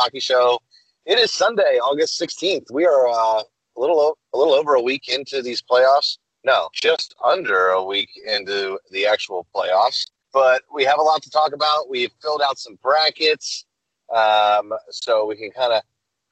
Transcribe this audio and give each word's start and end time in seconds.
Hockey 0.00 0.18
Show. 0.20 0.58
It 1.04 1.18
is 1.18 1.30
Sunday, 1.30 1.78
August 1.82 2.18
16th. 2.18 2.70
We 2.72 2.86
are 2.86 3.06
uh, 3.06 3.42
a 3.42 3.44
little 3.80 4.16
a 4.32 4.38
little 4.38 4.54
over 4.54 4.74
a 4.74 4.80
week 4.80 5.08
into 5.10 5.42
these 5.42 5.60
playoffs. 5.62 6.16
No, 6.42 6.70
just 6.72 7.14
under 7.22 7.68
a 7.68 7.84
week 7.84 8.08
into 8.26 8.78
the 8.90 9.04
actual 9.06 9.46
playoffs. 9.54 10.06
But 10.32 10.62
we 10.72 10.84
have 10.84 10.98
a 10.98 11.02
lot 11.02 11.22
to 11.22 11.30
talk 11.30 11.52
about. 11.52 11.90
We've 11.90 12.10
filled 12.22 12.40
out 12.42 12.58
some 12.58 12.78
brackets, 12.82 13.66
um, 14.14 14.72
so 14.90 15.26
we 15.26 15.36
can 15.36 15.50
kind 15.50 15.74
of 15.74 15.82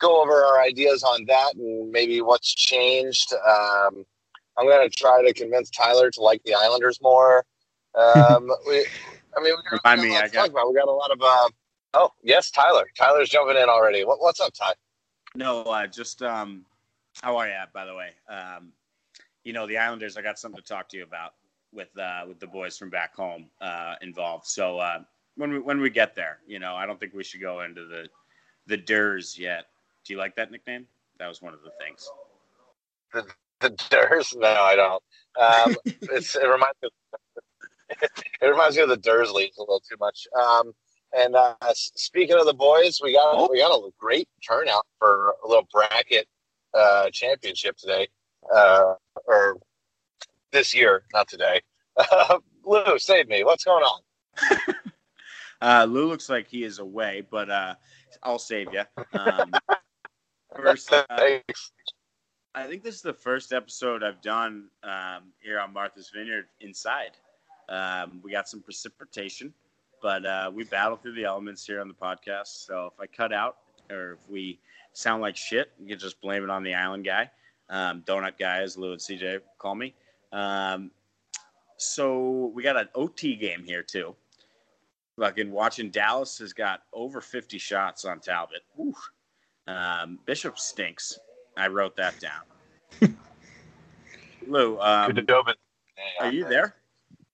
go 0.01 0.23
over 0.23 0.43
our 0.45 0.63
ideas 0.63 1.03
on 1.03 1.27
that 1.27 1.55
and 1.57 1.91
maybe 1.93 2.23
what's 2.23 2.55
changed. 2.55 3.35
Um, 3.35 4.07
I'm 4.57 4.67
going 4.67 4.89
to 4.89 4.97
try 4.97 5.23
to 5.27 5.35
convince 5.35 5.69
Tyler 5.71 6.11
to 6.13 6.21
like 6.23 6.43
the 6.45 6.55
Islanders 6.55 6.99
more. 7.03 7.45
Um, 7.99 8.49
we, 8.69 8.87
I 9.37 9.41
mean, 9.43 9.55
we 9.57 9.63
got, 9.71 9.81
Remind 9.85 10.03
we 10.03 10.09
got 10.09 10.11
me, 10.11 10.11
a 10.11 10.13
lot 10.13 10.23
I 10.23 10.29
to 10.29 10.33
got- 10.33 10.41
talk 10.43 10.51
about. 10.51 10.69
We 10.69 10.75
got 10.79 10.89
a 10.89 10.93
lot 10.93 11.11
of. 11.11 11.19
Uh, 11.21 11.49
oh, 11.95 12.11
yes, 12.23 12.51
Tyler. 12.51 12.87
Tyler's 12.97 13.29
jumping 13.29 13.57
in 13.57 13.69
already. 13.69 14.05
What, 14.05 14.21
what's 14.21 14.41
up, 14.41 14.53
Ty? 14.55 14.73
No, 15.35 15.63
uh, 15.63 15.87
just 15.87 16.23
um, 16.23 16.65
how 17.23 17.37
are 17.37 17.47
you? 17.47 17.55
By 17.73 17.85
the 17.85 17.95
way, 17.95 18.11
um, 18.29 18.73
you 19.45 19.53
know 19.53 19.67
the 19.67 19.79
Islanders. 19.79 20.17
I 20.17 20.23
got 20.23 20.39
something 20.39 20.61
to 20.61 20.67
talk 20.67 20.89
to 20.91 20.97
you 20.97 21.03
about 21.03 21.35
with 21.73 21.97
uh, 21.99 22.25
with 22.27 22.41
the 22.41 22.47
boys 22.47 22.79
from 22.79 22.91
back 22.91 23.15
home 23.15 23.47
uh, 23.61 23.95
involved. 24.01 24.47
So 24.47 24.79
uh, 24.79 25.01
when 25.37 25.53
we 25.53 25.59
when 25.59 25.81
we 25.81 25.91
get 25.91 26.15
there, 26.15 26.39
you 26.47 26.59
know, 26.59 26.75
I 26.75 26.87
don't 26.87 26.99
think 26.99 27.13
we 27.15 27.25
should 27.25 27.41
go 27.41 27.61
into 27.61 27.85
the 27.87 28.09
the 28.67 28.77
Ders 28.77 29.39
yet. 29.39 29.67
Do 30.05 30.15
you 30.15 30.19
like 30.19 30.35
that 30.37 30.51
nickname? 30.51 30.87
That 31.19 31.29
was 31.29 31.43
one 31.43 31.53
of 31.53 31.61
the 31.63 31.71
things. 31.79 32.09
The 33.61 33.71
Ders? 33.91 34.35
No, 34.37 34.49
I 34.49 34.77
don't. 34.77 35.03
Um, 35.39 35.77
it's, 36.13 36.37
it 36.37 36.47
reminds 36.47 36.77
me. 36.83 36.89
Of, 36.89 38.11
it 38.43 38.47
reminds 38.47 38.77
me 38.77 38.83
of 38.83 38.89
the 38.89 38.97
Dursleys 38.97 39.57
a 39.59 39.61
little 39.61 39.81
too 39.81 39.97
much. 39.99 40.27
Um, 40.39 40.73
and 41.17 41.35
uh, 41.35 41.55
speaking 41.75 42.37
of 42.37 42.47
the 42.47 42.55
boys, 42.55 43.01
we 43.03 43.15
got 43.15 43.51
we 43.51 43.59
got 43.59 43.75
a 43.75 43.91
great 43.99 44.29
turnout 44.47 44.87
for 44.99 45.35
a 45.45 45.49
little 45.49 45.67
bracket 45.73 46.27
uh, 46.75 47.11
championship 47.11 47.77
today, 47.77 48.09
uh, 48.55 48.95
or 49.27 49.59
this 50.53 50.75
year, 50.75 51.05
not 51.13 51.29
today. 51.29 51.61
Lou, 52.65 52.99
save 52.99 53.29
me. 53.29 53.45
What's 53.45 53.65
going 53.65 53.85
on? 53.85 54.01
Uh, 55.61 55.87
Lou 55.89 56.07
looks 56.07 56.29
like 56.29 56.49
he 56.49 56.63
is 56.63 56.79
away, 56.79 57.23
but 57.31 57.51
uh, 57.51 57.75
I'll 58.23 58.39
save 58.39 58.69
you. 58.73 58.83
Um, 59.13 59.51
first, 60.57 60.93
uh. 60.93 61.05
I 62.55 62.67
think 62.67 62.83
this 62.83 62.95
is 62.95 63.03
the 63.03 63.13
first 63.13 63.53
episode 63.53 64.03
I've 64.03 64.23
done 64.23 64.69
um, 64.83 65.33
here 65.41 65.59
on 65.59 65.73
Martha's 65.73 66.11
Vineyard 66.15 66.47
inside. 66.61 67.17
Um, 67.69 68.21
we 68.23 68.31
got 68.31 68.49
some 68.49 68.63
precipitation, 68.63 69.53
but 70.03 70.25
uh, 70.25 70.51
we 70.53 70.65
battle 70.65 70.97
through 70.97 71.15
the 71.15 71.25
elements 71.25 71.67
here 71.67 71.81
on 71.81 71.89
the 71.89 71.95
podcast. 71.95 72.67
So 72.67 72.93
if 72.93 73.01
I 73.01 73.07
cut 73.07 73.33
out 73.33 73.59
or 73.91 74.13
if 74.13 74.31
we 74.31 74.59
sound 74.93 75.23
like 75.23 75.37
shit, 75.37 75.71
you 75.79 75.89
can 75.89 75.99
just 75.99 76.21
blame 76.21 76.45
it 76.45 76.51
on 76.51 76.63
the 76.63 76.75
island 76.75 77.05
guy, 77.05 77.31
um, 77.71 78.03
donut 78.07 78.39
guy, 78.39 78.63
as 78.63 78.77
Lou 78.77 78.93
and 78.93 79.01
CJ 79.01 79.41
call 79.59 79.75
me. 79.75 79.95
Um, 80.33 80.91
so 81.77 82.51
we 82.55 82.63
got 82.63 82.77
an 82.77 82.89
OT 82.95 83.37
game 83.37 83.65
here 83.65 83.83
too. 83.83 84.15
Fucking 85.19 85.51
watching 85.51 85.91
Dallas 85.91 86.39
has 86.39 86.53
got 86.53 86.83
over 86.93 87.21
50 87.21 87.59
shots 87.59 88.05
on 88.05 88.21
Talbot. 88.21 88.63
Whew. 88.77 88.95
Um, 89.67 90.19
Bishop 90.27 90.59
stinks. 90.59 91.19
I 91.57 91.67
wrote 91.69 91.97
that 91.97 92.15
down. 92.21 93.17
Lou, 94.47 94.79
um, 94.81 95.09
Good 95.09 95.17
to 95.17 95.23
go, 95.23 95.43
but- 95.45 95.57
are 96.21 96.33
you 96.33 96.49
there? 96.49 96.77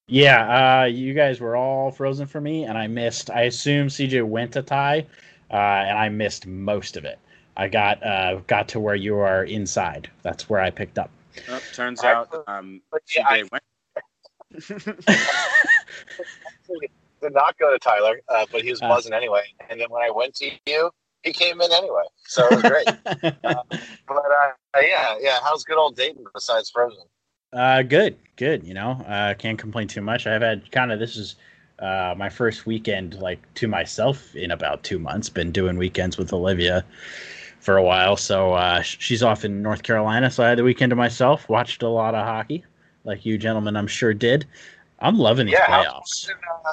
Yeah, 0.06 0.82
uh, 0.82 0.84
you 0.84 1.14
guys 1.14 1.40
were 1.40 1.56
all 1.56 1.90
frozen 1.90 2.26
for 2.26 2.40
me, 2.40 2.64
and 2.64 2.76
I 2.76 2.86
missed. 2.88 3.30
I 3.30 3.42
assume 3.42 3.88
CJ 3.88 4.22
went 4.26 4.52
to 4.52 4.62
tie, 4.62 5.06
uh, 5.50 5.54
and 5.54 5.98
I 5.98 6.08
missed 6.10 6.46
most 6.46 6.96
of 6.96 7.04
it. 7.06 7.18
I 7.56 7.68
got 7.68 8.02
uh, 8.04 8.40
got 8.46 8.68
to 8.68 8.80
where 8.80 8.94
you 8.96 9.16
are 9.18 9.44
inside. 9.44 10.10
That's 10.22 10.48
where 10.50 10.60
I 10.60 10.70
picked 10.70 10.98
up. 10.98 11.10
Oh, 11.48 11.58
turns 11.72 12.02
I- 12.04 12.12
out 12.12 12.44
um, 12.46 12.82
But 12.90 13.02
yeah, 13.14 13.26
I 13.26 13.44
went. 13.50 13.62
did 17.22 17.32
not 17.32 17.56
go 17.58 17.72
to 17.72 17.78
Tyler, 17.78 18.20
uh, 18.28 18.44
but 18.52 18.62
he 18.62 18.70
was 18.70 18.82
Uh. 18.82 18.88
buzzing 18.88 19.14
anyway. 19.14 19.44
And 19.70 19.80
then 19.80 19.88
when 19.90 20.02
I 20.02 20.10
went 20.10 20.34
to 20.36 20.50
you, 20.66 20.90
he 21.22 21.32
came 21.32 21.60
in 21.62 21.72
anyway. 21.72 22.02
So 22.26 22.46
it 22.46 22.54
was 22.54 22.62
great. 22.62 22.86
but 23.42 23.66
uh, 24.10 24.80
yeah, 24.82 25.16
yeah. 25.20 25.38
How's 25.42 25.64
good 25.64 25.78
old 25.78 25.96
Dayton 25.96 26.24
besides 26.34 26.68
Frozen? 26.70 27.04
Uh, 27.54 27.82
good, 27.82 28.16
good. 28.36 28.64
You 28.64 28.74
know, 28.74 28.90
uh, 29.06 29.34
can't 29.34 29.58
complain 29.58 29.86
too 29.86 30.00
much. 30.00 30.26
I've 30.26 30.42
had 30.42 30.70
kind 30.72 30.90
of 30.90 30.98
this 30.98 31.16
is 31.16 31.36
uh, 31.78 32.14
my 32.16 32.28
first 32.28 32.66
weekend 32.66 33.14
like 33.20 33.40
to 33.54 33.68
myself 33.68 34.34
in 34.34 34.50
about 34.50 34.82
two 34.82 34.98
months. 34.98 35.28
Been 35.28 35.52
doing 35.52 35.76
weekends 35.76 36.18
with 36.18 36.32
Olivia 36.32 36.84
for 37.60 37.76
a 37.76 37.82
while, 37.82 38.16
so 38.16 38.54
uh, 38.54 38.82
she's 38.82 39.22
off 39.22 39.44
in 39.44 39.62
North 39.62 39.84
Carolina. 39.84 40.30
So 40.30 40.42
I 40.42 40.48
had 40.48 40.58
the 40.58 40.64
weekend 40.64 40.90
to 40.90 40.96
myself. 40.96 41.48
Watched 41.48 41.82
a 41.82 41.88
lot 41.88 42.16
of 42.16 42.26
hockey, 42.26 42.64
like 43.04 43.24
you 43.24 43.38
gentlemen, 43.38 43.76
I'm 43.76 43.86
sure 43.86 44.12
did. 44.12 44.46
I'm 44.98 45.18
loving 45.18 45.46
these 45.46 45.54
Yeah, 45.54 45.84
playoffs. 45.84 46.28
Uh, 46.30 46.72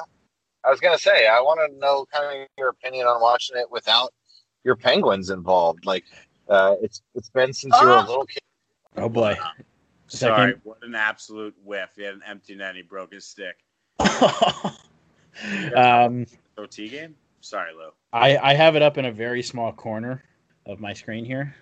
I 0.64 0.70
was 0.70 0.80
gonna 0.80 0.98
say 0.98 1.28
I 1.28 1.40
want 1.40 1.60
to 1.60 1.78
know 1.78 2.06
kind 2.12 2.42
of 2.42 2.48
your 2.58 2.70
opinion 2.70 3.06
on 3.06 3.20
watching 3.20 3.56
it 3.56 3.70
without 3.70 4.12
your 4.64 4.74
Penguins 4.74 5.30
involved. 5.30 5.86
Like, 5.86 6.04
uh, 6.48 6.74
it's 6.82 7.02
it's 7.14 7.30
been 7.30 7.52
since 7.52 7.80
you 7.80 7.86
were 7.86 7.94
a 7.94 8.00
Ah! 8.00 8.06
little 8.08 8.26
kid. 8.26 8.40
Oh 8.96 9.08
boy. 9.08 9.38
Sorry, 10.18 10.54
what 10.62 10.78
an 10.82 10.94
absolute 10.94 11.54
whiff. 11.64 11.90
He 11.96 12.02
had 12.02 12.14
an 12.14 12.22
empty 12.26 12.54
net. 12.54 12.76
He 12.76 12.82
broke 12.82 13.12
his 13.12 13.24
stick. 13.24 13.56
um, 15.76 16.26
OT 16.58 16.88
game? 16.88 17.14
Sorry, 17.40 17.72
Lou. 17.72 17.90
I, 18.12 18.36
I 18.36 18.54
have 18.54 18.76
it 18.76 18.82
up 18.82 18.98
in 18.98 19.06
a 19.06 19.12
very 19.12 19.42
small 19.42 19.72
corner 19.72 20.22
of 20.66 20.80
my 20.80 20.92
screen 20.92 21.24
here, 21.24 21.54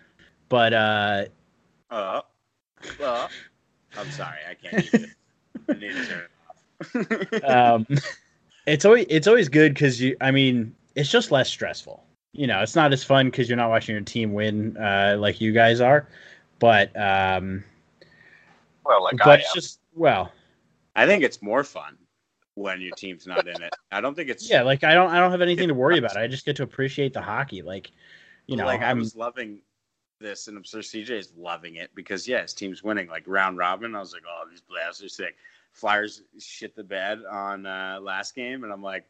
but 0.48 0.72
uh, 0.72 1.24
Uh, 1.90 2.22
uh, 3.00 3.28
I'm 3.96 4.10
sorry. 4.10 4.38
I 4.48 4.54
can't 4.54 4.94
it. 4.94 5.10
I 5.68 5.72
need 5.74 5.92
to 5.92 6.06
turn 6.06 6.22
it 6.24 7.44
off. 7.44 7.44
um, 7.80 7.86
it's 8.66 8.84
always 8.84 9.06
it's 9.08 9.26
always 9.26 9.48
good 9.48 9.74
because 9.74 10.00
you. 10.00 10.16
I 10.20 10.32
mean, 10.32 10.74
it's 10.96 11.10
just 11.10 11.30
less 11.30 11.48
stressful. 11.48 12.04
You 12.32 12.46
know, 12.46 12.60
it's 12.60 12.76
not 12.76 12.92
as 12.92 13.04
fun 13.04 13.26
because 13.26 13.48
you're 13.48 13.56
not 13.56 13.70
watching 13.70 13.94
your 13.94 14.04
team 14.04 14.32
win 14.32 14.76
uh, 14.76 15.16
like 15.18 15.40
you 15.40 15.52
guys 15.52 15.80
are, 15.80 16.08
but 16.58 16.90
um, 17.00 17.64
Well, 18.90 19.04
like 19.04 19.24
I 19.24 19.34
am. 19.34 19.40
it's 19.40 19.52
just 19.52 19.78
well, 19.94 20.32
I 20.96 21.06
think 21.06 21.22
it's 21.22 21.40
more 21.40 21.62
fun 21.62 21.96
when 22.54 22.80
your 22.80 22.92
team's 22.96 23.24
not 23.24 23.46
in 23.46 23.62
it. 23.62 23.72
I 23.92 24.00
don't 24.00 24.16
think 24.16 24.28
it's 24.28 24.50
yeah. 24.50 24.62
Like 24.62 24.82
I 24.82 24.94
don't 24.94 25.10
I 25.10 25.20
don't 25.20 25.30
have 25.30 25.40
anything 25.40 25.68
to 25.68 25.74
worry 25.74 25.98
about. 25.98 26.16
I 26.16 26.26
just 26.26 26.44
get 26.44 26.56
to 26.56 26.64
appreciate 26.64 27.12
the 27.12 27.22
hockey. 27.22 27.62
Like, 27.62 27.92
you 28.46 28.56
know, 28.56 28.64
like 28.64 28.82
I 28.82 28.90
I'm 28.90 28.98
was 28.98 29.14
loving 29.14 29.60
this, 30.20 30.48
and 30.48 30.56
I'm 30.56 30.64
sure 30.64 30.80
CJ 30.80 31.10
is 31.10 31.32
loving 31.36 31.76
it 31.76 31.90
because 31.94 32.26
yeah, 32.26 32.42
his 32.42 32.52
team's 32.52 32.82
winning 32.82 33.06
like 33.06 33.22
round 33.28 33.58
robin. 33.58 33.94
I 33.94 34.00
was 34.00 34.12
like, 34.12 34.24
oh, 34.28 34.48
these 34.50 35.04
are 35.04 35.08
sick. 35.08 35.36
Flyers 35.70 36.22
shit 36.40 36.74
the 36.74 36.82
bed 36.82 37.20
on 37.30 37.66
uh, 37.66 38.00
last 38.02 38.34
game, 38.34 38.64
and 38.64 38.72
I'm 38.72 38.82
like, 38.82 39.06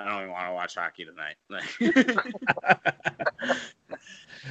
I 0.00 0.04
don't 0.08 0.22
even 0.22 0.32
want 0.32 0.46
to 0.46 0.52
watch 0.54 0.74
hockey 0.74 1.04
tonight. 1.04 1.36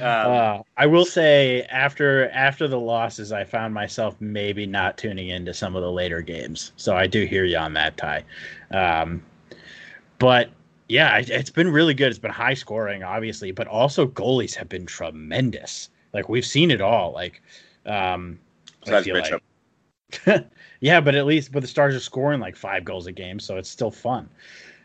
Uh, 0.00 0.62
I 0.76 0.86
will 0.86 1.04
say 1.04 1.62
after 1.64 2.30
after 2.30 2.68
the 2.68 2.78
losses, 2.78 3.32
I 3.32 3.44
found 3.44 3.74
myself 3.74 4.16
maybe 4.20 4.64
not 4.64 4.96
tuning 4.96 5.28
into 5.28 5.52
some 5.52 5.74
of 5.74 5.82
the 5.82 5.90
later 5.90 6.20
games. 6.20 6.72
So 6.76 6.96
I 6.96 7.06
do 7.06 7.24
hear 7.24 7.44
you 7.44 7.56
on 7.56 7.72
that, 7.74 7.96
Ty. 7.96 8.24
Um, 8.70 9.22
but 10.18 10.50
yeah, 10.88 11.18
it, 11.18 11.30
it's 11.30 11.50
been 11.50 11.70
really 11.70 11.94
good. 11.94 12.10
It's 12.10 12.18
been 12.18 12.30
high 12.30 12.54
scoring, 12.54 13.02
obviously, 13.02 13.50
but 13.50 13.66
also 13.66 14.06
goalies 14.06 14.54
have 14.54 14.68
been 14.68 14.86
tremendous. 14.86 15.90
Like 16.12 16.28
we've 16.28 16.46
seen 16.46 16.70
it 16.70 16.80
all. 16.80 17.12
Like, 17.12 17.42
um, 17.86 18.38
I 18.86 19.02
feel 19.02 19.14
like- 20.24 20.46
yeah, 20.80 21.00
but 21.00 21.14
at 21.14 21.26
least 21.26 21.52
but 21.52 21.62
the 21.62 21.68
Stars 21.68 21.94
are 21.94 22.00
scoring 22.00 22.40
like 22.40 22.56
five 22.56 22.84
goals 22.84 23.06
a 23.06 23.12
game, 23.12 23.40
so 23.40 23.56
it's 23.56 23.70
still 23.70 23.90
fun. 23.90 24.28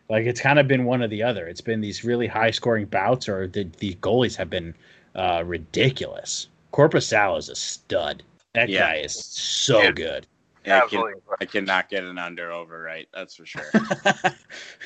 Like 0.10 0.26
it's 0.26 0.40
kind 0.42 0.60
of 0.60 0.68
been 0.68 0.86
one 0.86 1.02
or 1.02 1.08
the 1.08 1.24
other. 1.24 1.48
It's 1.48 1.62
been 1.62 1.82
these 1.82 2.04
really 2.04 2.28
high 2.28 2.52
scoring 2.52 2.86
bouts, 2.86 3.28
or 3.28 3.48
the 3.48 3.64
the 3.80 3.96
goalies 3.96 4.36
have 4.36 4.50
been 4.50 4.76
uh, 5.16 5.44
ridiculous. 5.46 6.50
Corpusal 6.72 7.38
is 7.38 7.50
a 7.50 7.56
stud. 7.56 8.22
That 8.54 8.70
Yeah. 8.70 8.80
guy 8.82 8.96
is 8.98 9.14
so 9.16 9.82
Yeah. 9.82 9.92
good. 9.92 10.28
Yeah, 10.66 10.78
I, 10.78 10.80
can, 10.80 10.84
Absolutely. 11.00 11.22
I 11.42 11.46
cannot 11.46 11.90
get 11.90 12.04
an 12.04 12.18
under 12.18 12.52
over 12.52 12.82
right. 12.82 13.08
That's 13.14 13.36
for 13.36 13.46
sure. 13.46 13.72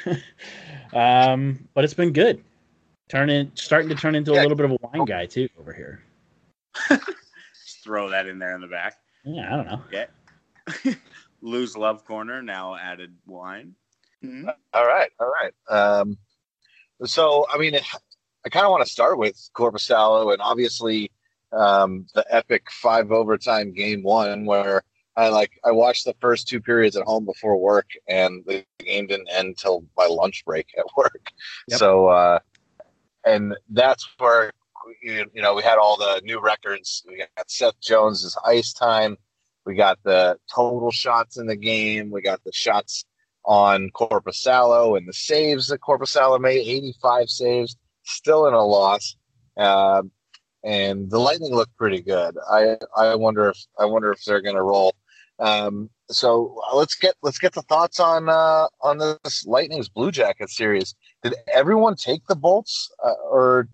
um, 0.93 1.67
but 1.73 1.83
it's 1.83 1.93
been 1.93 2.11
good. 2.11 2.43
Turning, 3.07 3.51
starting 3.55 3.89
to 3.89 3.95
turn 3.95 4.13
into 4.13 4.33
a 4.33 4.39
little 4.41 4.55
bit 4.55 4.65
of 4.65 4.71
a 4.71 4.77
wine 4.81 5.05
guy 5.05 5.25
too 5.25 5.47
over 5.59 5.73
here. 5.73 6.01
Just 6.89 7.83
throw 7.83 8.09
that 8.09 8.27
in 8.27 8.39
there 8.39 8.53
in 8.55 8.61
the 8.61 8.67
back. 8.67 8.97
Yeah, 9.23 9.53
I 9.53 9.55
don't 9.55 9.65
know. 9.65 9.81
Yeah. 9.91 10.93
Lose 11.41 11.75
love 11.77 12.05
corner 12.05 12.41
now 12.43 12.75
added 12.75 13.15
wine. 13.25 13.73
Mhm. 14.23 14.53
All 14.73 14.85
right, 14.85 15.09
all 15.19 15.31
right. 15.31 15.53
Um, 15.69 16.17
so, 17.05 17.45
I 17.51 17.57
mean, 17.57 17.75
I 17.75 18.49
kind 18.49 18.65
of 18.65 18.71
want 18.71 18.85
to 18.85 18.91
start 18.91 19.17
with 19.17 19.49
Corpus 19.53 19.87
Korpisalo 19.87 20.33
and 20.33 20.41
obviously 20.41 21.11
um, 21.51 22.05
the 22.13 22.25
epic 22.29 22.69
five 22.71 23.11
overtime 23.11 23.73
game 23.73 24.03
one 24.03 24.45
where 24.45 24.83
I 25.15 25.29
like 25.29 25.51
I 25.63 25.71
watched 25.71 26.05
the 26.05 26.15
first 26.21 26.47
two 26.47 26.61
periods 26.61 26.95
at 26.95 27.03
home 27.03 27.25
before 27.25 27.57
work 27.57 27.89
and 28.07 28.43
the 28.45 28.63
game 28.79 29.07
didn't 29.07 29.29
end 29.31 29.57
till 29.57 29.83
my 29.97 30.05
lunch 30.05 30.43
break 30.45 30.67
at 30.77 30.85
work. 30.97 31.31
Yep. 31.67 31.79
So, 31.79 32.07
uh, 32.07 32.39
and 33.25 33.55
that's 33.69 34.07
where 34.17 34.51
you 35.01 35.25
know 35.35 35.55
we 35.55 35.63
had 35.63 35.77
all 35.77 35.97
the 35.97 36.21
new 36.23 36.39
records. 36.39 37.03
We 37.07 37.17
got 37.17 37.49
Seth 37.49 37.79
Jones's 37.81 38.37
ice 38.45 38.73
time. 38.73 39.17
We 39.65 39.75
got 39.75 39.99
the 40.03 40.37
total 40.53 40.91
shots 40.91 41.37
in 41.37 41.47
the 41.47 41.55
game. 41.55 42.11
We 42.11 42.21
got 42.21 42.43
the 42.43 42.51
shots 42.53 43.05
on 43.49 43.89
Korpisalo 43.95 44.95
and 44.95 45.07
the 45.07 45.13
saves 45.13 45.69
that 45.69 45.81
Korpisalo 45.81 46.39
made 46.39 46.59
85 46.59 47.29
saves, 47.29 47.75
still 48.03 48.45
in 48.45 48.53
a 48.53 48.63
loss. 48.63 49.15
Uh, 49.57 50.03
and 50.63 51.09
the 51.09 51.19
Lightning 51.19 51.55
look 51.55 51.69
pretty 51.75 52.01
good. 52.01 52.37
I 52.49 52.77
I 52.95 53.15
wonder 53.15 53.49
if 53.49 53.57
I 53.79 53.85
wonder 53.85 54.11
if 54.11 54.23
they're 54.23 54.41
going 54.41 54.55
to 54.55 54.61
roll. 54.61 54.93
Um, 55.39 55.89
so 56.11 56.61
uh, 56.69 56.75
let's 56.75 56.95
get 56.95 57.15
let's 57.23 57.39
get 57.39 57.53
the 57.53 57.63
thoughts 57.63 57.99
on 57.99 58.29
uh, 58.29 58.67
on 58.81 58.99
this 58.99 59.47
Lightning's 59.47 59.89
Blue 59.89 60.11
Jacket 60.11 60.49
series. 60.51 60.93
Did 61.23 61.33
everyone 61.51 61.95
take 61.95 62.27
the 62.27 62.35
Bolts 62.35 62.91
uh, 63.03 63.13
or 63.31 63.67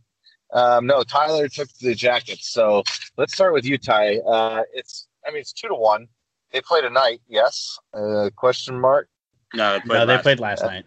um, 0.54 0.86
no? 0.86 1.04
Tyler 1.04 1.50
took 1.50 1.68
the 1.81 1.95
Jackets. 1.95 2.50
So 2.50 2.83
let's 3.18 3.33
start 3.33 3.54
with 3.54 3.66
you, 3.66 3.77
Ty. 3.77 4.19
Uh, 4.19 4.62
it's 4.74 5.07
I 5.27 5.31
mean 5.31 5.42
it's 5.42 5.54
two 5.54 5.68
to 5.68 5.75
one. 5.75 6.07
They 6.54 6.62
play 6.62 6.80
tonight. 6.80 7.19
Yes? 7.27 7.77
Uh, 7.94 8.30
question 8.38 8.80
mark. 8.80 9.10
No, 9.56 9.74
they 9.74 9.80
played, 9.81 9.98
No, 10.00 10.06
they 10.06 10.13
last 10.13 10.24
played 10.24 10.40
last 10.40 10.63
night. 10.63 10.86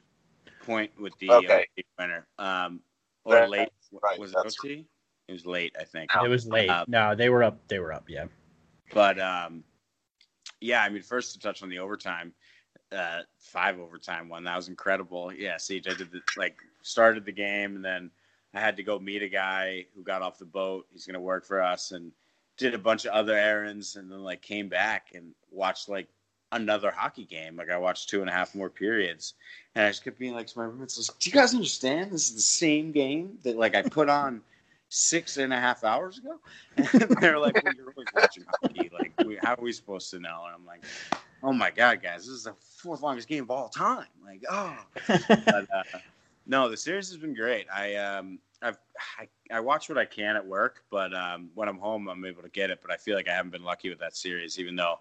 point 0.62 0.90
with 1.00 1.16
the 1.18 1.30
Okay. 1.30 1.66
OT 1.76 1.84
winner. 1.98 2.26
Um, 2.38 2.82
or 3.24 3.34
Right, 3.34 3.48
late. 3.50 3.68
right, 4.02 4.18
Was 4.18 4.32
it 4.32 4.36
that's- 4.36 4.56
OT? 4.62 4.86
It 5.28 5.32
was 5.32 5.44
late, 5.46 5.76
I 5.78 5.84
think. 5.84 6.10
It 6.14 6.28
was 6.28 6.46
late. 6.46 6.70
Uh, 6.70 6.84
No, 6.88 7.14
they 7.14 7.28
were 7.28 7.42
up. 7.42 7.58
They 7.68 7.78
were 7.78 7.92
up. 7.92 8.08
Yeah. 8.08 8.26
But 8.94 9.18
um, 9.20 9.62
yeah, 10.60 10.82
I 10.82 10.88
mean, 10.88 11.02
first 11.02 11.34
to 11.34 11.38
touch 11.38 11.62
on 11.62 11.68
the 11.68 11.78
overtime, 11.78 12.32
uh, 12.92 13.22
five 13.38 13.78
overtime 13.78 14.28
one 14.30 14.44
that 14.44 14.56
was 14.56 14.68
incredible. 14.68 15.30
Yeah, 15.32 15.56
CJ 15.56 15.98
did 15.98 16.10
the, 16.10 16.22
like 16.38 16.56
started 16.82 17.26
the 17.26 17.32
game, 17.32 17.76
and 17.76 17.84
then 17.84 18.10
I 18.54 18.60
had 18.60 18.76
to 18.78 18.82
go 18.82 18.98
meet 18.98 19.22
a 19.22 19.28
guy 19.28 19.84
who 19.94 20.02
got 20.02 20.22
off 20.22 20.38
the 20.38 20.46
boat. 20.46 20.86
He's 20.90 21.04
gonna 21.06 21.20
work 21.20 21.44
for 21.44 21.62
us, 21.62 21.92
and 21.92 22.10
did 22.56 22.72
a 22.74 22.78
bunch 22.78 23.04
of 23.04 23.12
other 23.12 23.36
errands, 23.36 23.96
and 23.96 24.10
then 24.10 24.20
like 24.24 24.40
came 24.40 24.68
back 24.70 25.12
and 25.14 25.34
watched 25.50 25.90
like 25.90 26.08
another 26.52 26.90
hockey 26.90 27.24
game. 27.24 27.56
Like 27.56 27.70
I 27.70 27.78
watched 27.78 28.08
two 28.08 28.20
and 28.20 28.30
a 28.30 28.32
half 28.32 28.54
more 28.54 28.70
periods, 28.70 29.34
and 29.74 29.84
I 29.84 29.90
just 29.90 30.04
kept 30.04 30.18
being 30.18 30.34
like 30.34 30.46
to 30.48 30.58
my 30.58 30.64
roommates, 30.64 30.98
like, 31.08 31.18
"Do 31.18 31.30
you 31.30 31.34
guys 31.34 31.54
understand? 31.54 32.12
This 32.12 32.28
is 32.28 32.34
the 32.34 32.40
same 32.40 32.92
game 32.92 33.38
that 33.42 33.56
like 33.56 33.74
I 33.74 33.82
put 33.82 34.08
on." 34.08 34.42
Six 34.90 35.36
and 35.36 35.52
a 35.52 35.60
half 35.60 35.84
hours 35.84 36.16
ago, 36.16 36.40
and 36.78 37.10
they're 37.20 37.38
like, 37.38 37.62
well, 37.62 37.74
"You're 37.74 37.92
always 37.94 38.08
watching 38.14 38.46
hockey. 38.48 38.90
Like, 38.90 39.12
we, 39.22 39.36
how 39.36 39.52
are 39.52 39.60
we 39.60 39.70
supposed 39.70 40.10
to 40.12 40.18
know?" 40.18 40.44
And 40.46 40.54
I'm 40.54 40.64
like, 40.64 40.82
"Oh 41.42 41.52
my 41.52 41.70
god, 41.70 42.00
guys, 42.02 42.20
this 42.20 42.28
is 42.28 42.44
the 42.44 42.54
fourth 42.54 43.02
longest 43.02 43.28
game 43.28 43.42
of 43.42 43.50
all 43.50 43.68
time!" 43.68 44.06
Like, 44.24 44.42
oh, 44.48 44.74
but, 45.06 45.66
uh, 45.70 45.98
no, 46.46 46.70
the 46.70 46.76
series 46.78 47.10
has 47.10 47.18
been 47.18 47.34
great. 47.34 47.66
I 47.70 47.96
um, 47.96 48.38
I've 48.62 48.78
I, 49.18 49.28
I 49.50 49.60
watch 49.60 49.90
what 49.90 49.98
I 49.98 50.06
can 50.06 50.36
at 50.36 50.46
work, 50.46 50.82
but 50.90 51.14
um, 51.14 51.50
when 51.54 51.68
I'm 51.68 51.78
home, 51.78 52.08
I'm 52.08 52.24
able 52.24 52.42
to 52.42 52.48
get 52.48 52.70
it. 52.70 52.80
But 52.80 52.90
I 52.90 52.96
feel 52.96 53.14
like 53.14 53.28
I 53.28 53.34
haven't 53.34 53.50
been 53.50 53.64
lucky 53.64 53.90
with 53.90 53.98
that 53.98 54.16
series, 54.16 54.58
even 54.58 54.74
though 54.74 55.00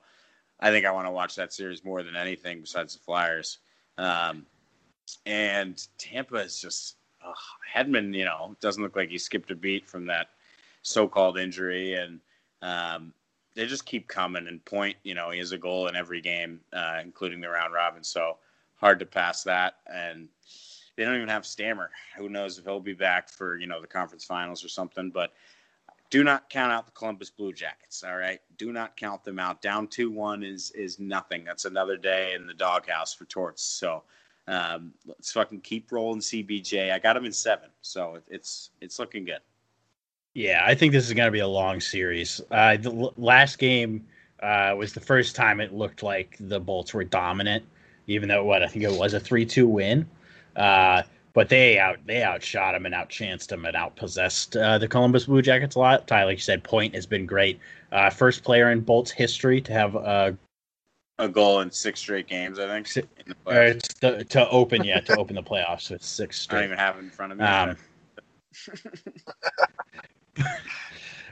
I 0.60 0.72
think 0.72 0.86
I 0.86 0.92
want 0.92 1.08
to 1.08 1.12
watch 1.12 1.36
that 1.36 1.54
series 1.54 1.84
more 1.84 2.04
than 2.04 2.16
anything 2.16 2.62
besides 2.62 2.94
the 2.94 3.00
Flyers. 3.00 3.60
Um, 3.98 4.46
and 5.26 5.82
Tampa 5.98 6.38
is 6.38 6.60
just 6.60 6.96
ugh, 7.26 7.36
Hedman. 7.74 8.14
You 8.14 8.26
know, 8.26 8.56
doesn't 8.62 8.82
look 8.82 8.96
like 8.96 9.10
he 9.10 9.18
skipped 9.18 9.52
a 9.52 9.56
beat 9.56 9.88
from 9.88 10.06
that 10.08 10.28
so-called 10.82 11.38
injury, 11.38 11.94
and 11.94 12.20
um, 12.62 13.14
they 13.56 13.66
just 13.66 13.86
keep 13.86 14.08
coming. 14.08 14.48
And 14.48 14.64
point, 14.66 14.98
you 15.04 15.16
know, 15.16 15.30
he 15.32 15.40
has 15.40 15.52
a 15.52 15.58
goal 15.58 15.88
in 15.88 15.96
every 15.96 16.22
game, 16.22 16.60
uh, 16.74 17.00
including 17.04 17.42
the 17.42 17.50
round 17.50 17.74
robin. 17.74 18.04
So 18.04 18.38
hard 18.76 19.00
to 19.00 19.06
pass 19.06 19.44
that. 19.44 19.76
And 19.92 20.28
they 20.96 21.06
don't 21.06 21.16
even 21.16 21.30
have 21.30 21.46
Stammer. 21.46 21.92
Who 22.18 22.30
knows 22.30 22.58
if 22.58 22.66
he'll 22.66 22.80
be 22.80 22.94
back 22.94 23.30
for 23.30 23.58
you 23.58 23.68
know 23.68 23.82
the 23.82 23.88
conference 23.88 24.26
finals 24.26 24.66
or 24.66 24.70
something? 24.70 25.12
But 25.12 25.34
do 26.10 26.24
not 26.24 26.50
count 26.50 26.72
out 26.72 26.86
the 26.86 26.92
Columbus 26.92 27.30
Blue 27.30 27.54
Jackets. 27.54 28.04
All 28.04 28.18
right, 28.18 28.40
do 28.58 28.72
not 28.72 28.96
count 28.96 29.24
them 29.24 29.40
out. 29.40 29.62
Down 29.62 29.88
two 29.88 30.10
one 30.10 30.44
is 30.44 30.72
is 30.72 31.00
nothing. 31.00 31.44
That's 31.44 31.66
another 31.66 31.98
day 31.98 32.34
in 32.34 32.48
the 32.48 32.54
doghouse 32.54 33.14
for 33.14 33.26
Torts. 33.26 33.64
So 33.64 34.04
um, 34.48 34.94
let's 35.06 35.32
fucking 35.32 35.62
keep 35.62 35.92
rolling 35.92 36.22
CBJ. 36.22 36.92
I 36.92 37.00
got 37.00 37.18
him 37.18 37.26
in 37.26 37.34
seven, 37.34 37.70
so 37.82 38.16
it, 38.16 38.24
it's 38.30 38.72
it's 38.82 39.00
looking 39.00 39.26
good. 39.26 39.40
Yeah, 40.34 40.62
I 40.64 40.76
think 40.76 40.94
this 40.94 41.08
is 41.08 41.14
going 41.14 41.28
to 41.28 41.32
be 41.32 41.40
a 41.40 41.48
long 41.48 41.82
series. 41.82 42.40
Uh, 42.52 42.78
the 42.78 42.92
l- 42.92 43.14
last 43.18 43.58
game 43.58 44.06
uh, 44.42 44.76
was 44.78 44.94
the 44.94 45.00
first 45.00 45.36
time 45.36 45.60
it 45.60 45.74
looked 45.74 46.04
like 46.04 46.38
the 46.40 46.60
Bolts 46.60 46.94
were 46.94 47.04
dominant, 47.04 47.66
even 48.06 48.30
though 48.30 48.44
what 48.44 48.62
I 48.62 48.68
think 48.68 48.86
it 48.86 48.92
was 48.92 49.14
a 49.14 49.20
three-two 49.20 49.68
win. 49.68 50.08
Uh, 50.56 51.04
but 51.38 51.50
they 51.50 51.78
out 51.78 52.00
they 52.08 52.24
outshot 52.24 52.74
him 52.74 52.88
and 52.88 52.96
outchanced 52.96 53.52
him 53.52 53.64
and 53.66 53.76
outpossessed 53.78 54.60
uh, 54.60 54.80
the 54.80 54.88
Columbus 54.88 55.26
Blue 55.28 55.44
Jackets 55.44 55.76
a 55.76 55.80
lot. 55.80 56.08
Ty, 56.08 56.24
like 56.24 56.38
you 56.38 56.42
said, 56.42 56.64
Point 56.64 56.96
has 56.96 57.06
been 57.06 57.28
great. 57.28 57.60
Uh, 57.92 58.10
first 58.10 58.44
player 58.44 58.72
in 58.72 58.80
Bolts 58.80 59.12
history 59.12 59.62
to 59.62 59.72
have 59.72 59.96
uh, 59.96 60.32
A 61.20 61.30
goal 61.30 61.62
in 61.62 61.70
six 61.70 62.00
straight 62.00 62.26
games, 62.26 62.58
I 62.58 62.66
think. 62.66 62.88
Si- 62.88 63.02
in 63.02 63.26
the 63.28 63.36
or 63.46 63.54
playoffs. 63.76 64.00
to, 64.00 64.24
to 64.24 64.50
open 64.50 64.84
yeah 64.84 65.00
to 65.02 65.16
open 65.20 65.36
the 65.36 65.44
playoffs. 65.44 65.82
So 65.82 65.94
it's 65.94 66.08
six 66.08 66.48
I 66.50 66.54
don't 66.54 66.58
straight. 66.62 66.66
even 66.66 66.78
have 66.80 66.96
it 66.96 67.00
in 67.02 67.12
front 67.12 67.32
of 67.32 67.38
me. 67.38 67.46
Um, 67.46 67.78
That's 70.38 70.50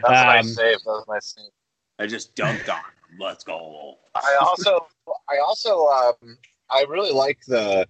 a 0.03 0.11
nice 0.11 0.45
Um, 0.45 0.53
save. 0.53 0.77
That 0.85 0.85
was 0.85 1.05
a 1.07 1.13
nice 1.13 1.33
save. 1.35 1.51
I 1.97 2.05
just 2.05 2.35
dunked 2.35 2.69
on. 2.69 2.75
him. 2.77 3.17
Let's 3.19 3.43
go. 3.43 3.95
I 4.13 4.37
also, 4.39 4.85
I 5.27 5.39
also, 5.43 5.87
um, 5.87 6.37
I 6.69 6.85
really 6.87 7.11
like 7.11 7.39
the 7.47 7.87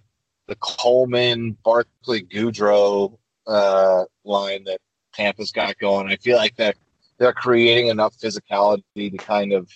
the 0.48 0.56
Coleman, 0.56 1.56
Barclay, 1.64 2.22
Goodrow 2.22 3.16
uh, 3.46 4.04
line 4.24 4.64
that 4.64 4.80
Tampa's 5.14 5.50
got 5.52 5.78
going. 5.78 6.08
I 6.08 6.16
feel 6.16 6.36
like 6.36 6.56
that 6.56 6.76
they're 7.18 7.32
creating 7.32 7.88
enough 7.88 8.16
physicality 8.18 8.82
to 9.10 9.16
kind 9.16 9.52
of 9.52 9.70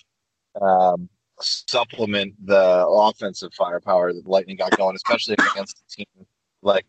um, 0.61 1.09
supplement 1.41 2.33
the 2.45 2.85
offensive 2.87 3.53
firepower 3.53 4.13
that 4.13 4.27
Lightning 4.27 4.57
got 4.57 4.77
going, 4.77 4.95
especially 4.95 5.35
against 5.53 5.79
a 5.81 5.95
team 5.95 6.25
like 6.61 6.85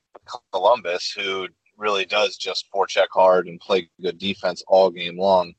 Columbus, 0.52 1.10
who 1.12 1.48
really 1.78 2.04
does 2.04 2.36
just 2.36 2.66
forecheck 2.72 3.06
hard 3.12 3.48
and 3.48 3.58
play 3.60 3.88
good 4.00 4.18
defense 4.18 4.62
all 4.68 4.90
game 4.90 5.18
long. 5.18 5.54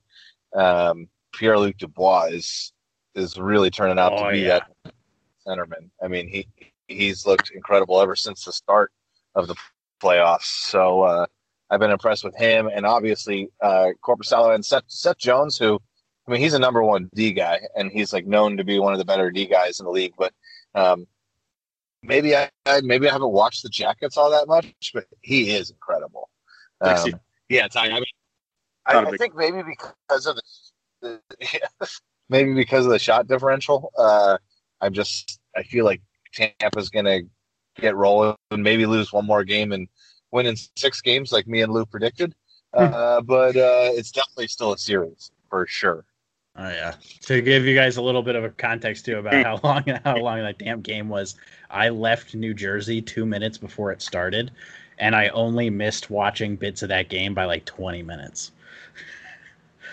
Um, 0.53 1.07
Pierre 1.33 1.57
Luc 1.57 1.77
Dubois 1.77 2.29
is 2.31 2.73
is 3.15 3.37
really 3.37 3.69
turning 3.69 3.99
out 3.99 4.13
Oh, 4.13 4.25
to 4.25 4.31
be 4.31 4.39
yeah. 4.41 4.59
that 4.83 4.93
centerman. 5.45 5.89
I 6.03 6.07
mean, 6.07 6.27
he 6.27 6.47
he's 6.87 7.25
looked 7.25 7.51
incredible 7.51 7.99
ever 8.01 8.15
since 8.15 8.45
the 8.45 8.51
start 8.51 8.91
of 9.35 9.47
the 9.47 9.55
playoffs. 10.01 10.69
So 10.69 11.01
uh, 11.01 11.25
I've 11.69 11.79
been 11.79 11.91
impressed 11.91 12.23
with 12.23 12.35
him, 12.35 12.69
and 12.73 12.85
obviously 12.85 13.49
uh, 13.61 13.89
Korpisalo 14.03 14.53
and 14.53 14.65
Seth, 14.65 14.83
Seth 14.87 15.17
Jones, 15.17 15.57
who 15.57 15.79
I 16.27 16.31
mean, 16.31 16.39
he's 16.39 16.53
a 16.53 16.59
number 16.59 16.83
one 16.83 17.09
D 17.13 17.33
guy, 17.33 17.59
and 17.75 17.91
he's 17.91 18.13
like 18.13 18.25
known 18.25 18.57
to 18.57 18.63
be 18.63 18.79
one 18.79 18.93
of 18.93 18.99
the 18.99 19.05
better 19.05 19.29
D 19.29 19.45
guys 19.45 19.79
in 19.79 19.85
the 19.85 19.91
league. 19.91 20.13
But 20.17 20.33
um, 20.73 21.05
maybe 22.01 22.35
I 22.35 22.49
maybe 22.81 23.09
I 23.09 23.11
haven't 23.11 23.31
watched 23.31 23.63
the 23.63 23.69
Jackets 23.69 24.17
all 24.17 24.31
that 24.31 24.47
much, 24.47 24.73
but 24.93 25.05
he 25.21 25.51
is 25.51 25.69
incredible. 25.69 26.29
Um, 26.81 27.19
yeah, 27.49 27.67
Ty. 27.67 27.87
I 27.87 27.93
mean, 27.93 28.05
I, 28.85 28.99
I 28.99 29.17
think 29.17 29.35
maybe 29.35 29.63
because 29.63 30.25
of 30.25 30.37
the, 31.01 31.21
the 31.39 31.89
maybe 32.29 32.53
because 32.53 32.85
of 32.85 32.91
the 32.91 32.99
shot 32.99 33.27
differential. 33.27 33.91
Uh, 33.97 34.37
I'm 34.79 34.93
just 34.93 35.39
I 35.55 35.63
feel 35.63 35.83
like 35.85 36.01
Tampa's 36.33 36.89
gonna 36.89 37.21
get 37.79 37.95
rolling 37.95 38.35
and 38.51 38.63
maybe 38.63 38.85
lose 38.85 39.11
one 39.11 39.25
more 39.25 39.43
game 39.43 39.71
and 39.71 39.87
win 40.31 40.45
in 40.45 40.55
six 40.75 41.01
games 41.01 41.31
like 41.31 41.47
me 41.47 41.61
and 41.61 41.71
Lou 41.71 41.85
predicted. 41.85 42.35
Uh, 42.73 43.21
but 43.21 43.55
uh, 43.55 43.91
it's 43.93 44.11
definitely 44.11 44.47
still 44.47 44.73
a 44.73 44.77
series 44.77 45.31
for 45.49 45.67
sure. 45.67 46.05
Oh 46.55 46.69
yeah. 46.69 46.93
To 47.21 47.41
give 47.41 47.65
you 47.65 47.75
guys 47.75 47.97
a 47.97 48.01
little 48.01 48.21
bit 48.21 48.35
of 48.35 48.43
a 48.43 48.49
context 48.49 49.05
too 49.05 49.17
about 49.17 49.43
how 49.43 49.59
long 49.63 49.83
how 50.03 50.17
long 50.17 50.39
that 50.39 50.59
damn 50.59 50.81
game 50.81 51.09
was, 51.09 51.35
I 51.69 51.89
left 51.89 52.35
New 52.35 52.53
Jersey 52.53 53.01
two 53.01 53.25
minutes 53.25 53.57
before 53.57 53.91
it 53.91 54.01
started, 54.01 54.51
and 54.99 55.15
I 55.15 55.29
only 55.29 55.69
missed 55.69 56.09
watching 56.09 56.55
bits 56.55 56.83
of 56.83 56.89
that 56.89 57.09
game 57.09 57.33
by 57.33 57.45
like 57.45 57.65
twenty 57.65 58.03
minutes. 58.03 58.51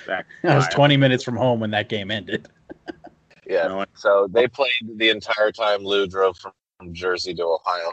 Back. 0.06 0.26
I 0.44 0.56
was 0.56 0.68
twenty 0.68 0.98
minutes 0.98 1.24
from 1.24 1.36
home 1.36 1.60
when 1.60 1.70
that 1.70 1.88
game 1.88 2.10
ended. 2.10 2.48
Yeah. 3.50 3.66
No 3.66 3.76
one- 3.78 3.86
So 3.94 4.28
they 4.30 4.46
played 4.46 4.70
the 4.96 5.08
entire 5.10 5.50
time 5.50 5.82
Lou 5.82 6.06
drove 6.06 6.36
from, 6.38 6.52
from 6.78 6.94
Jersey 6.94 7.34
to 7.34 7.42
Ohio. 7.44 7.92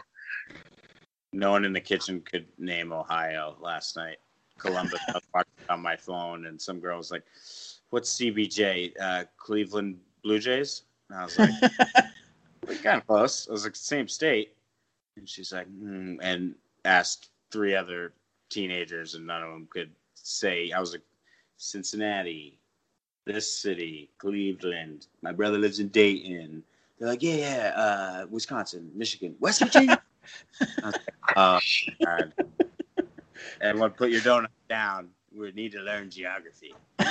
No 1.32 1.50
one 1.50 1.64
in 1.64 1.72
the 1.72 1.80
kitchen 1.80 2.20
could 2.20 2.46
name 2.58 2.92
Ohio 2.92 3.56
last 3.60 3.96
night. 3.96 4.18
Columbus. 4.56 5.00
I 5.08 5.12
was 5.14 5.22
watching 5.34 5.52
it 5.60 5.70
on 5.70 5.82
my 5.82 5.96
phone, 5.96 6.46
and 6.46 6.60
some 6.60 6.80
girl 6.80 6.96
was 6.96 7.10
like, 7.10 7.24
"What's 7.90 8.10
CBJ? 8.18 8.92
Uh, 9.00 9.24
Cleveland 9.36 10.00
Blue 10.22 10.38
Jays?" 10.38 10.82
And 11.10 11.18
I 11.20 11.24
was 11.24 11.38
like, 11.38 11.50
"We're 12.66 12.74
kind 12.76 12.98
of 12.98 13.06
close." 13.06 13.48
I 13.48 13.52
was 13.52 13.64
like, 13.64 13.76
"Same 13.76 14.08
state," 14.08 14.56
and 15.16 15.28
she's 15.28 15.52
like, 15.52 15.68
mm, 15.68 16.18
and 16.22 16.54
asked 16.84 17.30
three 17.52 17.74
other 17.76 18.14
teenagers, 18.48 19.14
and 19.14 19.26
none 19.26 19.42
of 19.42 19.50
them 19.50 19.68
could 19.70 19.90
say. 20.14 20.72
I 20.72 20.80
was 20.80 20.92
like, 20.92 21.04
"Cincinnati, 21.56 22.57
this 23.32 23.52
city, 23.52 24.10
Cleveland. 24.18 25.06
My 25.22 25.32
brother 25.32 25.58
lives 25.58 25.78
in 25.78 25.88
Dayton." 25.88 26.64
They're 26.98 27.08
like, 27.08 27.22
"Yeah, 27.22 27.34
yeah, 27.34 27.72
uh, 27.76 28.26
Wisconsin, 28.28 28.90
Michigan, 28.94 29.36
West 29.38 29.60
Virginia." 29.60 30.02
I 30.82 30.84
was 30.84 30.94
like, 30.94 31.36
oh, 31.36 31.60
God. 32.04 32.32
Everyone, 33.60 33.90
put 33.90 34.10
your 34.10 34.20
donut 34.20 34.48
down. 34.68 35.10
We 35.34 35.52
need 35.52 35.72
to 35.72 35.80
learn 35.80 36.10
geography. 36.10 36.74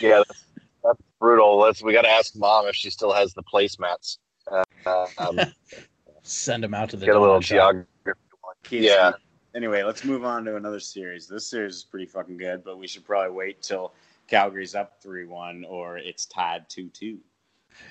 Yeah, 0.00 0.22
that's, 0.26 0.44
that's 0.82 1.00
brutal. 1.20 1.58
Let's 1.58 1.82
we 1.82 1.92
got 1.92 2.02
to 2.02 2.10
ask 2.10 2.34
mom 2.36 2.66
if 2.66 2.74
she 2.74 2.90
still 2.90 3.12
has 3.12 3.32
the 3.34 3.42
placemats. 3.42 4.18
Uh, 4.50 5.06
um, 5.18 5.38
Send 6.22 6.64
them 6.64 6.74
out 6.74 6.90
to 6.90 6.96
the 6.96 7.06
get 7.06 7.14
a 7.14 7.20
little 7.20 7.38
donut 7.38 7.44
geography. 7.44 7.88
Yeah. 8.70 9.12
Anyway, 9.54 9.82
let's 9.82 10.04
move 10.04 10.24
on 10.24 10.44
to 10.44 10.56
another 10.56 10.80
series. 10.80 11.28
This 11.28 11.48
series 11.48 11.76
is 11.76 11.84
pretty 11.84 12.06
fucking 12.06 12.36
good, 12.36 12.64
but 12.64 12.78
we 12.78 12.86
should 12.86 13.04
probably 13.04 13.32
wait 13.32 13.62
till 13.62 13.92
Calgary's 14.32 14.74
up 14.74 14.96
three 15.02 15.26
one 15.26 15.62
or 15.68 15.98
it's 15.98 16.24
tied 16.24 16.66
two 16.70 16.88
two. 16.88 17.18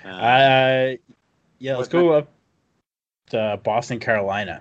Um, 0.04 0.12
Uh, 0.12 0.92
yeah, 1.60 1.76
let's 1.76 1.88
go 1.88 2.10
up 2.14 2.30
to 3.30 3.60
Boston, 3.64 4.00
Carolina. 4.00 4.60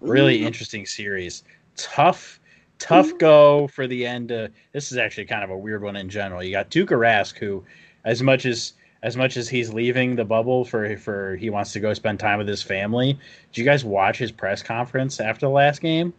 Really 0.00 0.42
Ooh. 0.42 0.46
interesting 0.46 0.84
series. 0.84 1.44
Tough, 1.74 2.38
tough 2.78 3.16
go 3.16 3.66
for 3.68 3.86
the 3.86 4.04
end. 4.04 4.30
Uh, 4.30 4.48
this 4.72 4.92
is 4.92 4.98
actually 4.98 5.24
kind 5.24 5.42
of 5.42 5.48
a 5.48 5.56
weird 5.56 5.82
one 5.82 5.96
in 5.96 6.10
general. 6.10 6.42
You 6.42 6.52
got 6.52 6.70
Tuukka 6.70 6.88
Rask, 6.98 7.38
who, 7.38 7.64
as 8.04 8.22
much 8.22 8.44
as 8.44 8.74
as 9.02 9.16
much 9.16 9.38
as 9.38 9.48
he's 9.48 9.72
leaving 9.72 10.14
the 10.14 10.26
bubble 10.26 10.66
for 10.66 10.98
for 10.98 11.36
he 11.36 11.48
wants 11.48 11.72
to 11.72 11.80
go 11.80 11.94
spend 11.94 12.20
time 12.20 12.36
with 12.36 12.48
his 12.48 12.62
family. 12.62 13.18
Did 13.52 13.58
you 13.58 13.64
guys 13.64 13.86
watch 13.86 14.18
his 14.18 14.30
press 14.30 14.62
conference 14.62 15.18
after 15.18 15.46
the 15.46 15.50
last 15.52 15.80
game? 15.80 16.12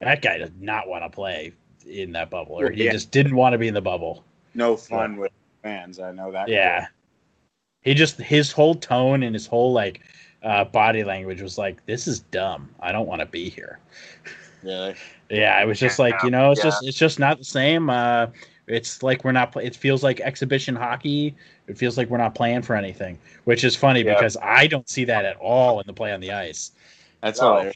That 0.00 0.22
guy 0.22 0.38
does 0.38 0.52
not 0.60 0.86
want 0.86 1.02
to 1.02 1.10
play 1.10 1.52
in 1.84 2.12
that 2.12 2.30
bubble, 2.30 2.60
or 2.60 2.70
he 2.70 2.84
Yeah. 2.84 2.92
just 2.92 3.10
didn't 3.10 3.34
want 3.34 3.54
to 3.54 3.58
be 3.58 3.66
in 3.66 3.74
the 3.74 3.82
bubble. 3.82 4.24
No 4.56 4.76
fun 4.76 5.16
with 5.16 5.32
fans. 5.62 6.00
I 6.00 6.12
know 6.12 6.32
that. 6.32 6.48
Yeah. 6.48 6.86
He 7.82 7.94
just 7.94 8.18
his 8.20 8.50
whole 8.50 8.74
tone 8.74 9.22
and 9.22 9.34
his 9.34 9.46
whole 9.46 9.72
like 9.72 10.00
uh, 10.42 10.64
body 10.64 11.04
language 11.04 11.40
was 11.40 11.58
like, 11.58 11.84
"This 11.86 12.06
is 12.08 12.20
dumb. 12.20 12.68
I 12.80 12.92
don't 12.92 13.06
want 13.06 13.20
to 13.20 13.26
be 13.26 13.48
here." 13.48 13.78
Really? 14.62 14.94
Yeah, 15.30 15.60
it 15.62 15.66
was 15.66 15.78
just 15.78 15.98
like 15.98 16.20
you 16.24 16.30
know, 16.30 16.50
it's 16.50 16.60
Yeah. 16.60 16.70
just 16.70 16.86
it's 16.86 16.98
just 16.98 17.18
not 17.18 17.38
the 17.38 17.44
same. 17.44 17.88
Uh, 17.90 18.26
it's 18.66 19.02
like 19.02 19.24
we're 19.24 19.32
not. 19.32 19.52
Play- 19.52 19.66
it 19.66 19.76
feels 19.76 20.02
like 20.02 20.20
exhibition 20.20 20.74
hockey. 20.74 21.36
It 21.68 21.78
feels 21.78 21.96
like 21.96 22.08
we're 22.10 22.18
not 22.18 22.34
playing 22.34 22.62
for 22.62 22.74
anything, 22.74 23.18
which 23.44 23.62
is 23.62 23.76
funny 23.76 24.02
Yeah. 24.02 24.14
because 24.14 24.36
I 24.42 24.66
don't 24.66 24.88
see 24.88 25.04
that 25.04 25.24
at 25.24 25.36
all 25.36 25.78
in 25.80 25.86
the 25.86 25.92
play 25.92 26.12
on 26.12 26.20
the 26.20 26.32
ice. 26.32 26.72
That's 27.20 27.40
No, 27.40 27.52
hilarious. 27.54 27.74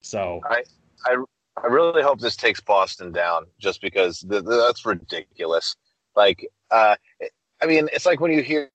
So 0.00 0.40
I 0.44 0.62
really 1.64 2.02
hope 2.02 2.20
this 2.20 2.36
takes 2.36 2.60
Boston 2.60 3.12
down, 3.12 3.46
just 3.58 3.80
because 3.80 4.20
th- 4.20 4.44
th- 4.44 4.44
that's 4.44 4.84
ridiculous. 4.84 5.76
Like, 6.14 6.46
uh, 6.70 6.96
I 7.62 7.66
mean, 7.66 7.88
it's 7.92 8.06
like 8.06 8.20
when 8.20 8.32
you 8.32 8.42
hear 8.42 8.70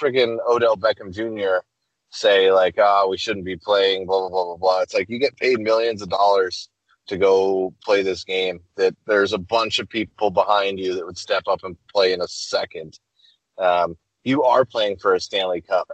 friggin' 0.00 0.38
Odell 0.46 0.76
Beckham 0.76 1.12
Jr. 1.12 1.64
say 2.10 2.52
like, 2.52 2.78
"Ah, 2.78 3.06
we 3.06 3.16
shouldn't 3.16 3.44
be 3.44 3.56
playing," 3.56 4.06
blah 4.06 4.20
blah 4.20 4.28
blah 4.28 4.44
blah 4.44 4.56
blah. 4.56 4.80
It's 4.82 4.94
like 4.94 5.08
you 5.08 5.18
get 5.18 5.36
paid 5.36 5.58
millions 5.60 6.02
of 6.02 6.08
dollars 6.08 6.68
to 7.06 7.18
go 7.18 7.74
play 7.84 8.02
this 8.02 8.24
game. 8.24 8.60
That 8.76 8.94
there's 9.06 9.32
a 9.32 9.38
bunch 9.38 9.78
of 9.78 9.88
people 9.88 10.30
behind 10.30 10.78
you 10.78 10.94
that 10.94 11.06
would 11.06 11.18
step 11.18 11.44
up 11.48 11.64
and 11.64 11.76
play 11.92 12.12
in 12.12 12.20
a 12.20 12.28
second. 12.28 12.98
Um, 13.58 13.96
you 14.24 14.42
are 14.44 14.64
playing 14.64 14.98
for 14.98 15.14
a 15.14 15.20
Stanley 15.20 15.60
Cup. 15.60 15.90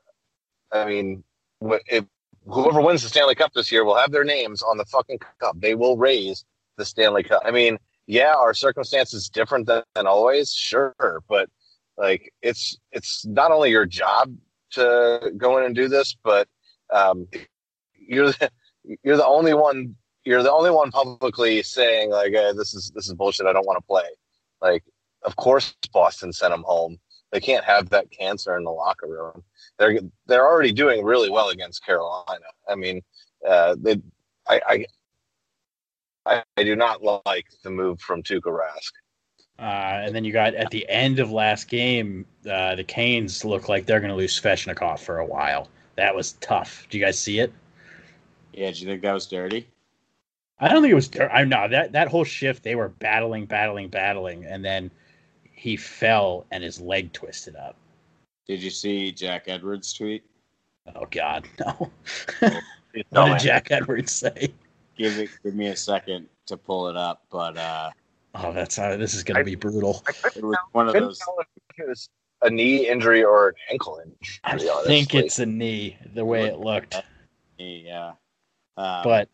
I 0.72 0.84
mean, 0.84 1.24
if 1.60 2.04
whoever 2.47 2.80
wins 2.80 3.02
the 3.02 3.09
Stanley 3.09 3.35
Cup 3.35 3.52
this 3.52 3.70
year 3.70 3.85
will 3.85 3.97
have 3.97 4.12
their 4.12 4.25
names 4.25 4.62
on 4.62 4.78
the 4.78 4.85
fucking 4.87 5.18
cup. 5.40 5.56
They 5.59 5.75
will 5.75 5.97
raise 5.97 6.44
the 6.76 6.85
Stanley 6.85 7.23
Cup. 7.23 7.42
I 7.44 7.50
mean, 7.50 7.78
yeah, 8.06 8.35
our 8.35 8.54
circumstances 8.54 9.28
different 9.28 9.66
than, 9.66 9.82
than 9.94 10.06
always, 10.06 10.52
sure, 10.52 11.23
but 11.28 11.49
like 11.97 12.32
it's 12.42 12.76
it's 12.92 13.26
not 13.26 13.52
only 13.52 13.70
your 13.70 13.87
job 13.87 14.35
to 14.73 15.32
go 15.37 15.59
in 15.59 15.64
and 15.64 15.75
do 15.75 15.88
this, 15.88 16.16
but 16.23 16.49
um, 16.92 17.28
you're 17.94 18.28
the, 18.28 18.50
you're 19.04 19.16
the 19.16 19.26
only 19.26 19.54
one 19.54 19.94
you're 20.25 20.42
the 20.42 20.52
only 20.52 20.70
one 20.70 20.90
publicly 20.90 21.62
saying 21.62 22.11
like 22.11 22.32
eh, 22.32 22.52
this 22.56 22.75
is 22.75 22.90
this 22.94 23.06
is 23.06 23.14
bullshit. 23.14 23.47
I 23.47 23.52
don't 23.52 23.66
want 23.66 23.78
to 23.78 23.87
play. 23.87 24.09
Like, 24.61 24.85
of 25.23 25.37
course, 25.37 25.75
Boston 25.92 26.32
sent 26.32 26.52
him 26.52 26.62
home. 26.62 26.99
They 27.32 27.40
can't 27.40 27.64
have 27.64 27.90
that 27.90 28.11
cancer 28.11 28.56
in 28.56 28.64
the 28.64 28.70
locker 28.70 29.06
room 29.06 29.44
they're 29.80 29.99
they're 30.26 30.46
already 30.46 30.72
doing 30.72 31.04
really 31.04 31.30
well 31.30 31.49
against 31.49 31.84
Carolina. 31.84 32.46
I 32.68 32.76
mean, 32.76 33.02
uh, 33.49 33.76
they, 33.80 34.00
I, 34.46 34.60
I, 34.68 34.87
I, 36.26 36.44
I 36.58 36.64
do 36.64 36.76
not 36.76 37.02
like 37.02 37.46
the 37.64 37.70
move 37.70 38.00
from 38.00 38.22
Tuukka 38.22 38.42
Rask. 38.46 38.92
uh, 39.58 40.04
and 40.04 40.14
then 40.14 40.25
you 40.25 40.32
got 40.32 40.54
at 40.54 40.70
the 40.70 40.88
end 40.88 41.18
of 41.18 41.32
last 41.32 41.68
game, 41.68 42.26
uh, 42.49 42.76
the 42.76 42.84
Canes 42.84 43.44
look 43.44 43.68
like 43.68 43.87
they're 43.87 44.00
going 44.00 44.10
to 44.10 44.16
lose 44.16 44.38
Svechnikov 44.38 45.00
for 45.00 45.18
a 45.18 45.26
while. 45.26 45.68
That 45.96 46.14
was 46.14 46.32
tough. 46.34 46.87
Do 46.90 46.99
you 46.99 47.04
guys 47.04 47.18
see 47.18 47.40
it? 47.40 47.52
Yeah, 48.52 48.70
do 48.70 48.80
you 48.80 48.87
think 48.87 49.02
that 49.02 49.12
was 49.14 49.26
dirty? 49.26 49.68
I 50.58 50.68
don't 50.68 50.82
think 50.82 50.92
it 50.92 50.96
was. 50.96 51.08
dir- 51.08 51.30
I 51.32 51.44
know 51.44 51.68
that 51.68 51.92
that 51.92 52.08
whole 52.08 52.25
shift 52.25 52.62
they 52.64 52.75
were 52.75 52.88
battling, 52.90 53.46
battling, 53.46 53.88
battling, 53.88 54.44
and 54.44 54.62
then 54.62 54.90
he 55.52 55.76
fell 55.76 56.46
and 56.50 56.62
his 56.62 56.80
leg 56.80 57.12
twisted 57.14 57.56
up. 57.56 57.76
Did 58.50 58.64
you 58.64 58.71
see 58.71 59.12
Jack 59.12 59.45
Edwards' 59.47 59.92
tweet? 59.92 60.25
Oh 60.97 61.07
God, 61.09 61.47
no! 61.61 61.88
Please 62.40 62.40
what 62.40 63.07
tell 63.12 63.28
did. 63.28 63.38
Jack 63.38 63.71
Edwards 63.71 64.11
say? 64.11 64.52
Give 64.99 65.16
it, 65.21 65.30
give 65.45 65.54
me 65.54 65.69
a 65.69 65.76
second 65.76 66.26
to 66.47 66.57
pull 66.57 66.88
it 66.88 66.97
up, 66.97 67.23
but 67.30 67.57
uh, 67.57 67.90
Oh, 68.35 68.52
that's 68.52 68.75
how 68.75 68.97
this 68.97 69.14
is 69.14 69.23
going 69.23 69.38
to 69.38 69.45
be 69.45 69.54
brutal. 69.54 70.02
It 70.35 70.42
was 70.42 70.57
one 70.73 70.88
of 70.88 70.95
those. 70.95 71.21
it 71.78 71.87
was 71.88 72.11
a 72.42 72.50
knee 72.50 72.88
injury 72.88 73.23
or 73.23 73.50
an 73.50 73.54
ankle 73.71 74.02
injury. 74.04 74.40
I 74.42 74.50
honestly. 74.50 74.85
think 74.85 75.14
it's 75.14 75.38
a 75.38 75.47
knee, 75.47 75.97
the 76.14 76.25
way 76.25 76.47
it 76.47 76.59
looked, 76.59 76.97
Yeah, 77.57 78.14
um, 78.76 79.04
but 79.04 79.28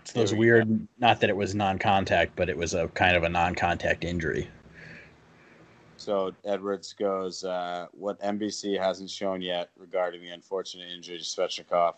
it's 0.00 0.14
those 0.14 0.32
we 0.32 0.40
weird. 0.40 0.88
Not 0.98 1.20
that 1.20 1.30
it 1.30 1.36
was 1.36 1.54
non-contact, 1.54 2.34
but 2.34 2.48
it 2.48 2.56
was 2.56 2.74
a 2.74 2.88
kind 2.88 3.16
of 3.16 3.22
a 3.22 3.28
non-contact 3.28 4.02
injury. 4.02 4.48
So 6.02 6.34
Edwards 6.44 6.92
goes, 6.94 7.44
uh, 7.44 7.86
what 7.92 8.20
NBC 8.20 8.76
hasn't 8.76 9.08
shown 9.08 9.40
yet 9.40 9.70
regarding 9.78 10.20
the 10.20 10.30
unfortunate 10.30 10.90
injury 10.90 11.16
to 11.16 11.22
Svechnikov. 11.22 11.94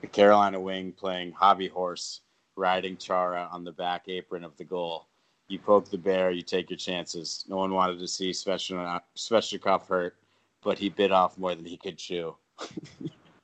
The 0.00 0.08
Carolina 0.08 0.58
wing 0.58 0.90
playing 0.90 1.30
hobby 1.30 1.68
horse, 1.68 2.22
riding 2.56 2.96
Chara 2.96 3.48
on 3.52 3.62
the 3.62 3.70
back 3.70 4.08
apron 4.08 4.42
of 4.42 4.56
the 4.56 4.64
goal. 4.64 5.06
You 5.46 5.60
poke 5.60 5.88
the 5.88 5.96
bear, 5.96 6.32
you 6.32 6.42
take 6.42 6.68
your 6.68 6.78
chances. 6.78 7.44
No 7.48 7.58
one 7.58 7.72
wanted 7.72 8.00
to 8.00 8.08
see 8.08 8.32
Svechnikov, 8.32 9.02
Svechnikov 9.16 9.86
hurt, 9.86 10.16
but 10.64 10.76
he 10.76 10.88
bit 10.88 11.12
off 11.12 11.38
more 11.38 11.54
than 11.54 11.64
he 11.64 11.76
could 11.76 11.96
chew. 11.96 12.34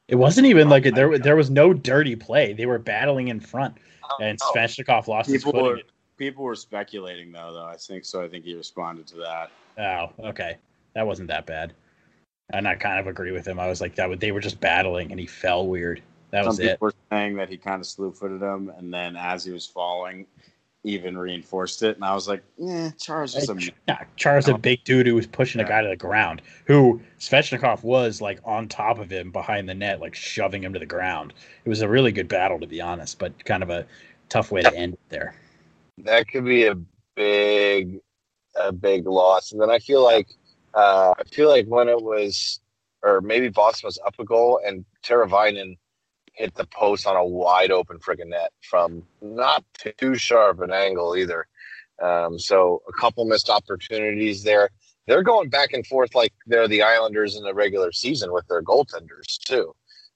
It 0.06 0.16
wasn't 0.16 0.46
even 0.48 0.68
like 0.68 0.84
it, 0.84 0.94
there. 0.94 1.18
There 1.18 1.34
was 1.34 1.48
no 1.48 1.72
dirty 1.72 2.14
play. 2.14 2.52
They 2.52 2.66
were 2.66 2.78
battling 2.78 3.28
in 3.28 3.40
front, 3.40 3.78
and 4.20 4.38
Oh, 4.42 4.52
Svechnikov 4.54 5.08
lost 5.08 5.30
his 5.30 5.42
People 5.42 5.62
were 5.62 5.80
people 6.18 6.44
were 6.44 6.54
speculating 6.54 7.32
though, 7.32 7.54
though. 7.54 7.64
I 7.64 7.76
think 7.76 8.04
so. 8.04 8.22
I 8.22 8.28
think 8.28 8.44
he 8.44 8.54
responded 8.54 9.06
to 9.06 9.16
that. 9.16 9.50
Oh, 9.78 10.10
okay. 10.20 10.56
That 10.94 11.06
wasn't 11.06 11.28
that 11.28 11.46
bad. 11.46 11.72
And 12.52 12.68
I 12.68 12.74
kind 12.74 13.00
of 13.00 13.06
agree 13.06 13.32
with 13.32 13.46
him. 13.46 13.58
I 13.58 13.68
was 13.68 13.80
like, 13.80 13.94
that 13.96 14.08
would, 14.08 14.20
they 14.20 14.32
were 14.32 14.40
just 14.40 14.60
battling 14.60 15.10
and 15.10 15.18
he 15.18 15.26
fell 15.26 15.66
weird. 15.66 16.02
That 16.30 16.44
was 16.44 16.56
Some 16.56 16.64
it. 16.64 16.70
people 16.72 16.86
were 16.86 16.94
saying 17.10 17.36
that 17.36 17.48
he 17.48 17.56
kind 17.56 17.80
of 17.80 17.86
slew 17.86 18.10
footed 18.10 18.42
him, 18.42 18.72
and 18.76 18.92
then 18.92 19.14
as 19.14 19.44
he 19.44 19.52
was 19.52 19.66
falling, 19.66 20.26
even 20.82 21.16
reinforced 21.16 21.84
it. 21.84 21.94
And 21.94 22.04
I 22.04 22.12
was 22.12 22.26
like, 22.26 22.42
"Yeah, 22.58 22.90
Char's 22.98 23.34
just 23.34 23.48
a 23.48 23.72
Nah, 23.86 23.98
Char's 24.16 24.48
a 24.48 24.54
oh. 24.54 24.58
big 24.58 24.82
dude 24.82 25.06
who 25.06 25.14
was 25.14 25.28
pushing 25.28 25.60
a 25.60 25.64
guy 25.64 25.82
to 25.82 25.88
the 25.88 25.96
ground, 25.96 26.42
who 26.64 27.00
Svechnikov 27.20 27.84
was 27.84 28.20
like 28.20 28.40
on 28.44 28.66
top 28.66 28.98
of 28.98 29.10
him 29.10 29.30
behind 29.30 29.68
the 29.68 29.74
net, 29.74 30.00
like 30.00 30.16
shoving 30.16 30.64
him 30.64 30.72
to 30.72 30.80
the 30.80 30.86
ground. 30.86 31.34
It 31.64 31.68
was 31.68 31.82
a 31.82 31.88
really 31.88 32.10
good 32.10 32.26
battle, 32.26 32.58
to 32.58 32.66
be 32.66 32.80
honest, 32.80 33.20
but 33.20 33.44
kind 33.44 33.62
of 33.62 33.70
a 33.70 33.86
tough 34.28 34.50
way 34.50 34.62
to 34.62 34.74
end 34.74 34.94
it 34.94 35.00
there. 35.10 35.36
that 35.98 36.26
could 36.26 36.44
be 36.44 36.66
a 36.66 36.74
big, 37.14 38.00
a 38.56 38.72
big 38.72 39.06
loss. 39.06 39.52
And 39.52 39.60
then 39.60 39.70
I 39.70 39.78
feel 39.78 40.02
like, 40.02 40.28
uh, 40.74 41.14
I 41.18 41.24
feel 41.24 41.48
like 41.48 41.66
when 41.66 41.88
it 41.88 42.00
was, 42.00 42.60
or 43.02 43.20
maybe 43.20 43.48
Boston 43.48 43.88
was 43.88 43.98
up 44.06 44.14
a 44.18 44.24
goal 44.24 44.60
and 44.66 44.84
Teravainen 45.02 45.76
hit 46.34 46.54
the 46.54 46.66
post 46.66 47.06
on 47.06 47.16
a 47.16 47.24
wide 47.24 47.70
open 47.70 47.98
friggin' 47.98 48.28
net 48.28 48.50
from 48.62 49.02
not 49.20 49.64
too 49.98 50.14
sharp 50.14 50.60
an 50.60 50.72
angle 50.72 51.16
either. 51.16 51.46
Um, 52.02 52.38
so 52.38 52.82
a 52.88 52.92
couple 52.92 53.24
missed 53.24 53.50
opportunities 53.50 54.42
there. 54.42 54.70
They're 55.06 55.22
going 55.22 55.48
back 55.48 55.72
and 55.72 55.86
forth 55.86 56.14
like 56.14 56.32
they're 56.46 56.66
the 56.66 56.82
Islanders 56.82 57.36
in 57.36 57.44
the 57.44 57.54
regular 57.54 57.92
season 57.92 58.32
with 58.32 58.46
their 58.48 58.62
goaltenders 58.62 59.38
too. 59.38 59.74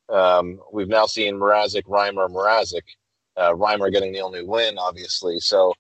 Um, 0.09 0.61
we've 0.73 0.89
now 0.89 1.07
seen 1.07 1.35
Mrazek, 1.35 1.85
Reimer, 1.85 2.29
Mrazek. 2.29 2.83
Uh, 3.37 3.53
Reimer 3.53 3.93
getting 3.93 4.13
the 4.13 4.23
only 4.23 4.43
win, 4.43 4.79
obviously. 4.79 5.39
So 5.39 5.75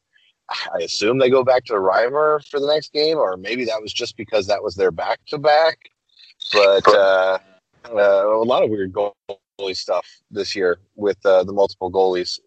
I 0.50 0.78
assume 0.82 1.18
they 1.18 1.30
go 1.30 1.44
back 1.44 1.64
to 1.66 1.74
Reimer 1.74 2.46
for 2.48 2.58
the 2.58 2.66
next 2.66 2.92
game, 2.92 3.18
or 3.18 3.36
maybe 3.36 3.64
that 3.66 3.80
was 3.82 3.92
just 3.92 4.16
because 4.16 4.46
that 4.46 4.62
was 4.62 4.74
their 4.74 4.90
back 4.90 5.20
to 5.28 5.38
back. 5.38 5.78
But 6.52 6.86
uh, 6.88 7.38
uh, 7.90 8.26
a 8.28 8.44
lot 8.44 8.62
of 8.62 8.70
weird 8.70 8.92
goalie 8.92 9.76
stuff 9.76 10.06
this 10.30 10.56
year 10.56 10.78
with 10.96 11.18
uh, 11.26 11.44
the 11.44 11.52
multiple 11.52 11.90
goalies. 11.90 12.38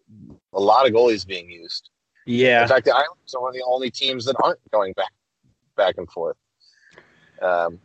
A 0.52 0.60
lot 0.60 0.86
of 0.86 0.92
goalies 0.92 1.26
being 1.26 1.50
used. 1.50 1.90
Yeah. 2.26 2.62
In 2.62 2.68
fact, 2.68 2.84
the 2.86 2.92
Islanders 2.92 3.34
are 3.34 3.42
one 3.42 3.50
of 3.50 3.54
the 3.54 3.64
only 3.66 3.90
teams 3.90 4.24
that 4.24 4.36
aren't 4.42 4.58
going 4.72 4.92
back 4.94 5.12
back 5.76 5.94
and 5.98 6.10
forth. 6.10 6.36
Um, 7.40 7.78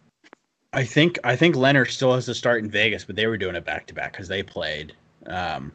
I 0.73 0.83
think 0.83 1.19
I 1.23 1.35
think 1.35 1.55
Lehner 1.55 1.89
still 1.89 2.13
has 2.13 2.25
to 2.25 2.33
start 2.35 2.63
in 2.63 2.69
Vegas, 2.69 3.05
but 3.05 3.15
they 3.15 3.27
were 3.27 3.37
doing 3.37 3.55
it 3.55 3.65
back 3.65 3.85
to 3.87 3.93
back 3.93 4.13
because 4.13 4.27
they 4.27 4.43
played. 4.43 4.93
Um, 5.27 5.71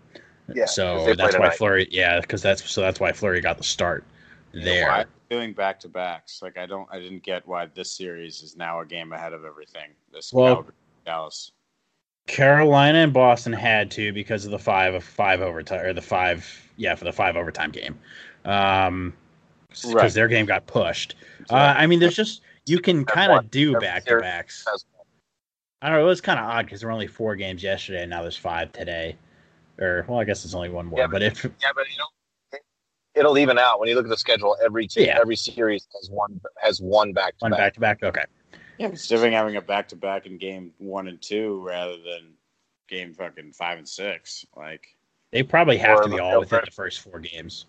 Yeah, 0.55 0.65
'cause 0.65 0.75
so 0.75 1.15
that's 1.15 1.21
why 1.21 1.31
tonight. 1.31 1.57
Fleury. 1.57 1.89
Yeah, 1.91 2.21
because 2.21 2.43
that's 2.43 2.69
so 2.71 2.81
that's 2.81 3.01
why 3.01 3.13
Fleury 3.13 3.41
got 3.41 3.59
the 3.59 3.65
start 3.65 4.05
there. 4.53 4.89
Why 4.89 5.05
doing 5.31 5.53
back 5.53 5.81
to 5.81 5.89
backs? 5.89 6.41
Like 6.43 6.59
I 6.59 6.67
don't, 6.67 6.89
I 6.91 6.99
didn't 6.99 7.23
get 7.23 7.47
why 7.47 7.67
this 7.67 7.93
series 7.93 8.43
is 8.43 8.57
now 8.57 8.81
a 8.81 8.87
game 8.87 9.13
ahead 9.13 9.33
of 9.33 9.45
everything. 9.45 9.91
This 10.13 10.33
Well- 10.33 10.55
Calgary, 10.57 10.75
Dallas. 11.07 11.53
Carolina 12.29 12.99
and 12.99 13.13
Boston 13.13 13.53
had 13.53 13.91
to 13.93 14.13
because 14.13 14.45
of 14.45 14.53
the 14.53 14.59
five 14.59 14.95
of 14.95 15.03
five 15.03 15.41
overtime 15.41 15.81
or 15.81 15.93
the 15.93 16.01
five 16.01 16.71
yeah 16.77 16.95
for 16.95 17.05
the 17.05 17.13
five 17.13 17.37
overtime 17.37 17.73
game, 17.73 17.99
um, 18.45 19.13
because 19.71 19.93
Right. 19.93 20.13
their 20.13 20.29
game 20.29 20.47
got 20.47 20.65
pushed. 20.69 21.17
Uh, 21.51 21.75
I 21.77 21.87
mean, 21.89 21.99
there's 21.99 22.15
just 22.15 22.43
you 22.65 22.79
can 22.79 23.05
kind 23.05 23.33
of 23.33 23.51
do 23.51 23.77
back 23.81 24.05
to 24.05 24.21
backs. 24.21 24.65
I 25.83 25.89
don't 25.89 25.99
know. 25.99 26.05
It 26.05 26.09
was 26.09 26.21
kind 26.21 26.39
of 26.39 26.45
odd 26.47 26.67
because 26.67 26.81
there 26.81 26.89
were 26.89 26.93
only 26.93 27.09
four 27.09 27.35
games 27.35 27.61
yesterday, 27.61 28.03
and 28.03 28.11
now 28.11 28.23
there's 28.23 28.37
five 28.37 28.71
today. 28.71 29.17
Or 29.81 30.05
well, 30.07 30.21
I 30.21 30.25
guess 30.25 30.45
it's 30.45 30.55
only 30.55 30.69
one 30.69 30.87
more. 30.87 31.01
Yeah, 31.01 31.09
but 31.09 31.23
if 31.23 31.43
Yeah, 31.45 31.71
but 31.75 31.91
you 31.91 31.99
know, 31.99 32.07
it'll 33.15 33.39
even 33.39 33.59
out 33.59 33.79
when 33.81 33.89
you 33.89 33.95
look 33.95 34.05
at 34.07 34.11
the 34.11 34.17
schedule. 34.17 34.57
Every 34.65 34.87
team, 34.87 35.07
Yeah. 35.07 35.19
every 35.21 35.37
series 35.37 35.87
has 36.01 36.11
one 36.11 36.41
has 36.63 36.81
one 36.81 37.13
back 37.13 37.33
to 37.39 37.45
one 37.45 37.51
back 37.53 37.75
to 37.75 37.81
back, 37.81 38.03
okay. 38.03 38.25
Yeah, 38.79 38.89
it's 38.89 39.07
different 39.07 39.35
having 39.35 39.57
a 39.57 39.61
back 39.63 39.89
to 39.89 39.97
back 39.97 40.27
in 40.27 40.39
game 40.39 40.73
one 40.79 41.07
and 41.09 41.21
two 41.21 41.61
rather 41.65 41.97
than 41.99 42.35
game 42.89 43.15
fucking 43.15 43.53
five 43.53 43.79
and 43.79 43.89
six. 43.89 44.45
Like, 44.57 44.87
They 45.31 45.43
probably 45.43 45.79
have 45.79 46.03
to 46.03 46.09
be 46.09 46.19
all 46.19 46.41
within 46.41 46.61
for- 46.61 46.65
the 46.65 46.71
first 46.73 47.01
four 47.01 47.21
games. 47.21 47.67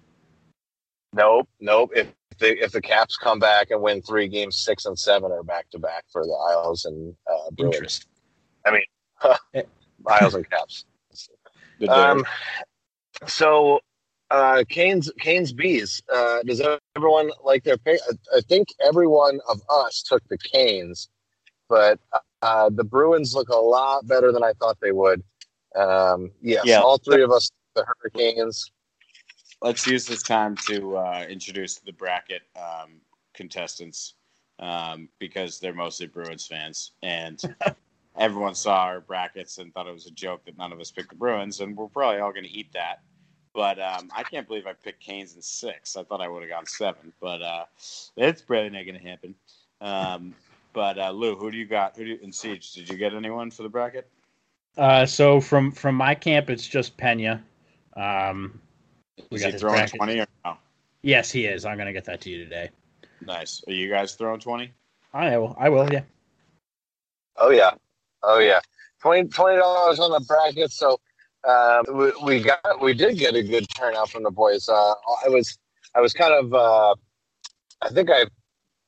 Nope, 1.16 1.48
nope. 1.60 1.92
If 1.96 2.08
the 2.40 2.58
if 2.64 2.72
the 2.72 2.82
Caps 2.82 3.18
come 3.18 3.38
back 3.38 3.70
and 3.70 3.80
win 3.82 4.02
three 4.02 4.28
games, 4.28 4.58
six 4.58 4.86
and 4.86 4.98
seven 4.98 5.32
are 5.32 5.44
back 5.44 5.70
to 5.72 5.78
back 5.80 6.06
for 6.12 6.26
the 6.26 6.34
Isles 6.52 6.86
and 6.86 7.16
uh, 7.32 7.52
Bruins. 7.52 7.76
Interest. 7.76 8.08
I 8.66 8.72
mean, 8.72 9.64
Isles 10.08 10.34
and 10.36 10.50
Caps. 10.50 10.86
Um, 11.90 12.24
so 13.28 13.80
uh, 14.34 14.64
Canes 14.68 15.12
Canes 15.20 15.54
bees. 15.54 16.02
Uh, 16.12 16.42
does 16.44 16.62
everyone 16.96 17.30
like 17.44 17.64
their 17.64 17.78
pick? 17.78 18.00
I- 18.10 18.38
I 18.38 18.42
think 18.42 18.68
everyone 18.86 19.40
of 19.48 19.62
us 19.70 20.02
took 20.04 20.28
the 20.28 20.38
Canes, 20.40 21.08
but 21.70 22.00
uh, 22.42 22.70
the 22.70 22.84
Bruins 22.84 23.36
look 23.36 23.50
a 23.50 23.56
lot 23.56 24.08
better 24.08 24.32
than 24.32 24.44
I 24.44 24.54
thought 24.54 24.78
they 24.82 24.92
would. 24.92 25.24
Um, 25.76 26.32
yes, 26.42 26.66
Yeah. 26.66 26.82
all 26.82 26.98
three 26.98 27.22
of 27.24 27.32
us 27.32 27.50
the 27.76 27.86
Hurricanes. 27.86 28.72
let's 29.62 29.88
use 29.88 30.06
this 30.06 30.22
time 30.24 30.56
to 30.68 30.98
uh, 30.98 31.26
introduce 31.30 31.80
the 31.80 31.92
bracket 31.94 32.42
um, 32.56 33.02
contestants 33.34 34.16
um, 34.60 35.10
because 35.20 35.60
they're 35.60 35.74
mostly 35.74 36.06
Bruins 36.08 36.46
fans, 36.48 36.92
and 37.02 37.42
everyone 38.18 38.54
saw 38.56 38.84
our 38.84 39.00
brackets 39.02 39.58
and 39.60 39.74
thought 39.74 39.88
it 39.88 39.94
was 39.94 40.06
a 40.08 40.12
joke 40.12 40.44
that 40.46 40.58
none 40.58 40.72
of 40.72 40.80
us 40.80 40.92
picked 40.92 41.10
the 41.10 41.16
Bruins, 41.16 41.60
and 41.62 41.76
we're 41.78 41.88
probably 41.88 42.20
all 42.20 42.32
going 42.32 42.44
to 42.46 42.52
eat 42.52 42.72
that. 42.74 43.02
But 43.54 43.80
um, 43.80 44.10
I 44.16 44.24
can't 44.24 44.48
believe 44.48 44.66
I 44.66 44.74
picked 44.74 45.00
Canes 45.00 45.36
in 45.36 45.42
six. 45.42 45.96
I 45.96 46.04
thought 46.04 46.22
I 46.22 46.28
would 46.28 46.42
have 46.42 46.50
gone 46.50 46.66
seven, 46.66 47.14
but 47.22 47.42
uh, 47.42 47.66
it's 48.18 48.42
probably 48.42 48.70
not 48.72 48.86
going 48.86 49.00
to 49.00 49.08
happen. 49.08 49.36
Um, 49.80 50.34
but 50.74 50.98
uh, 50.98 51.12
Lou, 51.12 51.36
who 51.36 51.52
do 51.52 51.58
you 51.58 51.66
got? 51.66 51.96
Who 51.96 52.04
do 52.04 52.10
you, 52.12 52.20
in 52.24 52.32
Siege? 52.32 52.74
Did 52.74 52.90
you 52.90 52.98
get 52.98 53.14
anyone 53.14 53.52
for 53.52 53.62
the 53.64 53.70
bracket? 53.70 54.10
Uh, 54.76 55.06
so 55.06 55.40
from 55.40 55.72
from 55.72 55.94
my 55.94 56.16
camp, 56.16 56.50
it's 56.50 56.68
just 56.68 56.98
Pena. 56.98 57.44
Um, 57.96 58.60
We 59.30 59.38
Is 59.38 59.44
got 59.44 59.54
he 59.54 59.60
throwing 59.60 59.76
bracket. 59.76 59.98
twenty 59.98 60.20
or 60.20 60.28
no? 60.44 60.58
yes, 61.04 61.30
he 61.30 61.46
is. 61.46 61.64
I'm 61.64 61.78
gonna 61.78 61.94
get 61.94 62.06
that 62.06 62.22
to 62.22 62.30
you 62.32 62.44
today. 62.44 62.72
Nice. 63.22 63.64
Are 63.68 63.74
you 63.74 63.88
guys 63.88 64.16
throwing 64.16 64.40
twenty? 64.40 64.72
I 65.14 65.38
will. 65.38 65.56
I 65.60 65.70
will. 65.70 65.92
Yeah. 65.94 66.02
Oh 67.38 67.52
yeah, 67.52 67.72
oh 68.24 68.40
yeah. 68.40 68.60
20 69.00 69.28
dollars 69.28 70.00
on 70.00 70.12
the 70.12 70.26
bracket. 70.26 70.72
So 70.72 71.00
um, 71.48 71.84
we, 71.94 72.12
we 72.24 72.40
got 72.42 72.82
we 72.82 72.94
did 72.94 73.18
get 73.18 73.36
a 73.36 73.44
good 73.44 73.68
turnout 73.70 74.10
from 74.10 74.24
the 74.24 74.32
boys. 74.32 74.70
Uh, 74.70 74.94
I 75.26 75.30
was 75.30 75.58
I 75.96 76.02
was 76.02 76.14
kind 76.14 76.34
of 76.34 76.54
uh, 76.54 76.96
I 77.82 77.90
think 77.90 78.10
I 78.10 78.26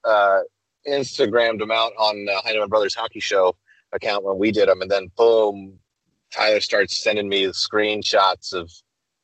uh, 0.08 0.42
Instagrammed 0.88 1.60
them 1.60 1.72
out 1.72 1.92
on 1.98 2.28
uh, 2.30 2.42
Heineman 2.44 2.70
Brothers 2.70 2.96
Hockey 2.96 3.20
Show 3.20 3.56
account 3.92 4.24
when 4.24 4.38
we 4.38 4.52
did 4.52 4.70
them, 4.70 4.82
and 4.82 4.90
then 4.90 5.12
boom, 5.18 5.78
Tyler 6.32 6.62
starts 6.62 6.98
sending 6.98 7.28
me 7.28 7.46
screenshots 7.48 8.54
of 8.54 8.72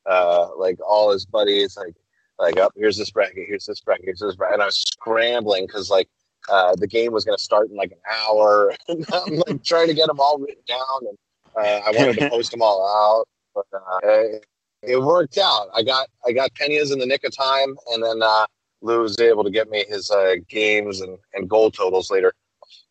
uh, 0.06 0.48
like 0.56 0.78
all 0.86 1.12
his 1.12 1.24
buddies, 1.24 1.76
like 1.76 1.94
like 2.38 2.58
up 2.58 2.72
here's 2.76 2.98
this 2.98 3.10
bracket, 3.10 3.44
here's 3.46 3.66
this 3.66 3.80
bracket, 3.80 4.04
here's 4.04 4.20
this 4.20 4.36
bracket, 4.36 4.54
and 4.54 4.62
I 4.62 4.66
was 4.66 4.78
scrambling 4.78 5.66
because 5.66 5.90
like 5.90 6.08
uh, 6.48 6.74
the 6.76 6.86
game 6.86 7.12
was 7.12 7.24
going 7.24 7.36
to 7.36 7.42
start 7.42 7.70
in 7.70 7.76
like 7.76 7.92
an 7.92 7.98
hour. 8.10 8.74
and 8.88 9.06
I'm 9.12 9.36
like 9.46 9.64
trying 9.64 9.88
to 9.88 9.94
get 9.94 10.08
them 10.08 10.20
all 10.20 10.38
written 10.38 10.62
down, 10.66 11.06
and 11.08 11.18
uh, 11.56 11.60
I 11.86 11.90
wanted 11.92 12.18
to 12.18 12.30
post 12.30 12.50
them 12.50 12.62
all 12.62 12.82
out, 12.86 13.28
but 13.54 13.66
uh, 13.76 13.98
it, 14.08 14.46
it 14.82 14.96
worked 15.02 15.38
out. 15.38 15.68
I 15.74 15.82
got 15.82 16.08
I 16.26 16.32
got 16.32 16.52
Pena's 16.54 16.90
in 16.90 16.98
the 16.98 17.06
nick 17.06 17.24
of 17.24 17.36
time, 17.36 17.76
and 17.92 18.02
then 18.02 18.22
uh, 18.22 18.46
Lou 18.80 19.02
was 19.02 19.18
able 19.20 19.44
to 19.44 19.50
get 19.50 19.70
me 19.70 19.84
his 19.88 20.10
uh, 20.10 20.34
games 20.48 21.00
and, 21.00 21.18
and 21.34 21.48
goal 21.48 21.70
totals 21.70 22.10
later. 22.10 22.32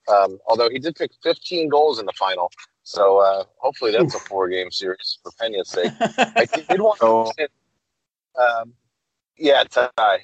Um, 0.07 0.39
although 0.47 0.69
he 0.69 0.79
did 0.79 0.95
pick 0.95 1.11
15 1.23 1.69
goals 1.69 1.99
in 1.99 2.05
the 2.05 2.13
final, 2.17 2.51
so 2.83 3.19
uh, 3.19 3.43
hopefully 3.57 3.91
that's 3.91 4.15
a 4.15 4.19
four 4.19 4.49
game 4.49 4.71
series 4.71 5.19
for 5.21 5.31
Pena's 5.39 5.69
sake. 5.69 5.91
I 5.99 6.45
did 6.69 6.81
want 6.81 6.99
So, 6.99 7.31
to. 7.37 7.47
Um, 8.41 8.73
yeah, 9.37 9.63
Ty. 9.63 10.19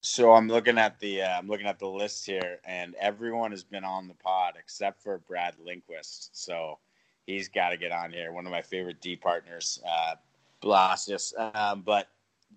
so 0.00 0.32
I'm 0.32 0.48
looking 0.48 0.78
at 0.78 0.98
the 1.00 1.22
uh, 1.22 1.38
I'm 1.38 1.46
looking 1.48 1.66
at 1.66 1.78
the 1.78 1.86
list 1.88 2.26
here, 2.26 2.58
and 2.64 2.94
everyone 2.96 3.50
has 3.52 3.62
been 3.64 3.84
on 3.84 4.08
the 4.08 4.14
pod 4.14 4.54
except 4.58 5.02
for 5.02 5.18
Brad 5.28 5.54
Lindquist. 5.64 6.30
So 6.32 6.78
he's 7.26 7.48
got 7.48 7.70
to 7.70 7.76
get 7.76 7.92
on 7.92 8.12
here. 8.12 8.32
One 8.32 8.46
of 8.46 8.52
my 8.52 8.62
favorite 8.62 9.00
D 9.00 9.16
partners, 9.16 9.80
uh, 9.88 10.14
Blasius. 10.62 11.32
Um, 11.54 11.82
but 11.82 12.08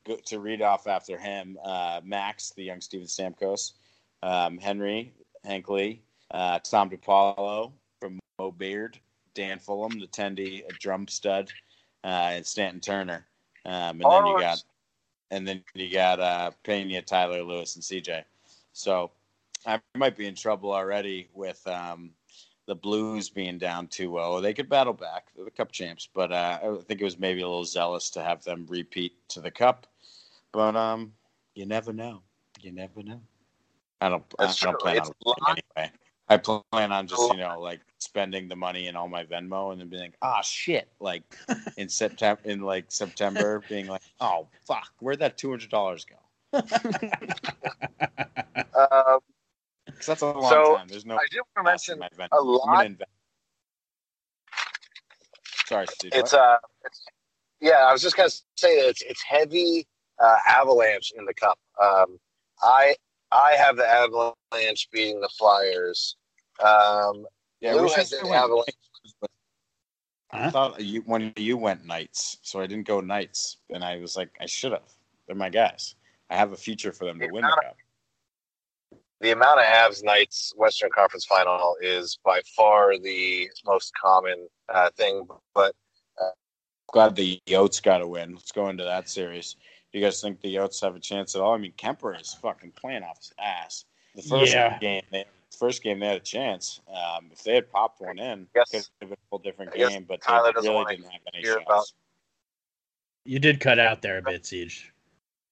go, 0.05 0.17
to 0.25 0.39
read 0.39 0.61
off 0.61 0.87
after 0.87 1.17
him, 1.17 1.57
uh, 1.63 2.01
Max, 2.03 2.51
the 2.51 2.63
young 2.63 2.81
Steven 2.81 3.07
Stamkos, 3.07 3.73
um, 4.23 4.57
Henry 4.57 5.13
Hankley, 5.45 6.01
uh, 6.31 6.59
Tom 6.59 6.89
DiPaolo 6.89 7.71
from 8.01 8.19
Mo 8.39 8.51
Beard, 8.51 8.99
Dan 9.33 9.59
Fulham, 9.59 9.99
the 9.99 10.07
Tendy, 10.07 10.63
a 10.67 10.73
drum 10.73 11.07
stud, 11.07 11.51
uh, 12.03 12.31
and 12.33 12.45
Stanton 12.45 12.79
Turner. 12.79 13.25
Um, 13.65 14.01
and 14.01 14.11
then 14.11 14.25
you 14.27 14.39
got 14.39 14.63
and 15.31 15.47
then 15.47 15.63
you 15.73 15.91
got 15.91 16.19
uh, 16.19 16.51
Pena, 16.63 17.01
Tyler 17.01 17.43
Lewis, 17.43 17.75
and 17.75 17.83
CJ. 17.83 18.23
So 18.73 19.11
I 19.65 19.79
might 19.95 20.15
be 20.15 20.27
in 20.27 20.35
trouble 20.35 20.71
already 20.71 21.27
with 21.33 21.65
um, 21.67 22.11
the 22.67 22.75
Blues 22.75 23.29
being 23.29 23.57
down 23.57 23.87
2-0. 23.87 24.41
They 24.41 24.53
could 24.53 24.69
battle 24.69 24.93
back. 24.93 25.27
They're 25.35 25.45
the 25.45 25.51
Cup 25.51 25.71
champs, 25.71 26.07
but 26.13 26.31
uh, 26.31 26.59
I 26.63 26.77
think 26.83 27.01
it 27.01 27.03
was 27.03 27.19
maybe 27.19 27.41
a 27.41 27.47
little 27.47 27.65
zealous 27.65 28.09
to 28.11 28.23
have 28.23 28.43
them 28.43 28.65
repeat 28.67 29.13
to 29.29 29.41
the 29.41 29.51
Cup. 29.51 29.87
But 30.51 30.75
um, 30.75 31.13
you 31.53 31.65
never 31.65 31.93
know. 31.93 32.21
You 32.61 32.71
never 32.71 33.03
know. 33.03 33.21
I 34.01 34.09
don't. 34.09 34.23
That's 34.37 34.61
I 34.63 34.71
don't 34.71 34.79
plan 34.79 34.97
It's 34.97 35.09
on 35.25 35.57
anyway. 35.77 35.91
I 36.27 36.37
plan 36.37 36.91
on 36.91 37.07
just 37.07 37.31
you 37.31 37.37
know 37.37 37.59
like 37.59 37.81
spending 37.99 38.47
the 38.47 38.55
money 38.55 38.87
in 38.87 38.95
all 38.95 39.07
my 39.07 39.23
Venmo 39.23 39.71
and 39.71 39.79
then 39.79 39.89
being 39.89 40.01
like, 40.03 40.17
ah 40.21 40.41
shit, 40.41 40.89
like 40.99 41.23
in 41.77 41.87
September, 41.87 42.41
in 42.45 42.61
like 42.61 42.85
September, 42.91 43.61
being 43.69 43.87
like, 43.87 44.01
oh 44.21 44.47
fuck, 44.65 44.91
where'd 44.99 45.19
that 45.19 45.37
two 45.37 45.49
hundred 45.49 45.69
dollars 45.69 46.05
go? 46.05 46.61
Um, 48.75 49.19
Because 50.05 50.21
that's 50.21 50.35
a 50.35 50.39
long 50.39 50.51
So, 50.51 50.75
time. 50.75 50.87
There's 50.87 51.05
no. 51.05 51.15
I 51.15 51.25
do 51.31 51.37
want 51.55 51.67
to 51.67 51.71
cost 51.71 51.89
in 51.89 51.99
mention 51.99 51.99
my 51.99 52.25
Venmo. 52.25 52.27
a 52.31 52.35
I'm 52.35 52.43
gonna 52.43 52.75
lot. 52.75 52.85
invest. 52.85 53.11
Sorry, 55.65 55.87
Steve. 55.87 56.11
It's 56.13 56.31
what? 56.31 56.41
uh, 56.41 56.57
it's, 56.83 57.01
yeah. 57.59 57.85
I 57.87 57.91
was 57.91 58.01
just 58.03 58.15
gonna 58.15 58.29
say 58.29 58.81
that 58.81 58.89
it's 58.89 59.01
it's 59.01 59.23
heavy 59.23 59.87
uh, 60.23 60.35
avalanche 60.47 61.11
in 61.17 61.25
the 61.25 61.33
cup. 61.33 61.57
Um, 61.81 62.19
I 62.61 62.95
I 63.31 63.53
have 63.57 63.77
the 63.77 63.87
avalanche 63.87 64.89
beating 64.91 65.21
the 65.21 65.29
Flyers. 65.39 66.17
Um, 66.63 67.25
yeah, 67.61 67.73
Lou 67.73 67.83
we 67.83 67.89
should 67.89 67.97
has 67.97 68.09
the 68.11 68.17
still 68.17 68.29
win. 68.29 68.37
avalanche. 68.37 68.75
I 70.31 70.49
thought 70.51 70.81
you 70.81 71.01
when 71.01 71.33
you 71.35 71.57
went 71.57 71.85
Knights, 71.85 72.37
so 72.43 72.59
I 72.59 72.67
didn't 72.67 72.85
go 72.85 72.99
Knights, 73.01 73.57
and 73.71 73.83
I 73.83 73.97
was 73.97 74.15
like, 74.15 74.29
I 74.39 74.45
should 74.45 74.71
have. 74.73 74.91
They're 75.25 75.35
my 75.35 75.49
guys. 75.49 75.95
I 76.29 76.35
have 76.35 76.51
a 76.51 76.57
future 76.57 76.91
for 76.91 77.05
them 77.05 77.19
to 77.19 77.25
Yeah, 77.25 77.31
win 77.31 77.43
the 77.43 77.57
cup. 77.63 77.77
The 79.21 79.31
amount 79.31 79.59
of 79.59 79.65
Avs 79.65 80.03
Knights 80.03 80.53
Western 80.55 80.89
Conference 80.93 81.25
Final 81.25 81.77
is 81.81 82.17
by 82.23 82.41
far 82.55 82.97
the 82.99 83.49
most 83.65 83.93
common 84.01 84.47
uh, 84.69 84.89
thing. 84.97 85.25
But 85.53 85.73
Glad 86.91 87.15
the 87.15 87.41
Yotes 87.47 87.81
got 87.81 87.97
to 87.97 88.07
win. 88.07 88.33
Let's 88.35 88.51
go 88.51 88.69
into 88.69 88.83
that 88.83 89.09
series. 89.09 89.55
Do 89.91 89.99
you 89.99 90.05
guys 90.05 90.21
think 90.21 90.39
the 90.41 90.53
Yotes 90.55 90.81
have 90.81 90.95
a 90.95 90.99
chance 90.99 91.35
at 91.35 91.41
all? 91.41 91.53
I 91.53 91.57
mean, 91.57 91.73
Kuemper 91.77 92.19
is 92.19 92.33
fucking 92.35 92.71
playing 92.79 93.03
off 93.03 93.17
his 93.17 93.33
ass. 93.39 93.85
The 94.15 94.21
first 94.21 94.53
Yeah. 94.53 94.77
game, 94.79 95.01
they, 95.11 95.25
first 95.57 95.81
game 95.83 95.99
they 95.99 96.07
had 96.07 96.17
a 96.17 96.21
chance. 96.21 96.79
Um, 96.87 97.29
if 97.33 97.43
they 97.43 97.55
had 97.55 97.69
popped 97.71 97.99
one 98.01 98.19
in, 98.19 98.47
Yes. 98.55 98.71
it 98.73 98.77
could 98.77 98.85
have 99.01 99.09
been 99.09 99.13
a 99.13 99.27
whole 99.29 99.39
different 99.39 99.71
I 99.73 99.77
game. 99.77 100.03
But 100.03 100.21
Tyler 100.21 100.47
they 100.47 100.51
doesn't 100.53 100.71
really 100.71 100.95
didn't 100.97 101.11
have 101.11 101.21
any 101.33 101.41
hear 101.43 101.55
chance. 101.55 101.65
about- 101.67 101.91
You 103.25 103.39
did 103.39 103.59
cut 103.59 103.79
out 103.79 104.01
there 104.01 104.19
a 104.19 104.21
bit, 104.21 104.45
Siege, 104.45 104.93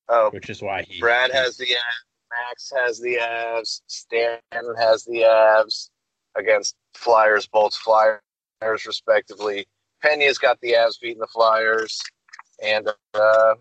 oh, 0.09 0.29
which 0.29 0.49
is 0.49 0.61
why 0.61 0.83
he. 0.83 0.99
Brad 0.99 1.31
has 1.31 1.57
the 1.57 1.65
Avs, 1.65 2.03
Max 2.33 2.71
has 2.75 2.99
the 2.99 3.17
Avs, 3.21 3.81
Stan 3.87 4.39
has 4.77 5.03
the 5.05 5.19
Avs 5.19 5.89
against 6.35 6.75
Flyers, 6.95 7.47
Bolts, 7.47 7.77
Flyers 7.77 8.21
respectively. 8.61 9.65
Pena's 10.03 10.37
got 10.37 10.59
the 10.61 10.73
Avs 10.73 10.99
beating 10.99 11.19
the 11.19 11.27
Flyers. 11.27 11.99
and 12.63 12.87
uh, 13.13 13.55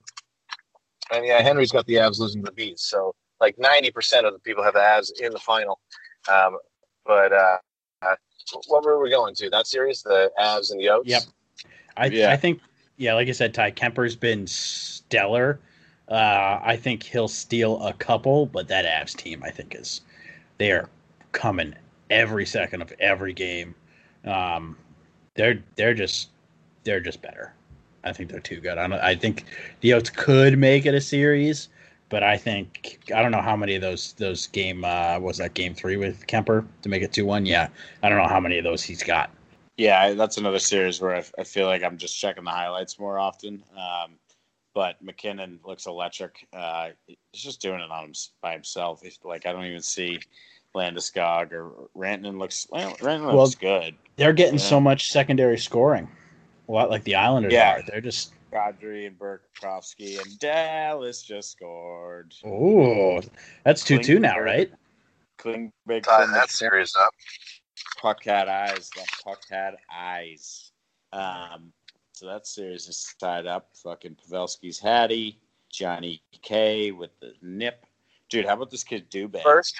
and 1.12 1.26
yeah, 1.26 1.42
Henry's 1.42 1.72
got 1.72 1.86
the 1.86 1.94
Avs 1.94 2.18
losing 2.18 2.42
the 2.42 2.52
Bees. 2.52 2.82
So 2.82 3.14
like 3.40 3.58
ninety 3.58 3.90
percent 3.90 4.26
of 4.26 4.32
the 4.32 4.38
people 4.40 4.62
have 4.62 4.74
the 4.74 4.80
Avs 4.80 5.10
in 5.20 5.32
the 5.32 5.38
final. 5.38 5.80
Um, 6.32 6.56
but 7.04 7.32
uh, 7.32 7.58
uh, 8.02 8.14
what 8.68 8.84
were 8.84 9.02
we 9.02 9.10
going 9.10 9.34
to? 9.36 9.50
That 9.50 9.66
series, 9.66 10.02
the 10.02 10.30
Avs 10.38 10.70
and 10.70 10.80
the 10.80 10.86
Yotes. 10.86 11.02
Yep. 11.04 11.22
I 11.96 12.06
Yeah. 12.06 12.30
I 12.30 12.36
think 12.36 12.60
yeah, 12.96 13.14
like 13.14 13.28
I 13.28 13.32
said, 13.32 13.54
Ty 13.54 13.72
Kuemper's 13.72 14.16
been 14.16 14.46
stellar. 14.46 15.60
Uh, 16.08 16.60
I 16.62 16.76
think 16.76 17.02
he'll 17.02 17.28
steal 17.28 17.82
a 17.82 17.92
couple, 17.92 18.46
but 18.46 18.68
that 18.68 18.84
Avs 18.84 19.16
team, 19.16 19.42
I 19.42 19.50
think, 19.50 19.74
is 19.74 20.02
they 20.58 20.72
are 20.72 20.88
coming 21.32 21.74
every 22.10 22.44
second 22.44 22.82
of 22.82 22.92
every 23.00 23.32
game. 23.32 23.74
Um, 24.24 24.76
they're 25.34 25.62
they're 25.76 25.94
just 25.94 26.28
they're 26.84 27.00
just 27.00 27.22
better. 27.22 27.54
I 28.04 28.12
think 28.12 28.30
they're 28.30 28.40
too 28.40 28.60
good. 28.60 28.78
I 28.78 28.86
don't, 28.86 29.00
I 29.00 29.14
think 29.14 29.44
the 29.80 29.90
Yotes 29.90 30.12
could 30.12 30.58
make 30.58 30.86
it 30.86 30.94
a 30.94 31.00
series, 31.00 31.68
but 32.08 32.22
I 32.22 32.36
think 32.36 33.00
I 33.14 33.22
don't 33.22 33.30
know 33.30 33.40
how 33.40 33.56
many 33.56 33.74
of 33.74 33.82
those 33.82 34.12
those 34.14 34.48
game 34.48 34.84
uh, 34.84 35.18
was 35.18 35.38
that 35.38 35.54
game 35.54 35.74
three 35.74 35.96
with 35.96 36.26
Kuemper 36.26 36.66
to 36.82 36.88
make 36.88 37.02
it 37.02 37.12
two 37.12 37.24
one. 37.24 37.46
Yeah, 37.46 37.68
I 38.02 38.08
don't 38.08 38.18
know 38.18 38.28
how 38.28 38.40
many 38.40 38.58
of 38.58 38.64
those 38.64 38.82
he's 38.82 39.02
got. 39.02 39.30
Yeah, 39.76 40.12
that's 40.12 40.36
another 40.36 40.58
series 40.58 41.00
where 41.00 41.16
I, 41.16 41.24
I 41.38 41.44
feel 41.44 41.66
like 41.66 41.82
I'm 41.82 41.96
just 41.96 42.18
checking 42.18 42.44
the 42.44 42.50
highlights 42.50 42.98
more 42.98 43.18
often. 43.18 43.64
Um, 43.76 44.18
but 44.74 45.02
MacKinnon 45.02 45.60
looks 45.64 45.86
electric. 45.86 46.46
Uh, 46.52 46.90
he's 47.06 47.16
just 47.42 47.60
doing 47.60 47.80
it 47.80 47.90
on 47.90 48.04
him 48.06 48.12
by 48.40 48.52
himself. 48.52 49.02
He's, 49.02 49.18
like 49.24 49.46
I 49.46 49.52
don't 49.52 49.64
even 49.64 49.82
see 49.82 50.20
Landeskog 50.74 51.52
or 51.52 51.88
Rantanen 51.96 52.38
looks. 52.38 52.66
Well, 52.70 52.94
Rantanen 52.96 53.26
Well, 53.26 53.36
looks 53.44 53.54
good. 53.54 53.94
They're 54.16 54.32
getting 54.32 54.58
Yeah. 54.58 54.64
so 54.66 54.80
much 54.80 55.10
secondary 55.10 55.58
scoring, 55.58 56.08
a 56.68 56.72
lot 56.72 56.90
like 56.90 57.04
the 57.04 57.14
Islanders 57.14 57.52
Yeah. 57.52 57.74
are. 57.76 57.82
They're 57.82 58.00
just 58.00 58.32
Kadri 58.52 59.06
and 59.06 59.18
Burakovsky 59.18 60.20
and 60.22 60.38
Dallas 60.38 61.22
just 61.22 61.52
scored. 61.52 62.34
oh, 62.44 63.20
that's 63.64 63.82
two 63.84 63.98
two 63.98 64.18
now, 64.18 64.38
right? 64.38 64.70
Klingberg 65.38 66.02
Tie 66.04 66.22
from 66.24 66.32
that 66.32 66.50
series 66.50 66.94
up. 66.96 67.12
puck 67.98 68.24
had 68.24 68.48
eyes. 68.48 68.90
That 68.96 69.06
puck 69.24 69.40
had 69.50 69.76
eyes. 69.92 70.70
Um, 71.12 71.72
so 72.22 72.28
that 72.28 72.46
series 72.46 72.88
is 72.88 73.14
tied 73.18 73.46
up. 73.46 73.68
Fucking 73.82 74.14
Pavelski's 74.14 74.78
Hattie, 74.78 75.40
Johnny 75.70 76.22
K 76.42 76.92
with 76.92 77.10
the 77.20 77.32
nip. 77.42 77.84
Dude, 78.28 78.46
how 78.46 78.54
about 78.54 78.70
this 78.70 78.84
kid 78.84 79.10
Dubé? 79.10 79.42
First, 79.42 79.74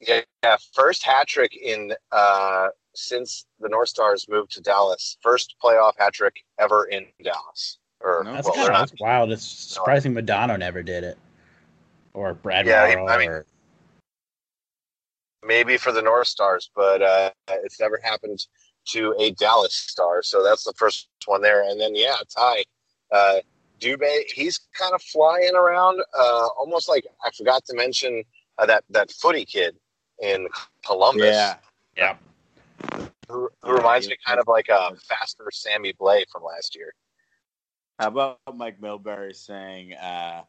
yeah, 0.00 0.22
yeah, 0.42 0.56
first 0.72 1.04
hat 1.04 1.26
trick 1.26 1.54
in 1.54 1.92
uh, 2.10 2.68
since 2.94 3.44
the 3.60 3.68
North 3.68 3.90
Stars 3.90 4.26
moved 4.30 4.52
to 4.52 4.62
Dallas. 4.62 5.18
First 5.20 5.56
playoff 5.62 5.92
hat 5.98 6.14
trick 6.14 6.36
ever 6.58 6.86
in 6.86 7.04
Dallas. 7.22 7.78
Or 8.00 8.22
No. 8.24 8.32
That's 8.32 8.46
well, 8.46 8.54
kind 8.54 8.70
of 8.70 8.78
that's 8.78 8.98
wild. 8.98 9.30
It's 9.30 9.44
surprising 9.46 10.14
Modano 10.14 10.58
never 10.58 10.82
did 10.82 11.04
it, 11.04 11.18
or 12.14 12.32
Brad 12.32 12.66
Yeah, 12.66 12.88
he- 12.88 12.96
Morrow, 12.96 13.08
I 13.08 13.18
mean- 13.18 13.28
or 13.28 13.46
maybe 15.44 15.76
for 15.76 15.92
the 15.92 16.02
North 16.02 16.28
Stars, 16.28 16.70
but 16.74 17.02
uh, 17.02 17.30
it's 17.48 17.78
never 17.78 18.00
happened 18.02 18.46
to 18.86 19.14
a 19.18 19.32
Dallas 19.32 19.74
Star. 19.74 20.22
So 20.22 20.42
that's 20.42 20.64
the 20.64 20.72
first 20.76 21.08
one 21.26 21.42
there. 21.42 21.62
And 21.68 21.80
then 21.80 21.94
yeah, 21.94 22.16
Ty 22.34 22.64
uh, 23.12 23.36
Dubé, 23.80 24.22
he's 24.34 24.58
kind 24.72 24.94
of 24.94 25.02
flying 25.02 25.54
around, 25.54 26.00
uh, 26.18 26.48
almost 26.58 26.88
like 26.88 27.06
I 27.24 27.30
forgot 27.36 27.64
to 27.66 27.76
mention 27.76 28.22
uh, 28.58 28.66
that 28.66 28.84
that 28.90 29.10
footy 29.10 29.44
kid 29.44 29.76
in 30.20 30.48
Columbus. 30.84 31.26
Yeah. 31.26 31.56
yeah, 31.96 32.16
who, 33.28 33.48
who 33.62 33.72
reminds 33.72 34.08
me 34.08 34.16
kind 34.24 34.40
of 34.40 34.48
like 34.48 34.68
a 34.68 34.94
faster 35.08 35.50
Sammy 35.52 35.92
Blais 35.92 36.24
from 36.30 36.42
last 36.42 36.74
year. 36.74 36.94
How 37.98 38.08
about 38.08 38.38
Mike 38.54 38.80
Milbury 38.80 39.34
saying 39.34 39.94
uh, 39.94 40.42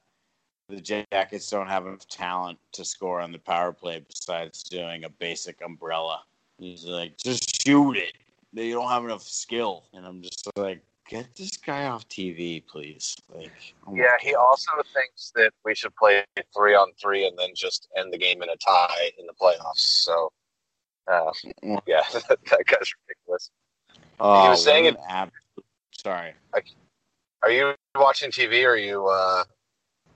the 0.69 0.81
Jackets 0.81 1.49
don't 1.49 1.67
have 1.67 1.85
enough 1.85 2.07
talent 2.07 2.59
to 2.73 2.83
score 2.83 3.21
on 3.21 3.31
the 3.31 3.39
power 3.39 3.71
play 3.71 4.03
besides 4.07 4.63
doing 4.63 5.05
a 5.05 5.09
basic 5.09 5.61
umbrella? 5.63 6.21
He's 6.57 6.85
like, 6.85 7.17
just 7.17 7.65
shoot 7.65 7.97
it. 7.97 8.13
They 8.53 8.71
don't 8.71 8.89
have 8.89 9.03
enough 9.03 9.23
skill. 9.23 9.85
And 9.93 10.05
I'm 10.05 10.21
just 10.21 10.47
like, 10.55 10.81
get 11.07 11.35
this 11.35 11.57
guy 11.57 11.85
off 11.85 12.07
TV, 12.07 12.65
please. 12.65 13.15
Like, 13.33 13.51
oh 13.87 13.95
Yeah, 13.95 14.15
he 14.21 14.33
God. 14.33 14.39
also 14.45 14.71
thinks 14.93 15.31
that 15.35 15.51
we 15.65 15.75
should 15.75 15.95
play 15.95 16.23
three 16.55 16.75
on 16.75 16.91
three 17.01 17.27
and 17.27 17.37
then 17.37 17.49
just 17.55 17.87
end 17.97 18.11
the 18.13 18.17
game 18.17 18.41
in 18.41 18.49
a 18.49 18.55
tie 18.57 19.11
in 19.19 19.25
the 19.25 19.33
playoffs. 19.33 19.75
So, 19.77 20.31
uh, 21.11 21.31
yeah, 21.85 22.01
that, 22.13 22.39
guy's 22.65 22.91
ridiculous. 23.07 23.49
Oh, 24.19 24.43
he 24.43 24.49
was 24.49 24.63
saying 24.63 24.85
it- 24.85 24.97
ab- 25.07 25.31
Sorry. 25.91 26.33
Are 27.43 27.51
you 27.51 27.73
watching 27.95 28.31
TV? 28.31 28.63
Or 28.65 28.71
are 28.71 28.77
you? 28.77 29.07
Uh, 29.07 29.43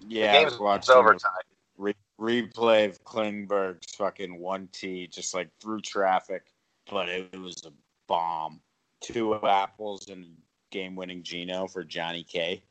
Yeah, 0.08 0.32
the 0.32 0.38
game's 0.40 0.52
was 0.54 0.60
watching 0.60 0.96
overtime. 0.96 1.32
re- 1.78 1.94
replay 2.20 2.90
of 2.90 3.04
Klingberg's 3.04 3.96
fucking 3.96 4.40
one 4.40 4.68
T, 4.72 5.08
just 5.08 5.34
like 5.34 5.50
through 5.62 5.82
traffic, 5.82 6.52
but 6.90 7.10
it, 7.10 7.30
it 7.34 7.40
was 7.40 7.64
a 7.66 7.72
bomb. 8.12 8.60
Two 9.00 9.36
apples 9.36 10.10
and 10.10 10.26
game 10.70 10.96
winning 10.96 11.24
Gino 11.24 11.66
for 11.66 11.84
Johnny 11.86 12.24
K. 12.24 12.62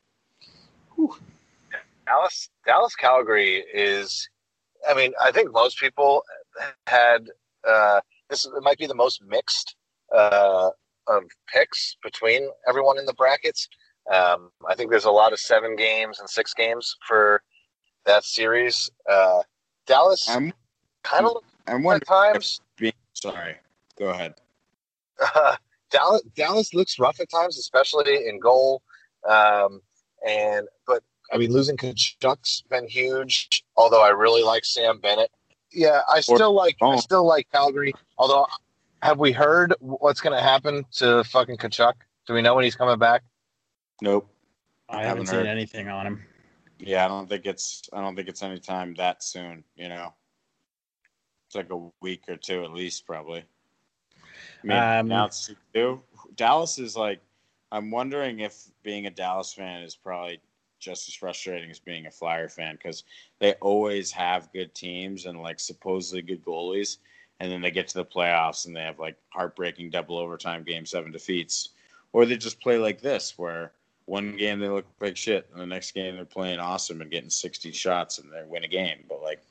Dallas, 2.05 2.49
Dallas, 2.65 2.95
Calgary 2.95 3.63
is. 3.73 4.29
I 4.87 4.93
mean, 4.93 5.13
I 5.21 5.31
think 5.31 5.51
most 5.51 5.79
people 5.79 6.23
had 6.85 7.27
uh, 7.67 8.01
this. 8.29 8.45
It 8.45 8.61
might 8.61 8.77
be 8.77 8.85
the 8.85 8.95
most 8.95 9.23
mixed 9.27 9.75
uh, 10.15 10.69
of 11.07 11.23
picks 11.51 11.97
between 12.03 12.47
everyone 12.67 12.99
in 12.99 13.05
the 13.05 13.13
brackets. 13.13 13.67
Um, 14.13 14.51
I 14.69 14.75
think 14.75 14.91
there's 14.91 15.05
a 15.05 15.11
lot 15.11 15.33
of 15.33 15.39
seven 15.39 15.75
games 15.75 16.19
and 16.19 16.29
six 16.29 16.53
games 16.53 16.95
for 17.07 17.41
that 18.05 18.23
series. 18.23 18.89
Uh, 19.09 19.41
Dallas 19.87 20.29
I'm 20.29 20.53
kind 21.03 21.25
of 21.25 21.37
I'm 21.67 21.85
at 21.87 22.05
times. 22.05 22.61
Being, 22.77 22.93
sorry, 23.13 23.55
go 23.97 24.09
ahead. 24.09 24.35
Uh, 25.21 25.55
Dallas, 25.91 26.21
Dallas 26.35 26.73
looks 26.73 26.97
rough 26.99 27.19
at 27.19 27.29
times, 27.29 27.57
especially 27.57 28.27
in 28.27 28.39
goal. 28.39 28.81
Um, 29.27 29.81
and 30.25 30.67
but 30.87 31.03
I 31.33 31.37
mean, 31.37 31.51
losing 31.51 31.77
Tkachuk's 31.77 32.63
been 32.69 32.87
huge. 32.87 33.63
Although 33.75 34.03
I 34.03 34.09
really 34.09 34.43
like 34.43 34.65
Sam 34.65 34.99
Bennett. 34.99 35.31
Yeah, 35.71 36.01
I 36.11 36.21
still 36.21 36.53
like 36.53 36.77
I 36.81 36.97
still 36.97 37.25
like 37.25 37.47
Calgary. 37.51 37.93
Although, 38.17 38.45
have 39.01 39.19
we 39.19 39.31
heard 39.31 39.73
what's 39.79 40.21
going 40.21 40.35
to 40.35 40.41
happen 40.41 40.85
to 40.93 41.23
fucking 41.25 41.57
Tkachuk? 41.57 41.93
Do 42.27 42.33
we 42.33 42.41
know 42.41 42.55
when 42.55 42.63
he's 42.63 42.75
coming 42.75 42.99
back? 42.99 43.23
Nope. 44.01 44.29
I 44.89 45.03
haven't 45.03 45.07
haven't 45.07 45.25
seen 45.27 45.35
heard. 45.39 45.47
anything 45.47 45.87
on 45.87 46.05
him. 46.05 46.25
Yeah, 46.79 47.05
I 47.05 47.07
don't 47.07 47.29
think 47.29 47.45
it's 47.45 47.83
I 47.93 48.01
don't 48.01 48.15
think 48.15 48.27
it's 48.27 48.43
any 48.43 48.59
time 48.59 48.95
that 48.95 49.23
soon. 49.23 49.63
You 49.75 49.89
know, 49.89 50.13
it's 51.47 51.55
like 51.55 51.69
a 51.71 51.89
week 52.01 52.23
or 52.27 52.35
two 52.35 52.63
at 52.63 52.73
least, 52.73 53.05
probably. 53.05 53.45
I 54.63 54.67
mean, 54.67 54.77
Um, 54.77 55.07
now 55.07 55.25
it's 55.25 55.51
two. 55.73 56.01
Dallas 56.35 56.77
is 56.77 56.95
like, 56.95 57.19
I'm 57.71 57.91
wondering 57.91 58.39
if 58.39 58.65
being 58.83 59.05
a 59.05 59.09
Dallas 59.09 59.53
fan 59.53 59.81
is 59.83 59.95
probably 59.95 60.39
just 60.79 61.07
as 61.07 61.13
frustrating 61.13 61.69
as 61.69 61.79
being 61.79 62.07
a 62.07 62.11
Flyer 62.11 62.49
fan 62.49 62.75
because 62.75 63.03
they 63.39 63.53
always 63.55 64.11
have 64.11 64.51
good 64.51 64.73
teams 64.73 65.25
and 65.25 65.39
like 65.41 65.59
supposedly 65.59 66.21
good 66.21 66.43
goalies, 66.43 66.97
and 67.39 67.51
then 67.51 67.61
they 67.61 67.71
get 67.71 67.87
to 67.89 67.93
the 67.95 68.05
playoffs 68.05 68.65
and 68.65 68.75
they 68.75 68.81
have 68.81 68.99
like 68.99 69.15
heartbreaking 69.29 69.89
double 69.89 70.17
overtime 70.17 70.63
game 70.63 70.85
seven 70.85 71.11
defeats, 71.11 71.69
or 72.13 72.25
they 72.25 72.35
just 72.37 72.59
play 72.59 72.77
like 72.77 73.01
this 73.01 73.37
where 73.37 73.71
one 74.05 74.35
game 74.35 74.59
they 74.59 74.67
look 74.67 74.85
like 74.99 75.15
shit, 75.15 75.47
and 75.51 75.61
the 75.61 75.65
next 75.65 75.91
game 75.91 76.15
they're 76.15 76.25
playing 76.25 76.59
awesome 76.59 77.01
and 77.01 77.11
getting 77.11 77.29
60 77.29 77.71
shots 77.71 78.17
and 78.17 78.31
they 78.31 78.43
win 78.45 78.63
a 78.63 78.67
game. 78.67 79.03
But 79.07 79.21
like, 79.21 79.41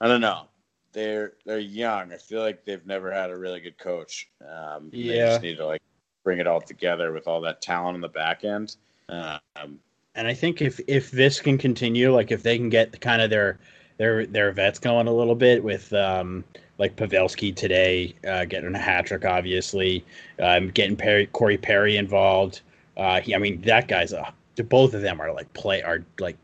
I 0.00 0.06
don't 0.08 0.20
know. 0.20 0.46
They're 0.92 1.32
they're 1.44 1.58
young. 1.58 2.12
I 2.12 2.16
feel 2.16 2.40
like 2.40 2.64
they've 2.64 2.84
never 2.86 3.12
had 3.12 3.30
a 3.30 3.36
really 3.36 3.60
good 3.60 3.78
coach. 3.78 4.28
Um, 4.42 4.90
They 4.92 4.98
just 5.30 5.42
need 5.42 5.56
to 5.58 5.66
like 5.66 5.82
bring 6.24 6.38
it 6.38 6.46
all 6.46 6.60
together 6.60 7.12
with 7.12 7.26
all 7.28 7.40
that 7.42 7.62
talent 7.62 7.94
on 7.94 8.00
the 8.00 8.08
back 8.08 8.44
end. 8.44 8.76
Um, 9.08 9.78
And 10.14 10.26
I 10.26 10.34
think 10.34 10.60
if 10.60 10.80
if 10.86 11.10
this 11.10 11.40
can 11.40 11.58
continue, 11.58 12.12
like 12.12 12.30
if 12.32 12.42
they 12.42 12.56
can 12.58 12.68
get 12.68 13.00
kind 13.00 13.22
of 13.22 13.30
their 13.30 13.58
their 13.98 14.26
their 14.26 14.50
vets 14.52 14.78
going 14.78 15.06
a 15.06 15.12
little 15.12 15.36
bit 15.36 15.62
with 15.62 15.92
um 15.92 16.44
like 16.78 16.96
Pavelski 16.96 17.54
today, 17.54 18.14
uh, 18.26 18.46
getting 18.46 18.74
a 18.74 18.78
hat 18.78 19.04
trick, 19.06 19.26
obviously, 19.26 20.02
um, 20.40 20.70
getting 20.70 20.96
Perry, 20.96 21.26
Corey 21.26 21.58
Perry 21.58 21.98
involved. 21.98 22.62
Uh, 22.96 23.20
he, 23.20 23.34
I 23.34 23.38
mean, 23.38 23.60
that 23.62 23.86
guy's 23.86 24.12
a. 24.14 24.32
Both 24.64 24.94
of 24.94 25.02
them 25.02 25.20
are 25.20 25.32
like 25.32 25.52
play 25.52 25.82
are 25.82 26.04
like 26.18 26.36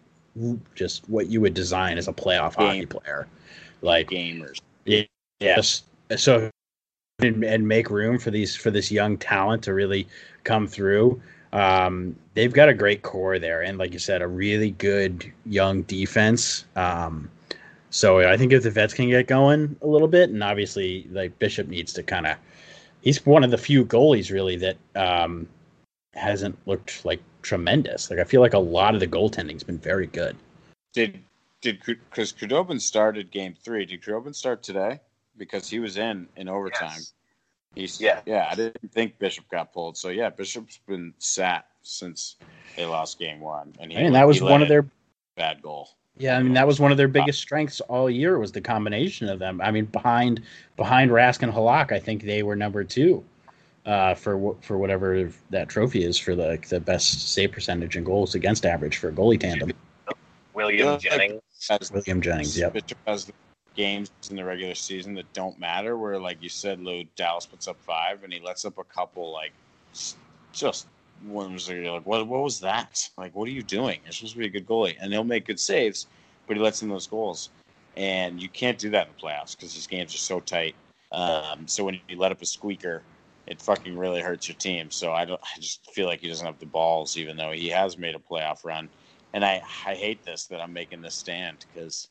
just 0.74 1.08
what 1.08 1.28
you 1.28 1.40
would 1.40 1.54
design 1.54 1.98
as 1.98 2.08
a 2.08 2.12
playoff 2.12 2.54
hockey 2.54 2.86
player. 2.86 3.26
Like 3.82 4.10
gamers. 4.10 4.60
Yeah, 4.84 5.02
Yes. 5.40 5.82
So 6.16 6.50
and, 7.18 7.44
and 7.44 7.66
make 7.66 7.90
room 7.90 8.18
for 8.18 8.30
these 8.30 8.54
for 8.54 8.70
this 8.70 8.90
young 8.90 9.16
talent 9.16 9.62
to 9.64 9.74
really 9.74 10.06
come 10.44 10.66
through. 10.66 11.20
Um, 11.52 12.16
they've 12.34 12.52
got 12.52 12.68
a 12.68 12.74
great 12.74 13.02
core 13.02 13.38
there, 13.38 13.62
and 13.62 13.78
like 13.78 13.92
you 13.92 13.98
said, 13.98 14.22
a 14.22 14.28
really 14.28 14.72
good 14.72 15.30
young 15.44 15.82
defense. 15.82 16.66
Um, 16.76 17.30
so 17.90 18.20
I 18.20 18.36
think 18.36 18.52
if 18.52 18.62
the 18.62 18.70
vets 18.70 18.92
can 18.92 19.08
get 19.08 19.26
going 19.26 19.76
a 19.80 19.86
little 19.86 20.08
bit, 20.08 20.30
and 20.30 20.42
obviously 20.42 21.06
like 21.10 21.38
Bishop 21.38 21.68
needs 21.68 21.92
to 21.94 22.02
kind 22.02 22.26
of, 22.26 22.36
he's 23.00 23.24
one 23.24 23.44
of 23.44 23.50
the 23.50 23.58
few 23.58 23.84
goalies 23.86 24.30
really 24.30 24.56
that 24.56 24.76
um, 24.94 25.48
hasn't 26.14 26.58
looked 26.66 27.04
like 27.04 27.20
tremendous. 27.42 28.10
Like 28.10 28.18
I 28.18 28.24
feel 28.24 28.42
like 28.42 28.54
a 28.54 28.58
lot 28.58 28.94
of 28.94 29.00
the 29.00 29.06
goaltending's 29.06 29.62
been 29.62 29.78
very 29.78 30.08
good. 30.08 30.36
Did 30.92 31.18
did 31.60 31.82
because 31.84 32.32
Khudobin 32.32 32.80
started 32.80 33.30
game 33.30 33.54
three? 33.62 33.86
Did 33.86 34.02
Khudobin 34.02 34.34
start 34.34 34.62
today? 34.62 35.00
Because 35.36 35.68
he 35.68 35.78
was 35.78 35.96
in 35.96 36.28
in 36.36 36.48
overtime. 36.48 36.90
Yes. 36.94 37.12
He's 37.74 38.00
Yeah. 38.00 38.20
yeah. 38.24 38.48
I 38.50 38.54
didn't 38.54 38.92
think 38.92 39.18
Bishop 39.18 39.48
got 39.50 39.72
pulled. 39.72 39.96
So 39.96 40.08
yeah, 40.08 40.30
Bishop's 40.30 40.78
been 40.86 41.12
sat 41.18 41.66
since 41.82 42.36
they 42.76 42.84
lost 42.84 43.18
game 43.18 43.40
one, 43.40 43.74
and 43.78 43.92
he 43.92 43.98
I 43.98 44.02
mean, 44.04 44.12
that 44.12 44.26
was 44.26 44.38
he 44.38 44.44
one 44.44 44.62
of 44.62 44.68
their 44.68 44.86
bad 45.36 45.62
goal. 45.62 45.90
Yeah, 46.18 46.38
I 46.38 46.42
mean 46.42 46.54
that 46.54 46.66
was 46.66 46.80
one 46.80 46.90
of 46.90 46.96
their 46.96 47.08
biggest 47.08 47.40
strengths 47.40 47.80
all 47.82 48.08
year 48.08 48.38
was 48.38 48.50
the 48.50 48.62
combination 48.62 49.28
of 49.28 49.38
them. 49.38 49.60
I 49.60 49.70
mean, 49.70 49.84
behind 49.84 50.42
behind 50.76 51.10
Rask 51.10 51.42
and 51.42 51.52
Halak, 51.52 51.92
I 51.92 51.98
think 51.98 52.22
they 52.22 52.42
were 52.42 52.56
number 52.56 52.84
two 52.84 53.22
uh, 53.84 54.14
for 54.14 54.56
for 54.62 54.78
whatever 54.78 55.30
that 55.50 55.68
trophy 55.68 56.04
is 56.04 56.16
for 56.18 56.34
the 56.34 56.58
the 56.70 56.80
best 56.80 57.32
save 57.32 57.52
percentage 57.52 57.96
and 57.96 58.06
goals 58.06 58.34
against 58.34 58.64
average 58.64 58.96
for 58.96 59.08
a 59.08 59.12
goalie 59.12 59.38
tandem. 59.38 59.72
William 60.54 60.88
Yeah. 60.88 60.96
Jennings. 60.96 61.42
Has- 61.68 61.90
William 61.92 62.20
Jennings, 62.20 62.58
yeah, 62.58 62.70
has 63.06 63.30
games 63.74 64.10
in 64.30 64.36
the 64.36 64.44
regular 64.44 64.74
season 64.74 65.14
that 65.14 65.30
don't 65.32 65.58
matter. 65.58 65.96
Where 65.96 66.18
like 66.18 66.42
you 66.42 66.48
said, 66.48 66.80
Lou 66.80 67.04
Dallas 67.16 67.46
puts 67.46 67.68
up 67.68 67.76
five, 67.80 68.24
and 68.24 68.32
he 68.32 68.40
lets 68.40 68.64
up 68.64 68.78
a 68.78 68.84
couple 68.84 69.32
like 69.32 69.52
just 70.52 70.86
ones 71.24 71.68
you're 71.68 71.92
like, 71.92 72.06
what 72.06 72.26
what 72.26 72.42
was 72.42 72.60
that? 72.60 73.08
Like, 73.16 73.34
what 73.34 73.48
are 73.48 73.52
you 73.52 73.62
doing? 73.62 74.00
You're 74.04 74.12
supposed 74.12 74.34
to 74.34 74.38
be 74.38 74.46
a 74.46 74.50
good 74.50 74.66
goalie, 74.66 74.96
and 75.00 75.12
he'll 75.12 75.24
make 75.24 75.46
good 75.46 75.60
saves, 75.60 76.06
but 76.46 76.56
he 76.56 76.62
lets 76.62 76.82
in 76.82 76.88
those 76.88 77.06
goals, 77.06 77.50
and 77.96 78.40
you 78.40 78.48
can't 78.48 78.78
do 78.78 78.90
that 78.90 79.08
in 79.08 79.12
the 79.16 79.22
playoffs 79.22 79.56
because 79.56 79.74
these 79.74 79.86
games 79.86 80.14
are 80.14 80.18
so 80.18 80.40
tight. 80.40 80.74
Um, 81.12 81.66
so 81.66 81.84
when 81.84 82.00
you 82.08 82.18
let 82.18 82.32
up 82.32 82.42
a 82.42 82.46
squeaker, 82.46 83.02
it 83.46 83.62
fucking 83.62 83.96
really 83.96 84.20
hurts 84.20 84.48
your 84.48 84.56
team. 84.56 84.90
So 84.90 85.12
I 85.12 85.24
don't. 85.24 85.40
I 85.40 85.60
just 85.60 85.90
feel 85.92 86.06
like 86.06 86.20
he 86.20 86.28
doesn't 86.28 86.46
have 86.46 86.58
the 86.58 86.66
balls, 86.66 87.16
even 87.16 87.36
though 87.36 87.52
he 87.52 87.68
has 87.68 87.96
made 87.96 88.14
a 88.14 88.18
playoff 88.18 88.64
run. 88.64 88.88
And 89.32 89.44
I, 89.44 89.62
I 89.86 89.94
hate 89.94 90.24
this 90.24 90.46
that 90.46 90.60
I'm 90.60 90.72
making 90.72 91.02
this 91.02 91.16
stand 91.16 91.64
because 91.72 92.08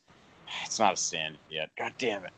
it's 0.65 0.79
not 0.79 0.93
a 0.93 0.97
stand 0.97 1.37
yet. 1.49 1.69
God 1.77 1.93
damn 1.97 2.23
it. 2.23 2.31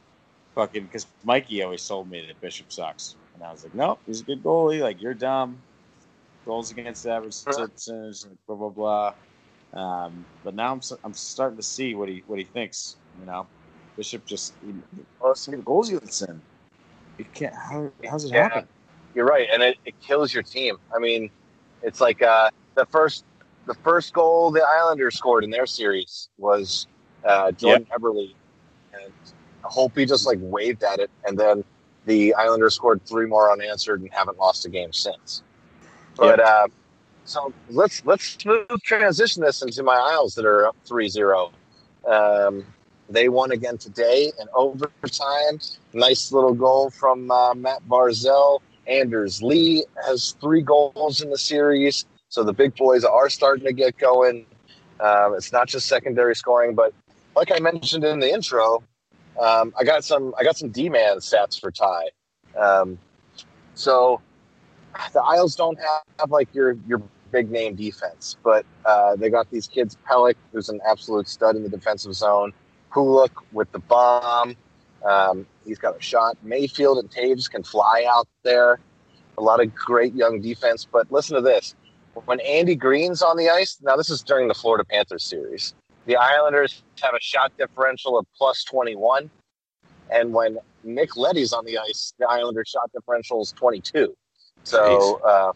Fucking, 0.55 0.83
because 0.83 1.05
Mikey 1.23 1.61
always 1.61 1.85
told 1.85 2.09
me 2.09 2.25
that 2.25 2.41
Bishop 2.41 2.71
sucks. 2.71 3.15
And 3.33 3.43
I 3.43 3.51
was 3.51 3.63
like, 3.63 3.75
nope, 3.75 3.99
he's 4.05 4.21
a 4.21 4.25
good 4.25 4.43
goalie. 4.43 4.81
Like, 4.81 5.01
you're 5.01 5.13
dumb. 5.13 5.61
Goals 6.45 6.71
against 6.71 7.05
average 7.05 7.33
citizens, 7.33 8.25
like, 8.27 8.37
blah, 8.47 8.55
blah, 8.55 8.69
blah. 8.69 9.13
Um, 9.73 10.25
but 10.43 10.55
now 10.55 10.71
I'm, 10.71 10.81
I'm 11.03 11.13
starting 11.13 11.57
to 11.57 11.63
see 11.63 11.93
what 11.93 12.07
he 12.07 12.23
what 12.25 12.39
he 12.39 12.45
thinks, 12.45 12.95
you 13.19 13.25
know? 13.25 13.47
Bishop 13.97 14.25
just, 14.25 14.53
he, 14.61 14.73
oh, 15.19 15.33
some 15.33 15.55
of 15.55 15.59
the 15.59 15.65
goals 15.65 15.89
he 15.89 15.95
lets 15.95 16.21
in. 16.21 16.41
You 17.17 17.25
can't, 17.25 17.53
how, 17.53 17.91
how's 18.09 18.25
it 18.25 18.31
Yeah. 18.33 18.43
happen? 18.43 18.67
You're 19.13 19.25
right, 19.25 19.47
and 19.51 19.61
it, 19.63 19.77
it 19.85 19.95
kills 19.99 20.33
your 20.33 20.43
team. 20.43 20.77
I 20.95 20.99
mean, 20.99 21.29
it's 21.81 21.99
like 21.99 22.21
uh, 22.21 22.49
the 22.75 22.85
first 22.91 23.25
the 23.67 23.75
first 23.75 24.13
goal 24.13 24.49
the 24.49 24.65
Islanders 24.65 25.15
scored 25.15 25.43
in 25.43 25.49
their 25.49 25.65
series 25.65 26.29
was 26.37 26.87
uh, 27.23 27.51
Jordan 27.51 27.85
Eberle, 27.91 28.33
and 28.93 29.13
Holtby 29.63 30.07
just 30.07 30.25
like 30.25 30.39
waved 30.41 30.83
at 30.83 30.99
it, 30.99 31.11
and 31.25 31.37
then 31.37 31.63
the 32.05 32.33
Islanders 32.33 32.73
scored 32.73 33.05
three 33.05 33.27
more 33.27 33.51
unanswered 33.51 34.01
and 34.01 34.11
haven't 34.11 34.39
lost 34.39 34.65
a 34.65 34.69
game 34.69 34.93
since. 34.93 35.43
But 36.15 36.39
uh, 36.39 36.67
so 37.25 37.53
let's 37.69 38.03
let's 38.05 38.23
smooth 38.41 38.81
transition 38.83 39.43
this 39.43 39.61
into 39.61 39.83
my 39.83 39.95
Isles 39.95 40.33
that 40.35 40.45
are 40.45 40.67
up 40.67 40.75
3-0. 40.87 41.51
Um, 42.07 42.65
they 43.09 43.29
won 43.29 43.51
again 43.51 43.77
today 43.77 44.31
in 44.39 44.47
overtime. 44.53 45.59
Nice 45.93 46.31
little 46.31 46.53
goal 46.53 46.89
from 46.89 47.29
uh, 47.29 47.53
Matt 47.53 47.87
Barzal. 47.87 48.61
Anders 48.87 49.43
Lee 49.43 49.85
has 50.05 50.35
three 50.39 50.61
goals 50.61 51.21
in 51.21 51.29
the 51.29 51.37
series, 51.37 52.05
so 52.29 52.43
the 52.43 52.53
big 52.53 52.75
boys 52.75 53.03
are 53.03 53.29
starting 53.29 53.65
to 53.65 53.73
get 53.73 53.97
going. 53.97 54.45
Um, 54.99 55.35
it's 55.35 55.51
not 55.51 55.67
just 55.67 55.87
secondary 55.87 56.35
scoring, 56.35 56.75
but 56.75 56.93
like 57.35 57.51
I 57.51 57.59
mentioned 57.59 58.03
in 58.03 58.19
the 58.19 58.31
intro, 58.31 58.83
um, 59.39 59.73
I 59.79 59.83
got 59.83 60.03
some 60.03 60.33
I 60.39 60.43
got 60.43 60.57
some 60.57 60.69
D 60.69 60.89
man 60.89 61.17
stats 61.17 61.59
for 61.59 61.71
Ty. 61.71 62.09
Um, 62.57 62.97
so 63.75 64.21
the 65.13 65.21
Isles 65.21 65.55
don't 65.55 65.77
have, 65.77 66.01
have 66.19 66.31
like 66.31 66.53
your 66.53 66.77
your 66.87 67.01
big 67.31 67.51
name 67.51 67.75
defense, 67.75 68.37
but 68.43 68.65
uh, 68.85 69.15
they 69.15 69.29
got 69.29 69.49
these 69.51 69.67
kids. 69.67 69.97
Pelech, 70.09 70.35
who's 70.51 70.69
an 70.69 70.79
absolute 70.87 71.27
stud 71.27 71.55
in 71.55 71.63
the 71.63 71.69
defensive 71.69 72.13
zone. 72.13 72.53
Pulock 72.91 73.43
with 73.51 73.71
the 73.71 73.79
bomb. 73.79 74.55
Um, 75.05 75.45
he's 75.65 75.77
got 75.77 75.97
a 75.97 76.01
shot. 76.01 76.37
Mayfield 76.41 76.97
and 76.97 77.09
Toews 77.09 77.49
can 77.49 77.63
fly 77.63 78.05
out 78.09 78.27
there. 78.43 78.79
A 79.37 79.41
lot 79.41 79.61
of 79.61 79.73
great 79.75 80.15
young 80.15 80.41
defense. 80.41 80.87
But 80.89 81.11
listen 81.11 81.35
to 81.35 81.41
this. 81.41 81.75
When 82.25 82.39
Andy 82.41 82.75
Greene's 82.75 83.21
on 83.21 83.37
the 83.37 83.49
ice, 83.49 83.77
now 83.81 83.95
this 83.95 84.09
is 84.09 84.21
during 84.21 84.47
the 84.47 84.53
Florida 84.53 84.83
Panthers 84.83 85.23
series, 85.23 85.73
the 86.05 86.15
Islanders 86.15 86.83
have 87.01 87.13
a 87.13 87.21
shot 87.21 87.51
differential 87.57 88.17
of 88.17 88.25
plus 88.37 88.63
21. 88.63 89.29
And 90.09 90.33
when 90.33 90.57
Nick 90.83 91.17
Leddy's 91.17 91.53
on 91.53 91.65
the 91.65 91.77
ice, 91.77 92.13
the 92.17 92.27
Islanders 92.27 92.69
shot 92.69 92.89
differential 92.93 93.41
is 93.41 93.51
22. 93.53 94.15
So, 94.63 95.19
uh, 95.23 95.51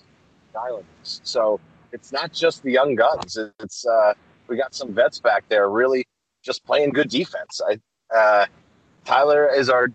Islanders. 0.60 1.22
So 1.24 1.60
it's 1.92 2.12
not 2.12 2.34
just 2.34 2.64
the 2.64 2.72
young 2.72 2.96
guns. 2.96 3.38
It's, 3.60 3.86
uh, 3.86 4.14
we 4.48 4.58
got 4.58 4.76
some 4.76 4.94
vets 4.94 5.20
back 5.20 5.46
there 5.48 5.70
really 5.70 6.06
just 6.44 6.66
playing 6.66 6.92
good 6.92 7.10
defense. 7.10 7.62
I, 7.66 7.80
uh, 8.16 8.46
Tyler 9.06 9.50
is 9.54 9.70
our 9.70 9.88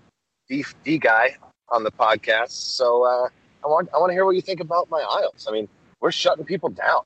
D, 0.48 0.64
D 0.84 0.98
guy 0.98 1.36
on 1.68 1.82
the 1.82 1.90
podcast, 1.90 2.50
so 2.50 3.02
uh, 3.04 3.28
I 3.64 3.68
want 3.68 3.88
I 3.94 3.98
want 3.98 4.10
to 4.10 4.14
hear 4.14 4.24
what 4.24 4.36
you 4.36 4.42
think 4.42 4.60
about 4.60 4.88
my 4.90 5.00
Isles. 5.00 5.46
I 5.48 5.52
mean, 5.52 5.68
we're 6.00 6.10
shutting 6.10 6.44
people 6.44 6.68
down. 6.68 7.02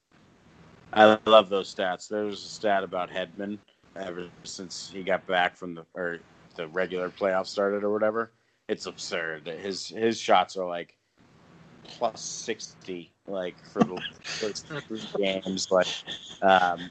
I 0.92 1.18
love 1.26 1.48
those 1.48 1.72
stats. 1.72 2.08
There 2.08 2.24
was 2.24 2.42
a 2.44 2.48
stat 2.48 2.82
about 2.82 3.10
Hedman 3.10 3.58
ever 3.96 4.28
since 4.44 4.90
he 4.92 5.02
got 5.02 5.26
back 5.26 5.56
from 5.56 5.74
the 5.74 5.84
or 5.94 6.18
the 6.56 6.66
regular 6.68 7.10
playoff 7.10 7.46
started 7.46 7.84
or 7.84 7.90
whatever. 7.90 8.32
It's 8.68 8.86
absurd. 8.86 9.46
His 9.46 9.88
his 9.88 10.18
shots 10.18 10.56
are 10.56 10.66
like 10.66 10.96
plus 11.84 12.20
sixty, 12.20 13.12
like 13.26 13.54
for 13.72 13.82
the 13.82 14.00
first 14.22 14.66
three 14.88 15.02
games. 15.18 15.70
Like, 15.70 15.86
um, 16.42 16.90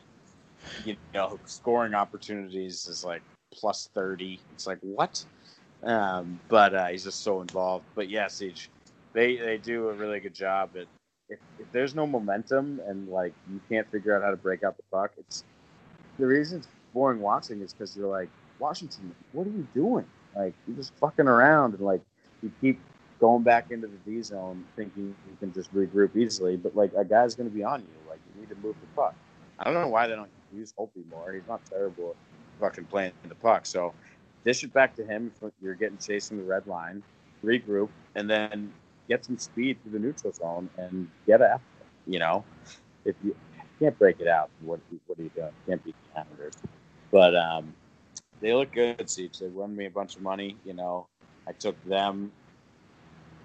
you 0.86 0.96
know, 1.14 1.40
scoring 1.46 1.94
opportunities 1.94 2.88
is 2.88 3.04
like 3.04 3.22
plus 3.52 3.90
thirty. 3.94 4.40
It's 4.54 4.68
like 4.68 4.80
what? 4.82 5.24
Um, 5.84 6.40
but 6.48 6.74
uh, 6.74 6.88
he's 6.88 7.04
just 7.04 7.22
so 7.24 7.42
involved. 7.42 7.86
But 7.96 8.10
yeah, 8.10 8.28
Siege, 8.28 8.70
they 9.14 9.36
they 9.38 9.58
do 9.58 9.90
a 9.90 9.94
really 9.94 10.20
good 10.20 10.34
job 10.34 10.72
at 10.78 10.88
if, 11.30 11.40
if 11.60 11.72
there's 11.72 11.96
no 11.96 12.08
momentum 12.08 12.82
and 12.88 13.10
like 13.10 13.34
you 13.52 13.60
can't 13.70 13.90
figure 13.92 14.16
out 14.16 14.24
how 14.24 14.32
to 14.32 14.38
break 14.38 14.64
out 14.64 14.78
the 14.78 14.84
puck, 14.92 15.12
it's 15.18 15.44
the 16.18 16.26
reason 16.26 16.60
it's 16.60 16.68
boring 16.94 17.22
watching 17.22 17.62
is 17.62 17.74
because 17.74 17.96
you're 17.96 18.08
like 18.08 18.30
Washington, 18.60 19.14
what 19.32 19.48
are 19.48 19.52
you 19.52 19.68
doing? 19.74 20.06
Like 20.36 20.54
you're 20.68 20.78
just 20.78 20.94
fucking 21.00 21.28
around 21.28 21.74
and 21.76 21.84
like 21.84 22.02
you 22.42 22.52
keep 22.62 22.80
going 23.20 23.44
back 23.44 23.72
into 23.72 23.88
the 23.88 23.98
D 24.06 24.22
zone 24.22 24.66
thinking 24.76 25.16
you 25.30 25.38
can 25.40 25.54
just 25.54 25.74
regroup 25.74 26.16
easily, 26.16 26.56
but 26.58 26.76
like 26.76 26.92
a 26.98 27.04
guy's 27.04 27.36
going 27.36 27.50
to 27.50 27.56
be 27.56 27.64
on 27.64 27.82
you. 27.82 28.10
Like 28.10 28.20
you 28.34 28.42
need 28.42 28.50
to 28.50 28.56
move 28.56 28.76
the 28.82 28.88
puck. 28.96 29.16
I 29.60 29.66
don't 29.66 29.74
know 29.74 29.90
why 29.90 30.08
they 30.08 30.16
don't 30.16 30.30
use 30.54 30.74
Holtby 30.78 31.10
more. 31.12 31.34
He's 31.34 31.48
not 31.48 31.66
terrible 31.66 32.12
at 32.12 32.16
fucking 32.62 32.86
playing 32.86 33.12
the 33.28 33.36
puck. 33.36 33.66
So 33.66 33.94
dish 34.46 34.64
it 34.64 34.74
back 34.74 34.96
to 34.96 35.06
him 35.06 35.32
if 35.42 35.52
you're 35.62 35.76
getting 35.76 35.98
chasing 35.98 36.38
the 36.38 36.44
red 36.44 36.66
line, 36.66 37.04
regroup, 37.44 37.90
and 38.16 38.30
then 38.30 38.72
get 39.10 39.26
some 39.26 39.38
speed 39.38 39.82
through 39.82 39.94
the 39.94 40.00
neutral 40.00 40.32
zone 40.32 40.70
and 40.78 41.10
get 41.28 41.42
after 41.42 41.66
it. 41.82 41.88
You 42.08 42.20
know, 42.20 42.46
if 43.04 43.16
you 43.24 43.36
can't 43.80 43.98
break 43.98 44.20
it 44.20 44.28
out, 44.28 44.50
what 44.62 44.80
what 45.08 45.20
are 45.20 45.24
you 45.24 45.32
doing? 45.36 45.52
Can't 45.68 45.84
beat 45.84 45.96
the 46.14 46.20
Islanders. 46.22 46.54
But 47.12 47.36
um, 47.36 47.74
they 48.40 48.54
look 48.54 48.72
good, 48.72 49.10
Siege. 49.10 49.40
They 49.40 49.48
won 49.48 49.76
me 49.76 49.86
a 49.86 49.90
bunch 49.90 50.16
of 50.16 50.22
money. 50.22 50.56
You 50.66 50.74
know, 50.74 51.08
I 51.48 51.52
took 51.54 51.82
them 51.86 52.32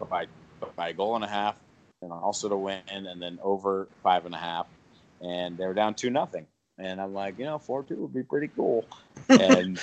by 0.08 0.26
by 0.76 0.90
a 0.90 0.92
goal 0.92 1.16
and 1.16 1.24
a 1.24 1.28
half, 1.28 1.56
and 2.02 2.12
also 2.12 2.48
to 2.48 2.56
win, 2.56 2.82
and 2.88 3.20
then 3.20 3.38
over 3.42 3.88
five 4.02 4.26
and 4.26 4.34
a 4.34 4.38
half, 4.38 4.66
and 5.20 5.56
they 5.56 5.66
were 5.66 5.74
down 5.74 5.94
two 5.94 6.10
nothing. 6.10 6.46
And 6.78 7.00
I'm 7.00 7.14
like, 7.14 7.38
you 7.38 7.44
know, 7.44 7.58
four 7.58 7.82
two 7.84 7.96
would 7.96 8.14
be 8.14 8.22
pretty 8.22 8.48
cool. 8.48 8.84
And 9.30 9.80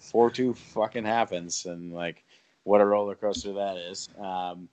four 0.00 0.30
two 0.30 0.54
fucking 0.54 1.04
happens, 1.04 1.66
and 1.66 1.92
like, 1.92 2.24
what 2.64 2.80
a 2.80 2.84
roller 2.84 3.14
coaster 3.14 3.52
that 3.54 3.76
is. 3.76 4.08
Um, 4.18 4.68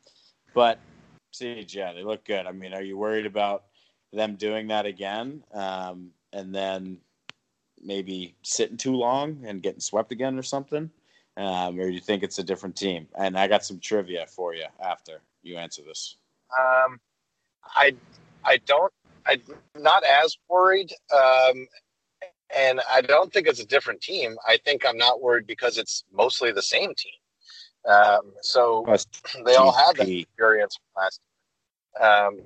but 0.54 0.80
Siege, 1.32 1.76
yeah, 1.76 1.93
they 1.93 2.04
look 2.04 2.26
good. 2.26 2.45
I 2.45 2.52
mean, 2.52 2.73
are 2.73 2.82
you 2.82 2.97
worried 2.97 3.26
about 3.26 3.65
them 4.13 4.36
doing 4.36 4.67
that 4.67 4.86
again, 4.86 5.43
um, 5.54 6.12
and 6.34 6.54
then 6.54 6.97
maybe 7.82 8.36
sitting 8.41 8.78
too 8.78 8.95
long 8.95 9.43
and 9.45 9.62
getting 9.62 9.80
swept 9.80 10.12
again 10.12 10.38
or 10.38 10.43
something? 10.43 10.89
Um, 11.36 11.80
or 11.80 11.88
do 11.88 11.93
you 11.93 12.00
think 12.00 12.23
it's 12.23 12.39
a 12.39 12.43
different 12.43 12.76
team? 12.76 13.08
And 13.15 13.38
I 13.38 13.47
got 13.47 13.63
some 13.63 13.80
trivia 13.80 14.26
for 14.28 14.56
you 14.56 14.65
after 14.84 15.21
you 15.43 15.58
answer 15.58 15.84
this. 15.84 16.17
Um, 16.58 17.00
I 17.76 17.93
I 18.43 18.58
don't 18.65 18.91
I'm 19.28 19.41
not 19.76 20.04
as 20.04 20.38
worried, 20.50 20.93
um, 21.13 21.67
and 22.56 22.80
I 22.89 23.02
don't 23.02 23.32
think 23.32 23.47
it's 23.47 23.60
a 23.60 23.65
different 23.65 24.02
team. 24.02 24.38
I 24.47 24.58
think 24.63 24.86
I'm 24.86 24.97
not 24.97 25.21
worried 25.21 25.45
because 25.45 25.78
it's 25.78 26.06
mostly 26.13 26.52
the 26.52 26.62
same 26.62 26.93
team. 26.95 27.12
Um, 27.88 28.34
so 28.41 28.86
they 29.45 29.56
all 29.56 29.71
have 29.71 29.95
that 29.95 30.10
experience 30.10 30.78
last. 30.95 31.21
Um, 32.00 32.41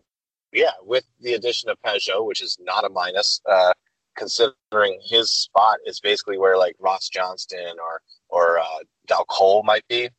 yeah, 0.53 0.71
with 0.83 1.05
the 1.21 1.33
addition 1.33 1.69
of 1.69 1.77
Pageau, 1.81 2.25
which 2.25 2.41
is 2.41 2.57
not 2.59 2.85
a 2.85 2.89
minus, 2.89 3.41
uh, 3.49 3.73
considering 4.15 4.99
his 5.03 5.31
spot 5.31 5.77
is 5.85 5.99
basically 5.99 6.37
where 6.37 6.57
like 6.57 6.75
Ross 6.79 7.09
Johnston 7.09 7.75
or 7.81 8.01
or 8.29 8.59
uh, 8.59 8.79
Dal 9.07 9.25
Colle 9.25 9.63
might 9.63 9.87
be. 9.87 10.09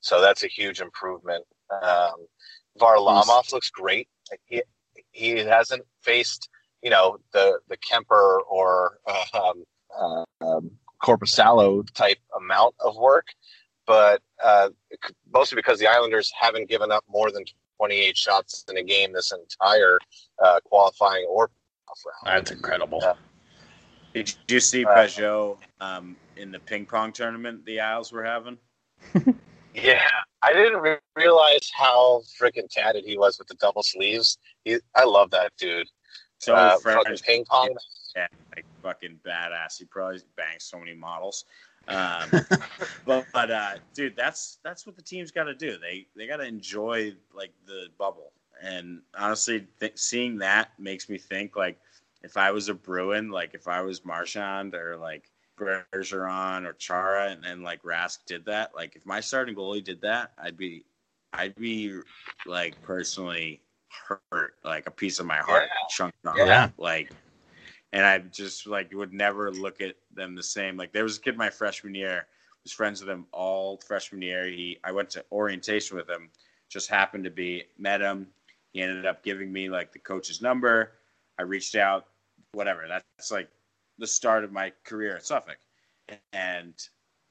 So 0.00 0.20
that's 0.20 0.42
a 0.42 0.48
huge 0.48 0.80
improvement. 0.80 1.44
Um, 1.70 2.26
Varlamov 2.78 3.52
looks 3.52 3.70
great. 3.70 4.08
He 4.46 4.62
he 5.10 5.38
hasn't 5.38 5.82
faced 6.02 6.48
you 6.82 6.90
know 6.90 7.18
the 7.32 7.58
the 7.68 7.76
Kuemper 7.76 8.40
or 8.48 8.98
uh, 9.06 9.24
um, 9.34 9.64
uh, 9.98 10.24
um, 10.44 10.70
type 11.94 12.18
amount 12.36 12.74
of 12.80 12.96
work, 12.96 13.26
but 13.86 14.22
uh, 14.42 14.70
mostly 15.32 15.56
because 15.56 15.78
the 15.78 15.86
Islanders 15.86 16.32
haven't 16.38 16.68
given 16.68 16.92
up 16.92 17.04
more 17.08 17.30
than 17.30 17.44
28 17.78 18.16
shots 18.16 18.64
in 18.68 18.76
a 18.76 18.82
game 18.82 19.12
this 19.12 19.32
entire 19.32 19.98
uh, 20.42 20.60
qualifying 20.64 21.26
or 21.28 21.50
round. 22.06 22.36
That's 22.38 22.50
incredible. 22.50 23.02
Did 24.14 24.34
you 24.48 24.60
see 24.60 24.84
uh, 24.84 24.94
Pageau 24.94 25.58
um, 25.80 26.16
in 26.36 26.50
the 26.52 26.58
ping 26.58 26.86
pong 26.86 27.12
tournament 27.12 27.64
the 27.64 27.80
Isles 27.80 28.12
were 28.12 28.24
having? 28.24 28.58
yeah, 29.74 30.02
I 30.42 30.52
didn't 30.52 30.80
re- 30.80 30.98
realize 31.16 31.70
how 31.74 32.22
freaking 32.40 32.68
tatted 32.70 33.04
he 33.04 33.16
was 33.16 33.38
with 33.38 33.48
the 33.48 33.54
double 33.54 33.82
sleeves. 33.82 34.38
He, 34.64 34.78
I 34.94 35.04
love 35.04 35.30
that 35.30 35.52
dude. 35.58 35.88
So 36.38 36.54
uh, 36.54 36.78
fucking 36.78 37.16
ping 37.24 37.44
pong. 37.44 37.74
Yeah, 38.16 38.26
like 38.54 38.66
fucking 38.82 39.20
badass. 39.26 39.78
He 39.78 39.86
probably 39.86 40.20
bangs 40.36 40.64
so 40.64 40.78
many 40.78 40.94
models. 40.94 41.44
Um, 41.88 42.30
but 43.06 43.26
but 43.32 43.50
uh, 43.50 43.74
dude, 43.94 44.16
that's 44.16 44.58
that's 44.64 44.86
what 44.86 44.96
the 44.96 45.02
team's 45.02 45.30
got 45.30 45.44
to 45.44 45.54
do. 45.54 45.78
They 45.78 46.06
they 46.16 46.26
got 46.26 46.36
to 46.38 46.46
enjoy 46.46 47.14
like 47.34 47.52
the 47.66 47.86
bubble. 47.98 48.32
And 48.62 49.02
honestly, 49.18 49.66
th- 49.80 49.98
seeing 49.98 50.38
that 50.38 50.70
makes 50.78 51.08
me 51.08 51.18
think 51.18 51.56
like 51.56 51.78
if 52.22 52.36
I 52.36 52.50
was 52.52 52.68
a 52.68 52.74
Bruin, 52.74 53.30
like 53.30 53.54
if 53.54 53.66
I 53.66 53.82
was 53.82 54.04
Marchand 54.04 54.74
or 54.74 54.96
like 54.96 55.30
Bergeron 55.58 56.64
or 56.64 56.72
Chara, 56.74 57.30
and, 57.30 57.44
and 57.44 57.62
like 57.62 57.82
Rask 57.82 58.18
did 58.26 58.44
that, 58.46 58.74
like 58.74 58.96
if 58.96 59.04
my 59.04 59.20
starting 59.20 59.54
goalie 59.54 59.82
did 59.82 60.00
that, 60.02 60.32
I'd 60.38 60.56
be 60.56 60.84
I'd 61.32 61.54
be 61.56 61.98
like 62.46 62.80
personally 62.82 63.60
hurt, 64.08 64.54
like 64.64 64.86
a 64.86 64.90
piece 64.90 65.18
of 65.18 65.26
my 65.26 65.38
heart 65.38 65.64
yeah. 65.64 65.88
chunked 65.88 66.26
off. 66.26 66.36
Yeah. 66.36 66.70
Like 66.78 67.12
and 67.92 68.04
I 68.06 68.18
just 68.18 68.66
like 68.66 68.92
would 68.92 69.12
never 69.12 69.50
look 69.50 69.80
at 69.80 69.96
them 70.14 70.34
the 70.34 70.42
same. 70.42 70.76
Like 70.76 70.92
there 70.92 71.04
was 71.04 71.18
a 71.18 71.20
kid 71.20 71.36
my 71.36 71.50
freshman 71.50 71.94
year, 71.94 72.26
was 72.64 72.72
friends 72.72 73.00
with 73.00 73.10
him 73.10 73.26
all 73.32 73.80
freshman 73.86 74.22
year. 74.22 74.46
He 74.46 74.78
I 74.84 74.92
went 74.92 75.10
to 75.10 75.24
orientation 75.32 75.96
with 75.96 76.08
him, 76.08 76.30
just 76.68 76.88
happened 76.88 77.24
to 77.24 77.30
be 77.30 77.64
met 77.78 78.00
him. 78.00 78.28
He 78.72 78.80
ended 78.80 79.06
up 79.06 79.22
giving 79.22 79.52
me 79.52 79.68
like 79.68 79.92
the 79.92 79.98
coach's 79.98 80.40
number. 80.40 80.92
I 81.38 81.42
reached 81.42 81.74
out, 81.74 82.06
whatever. 82.52 82.86
That's 82.88 83.30
like 83.30 83.48
the 83.98 84.06
start 84.06 84.44
of 84.44 84.52
my 84.52 84.72
career 84.84 85.16
at 85.16 85.26
Suffolk. 85.26 85.58
And 86.32 86.74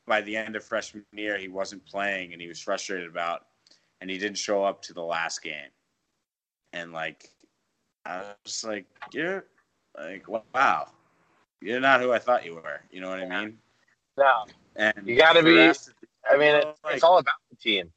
by 0.08 0.22
the 0.22 0.36
end 0.36 0.56
of 0.56 0.64
freshman 0.64 1.06
year, 1.14 1.38
he 1.38 1.48
wasn't 1.48 1.86
playing 1.86 2.34
and 2.34 2.42
he 2.42 2.48
was 2.48 2.60
frustrated 2.60 3.10
about 3.10 3.48
and 4.00 4.10
he 4.10 4.18
didn't 4.18 4.38
show 4.38 4.64
up 4.64 4.82
to 4.84 4.94
the 4.94 5.02
last 5.02 5.42
game. 5.42 5.70
And 6.74 6.94
like 6.94 7.32
I 8.06 8.34
was 8.46 8.64
like, 8.64 8.86
yeah, 9.12 9.42
like, 9.98 10.26
wow, 10.54 10.88
you're 11.62 11.80
not 11.80 12.02
who 12.02 12.12
I 12.12 12.20
thought 12.20 12.46
you 12.46 12.56
were. 12.56 12.82
You 12.92 13.02
know 13.02 13.10
what 13.10 13.20
I 13.20 13.28
mean? 13.28 13.58
No. 14.18 14.46
And 14.76 14.94
you 15.06 15.16
got 15.18 15.34
to 15.34 15.44
be. 15.44 15.60
I 15.60 16.38
mean, 16.38 16.56
it's, 16.56 16.84
like, 16.84 16.96
it's 16.96 17.04
all 17.04 17.18
about 17.18 17.36
the 17.50 17.56
team. 17.56 17.92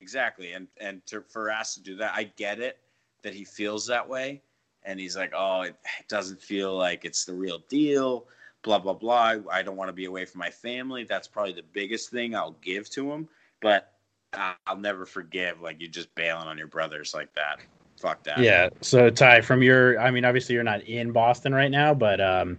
Exactly, 0.00 0.52
and 0.52 0.68
and 0.80 1.04
to, 1.06 1.22
for 1.22 1.50
us 1.50 1.74
to 1.74 1.82
do 1.82 1.96
that, 1.96 2.12
I 2.14 2.24
get 2.36 2.60
it 2.60 2.78
that 3.22 3.34
he 3.34 3.44
feels 3.44 3.86
that 3.88 4.08
way, 4.08 4.40
and 4.84 5.00
he's 5.00 5.16
like, 5.16 5.32
oh, 5.36 5.62
it, 5.62 5.76
it 5.98 6.08
doesn't 6.08 6.40
feel 6.40 6.76
like 6.76 7.04
it's 7.04 7.24
the 7.24 7.34
real 7.34 7.58
deal. 7.68 8.26
Blah 8.62 8.78
blah 8.78 8.94
blah. 8.94 9.36
I 9.50 9.62
don't 9.62 9.76
want 9.76 9.88
to 9.88 9.92
be 9.92 10.04
away 10.04 10.24
from 10.24 10.38
my 10.38 10.50
family. 10.50 11.04
That's 11.04 11.28
probably 11.28 11.52
the 11.52 11.64
biggest 11.72 12.10
thing 12.10 12.34
I'll 12.34 12.56
give 12.62 12.88
to 12.90 13.10
him. 13.10 13.28
But 13.60 13.92
I'll 14.32 14.76
never 14.76 15.06
forgive 15.06 15.60
like 15.60 15.80
you 15.80 15.88
just 15.88 16.14
bailing 16.14 16.46
on 16.46 16.58
your 16.58 16.66
brothers 16.66 17.14
like 17.14 17.32
that 17.34 17.60
fuck 18.06 18.22
that. 18.24 18.38
Yeah. 18.38 18.68
So 18.80 19.10
Ty, 19.10 19.40
from 19.40 19.62
your, 19.62 19.98
I 20.00 20.10
mean, 20.10 20.24
obviously 20.24 20.54
you're 20.54 20.64
not 20.64 20.82
in 20.82 21.12
Boston 21.12 21.54
right 21.54 21.70
now, 21.70 21.92
but 21.92 22.20
um, 22.20 22.58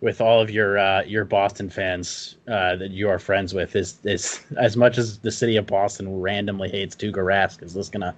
with 0.00 0.20
all 0.20 0.40
of 0.40 0.50
your 0.50 0.78
uh, 0.78 1.02
your 1.02 1.24
Boston 1.24 1.68
fans 1.68 2.36
uh, 2.48 2.76
that 2.76 2.90
you 2.90 3.08
are 3.08 3.18
friends 3.18 3.52
with, 3.54 3.76
is 3.76 3.98
is 4.04 4.40
as 4.56 4.76
much 4.76 4.98
as 4.98 5.18
the 5.18 5.32
city 5.32 5.56
of 5.56 5.66
Boston 5.66 6.20
randomly 6.20 6.70
hates 6.70 6.96
Tuukka 6.96 7.16
Rask, 7.16 7.62
is 7.62 7.74
this 7.74 7.88
gonna 7.88 8.14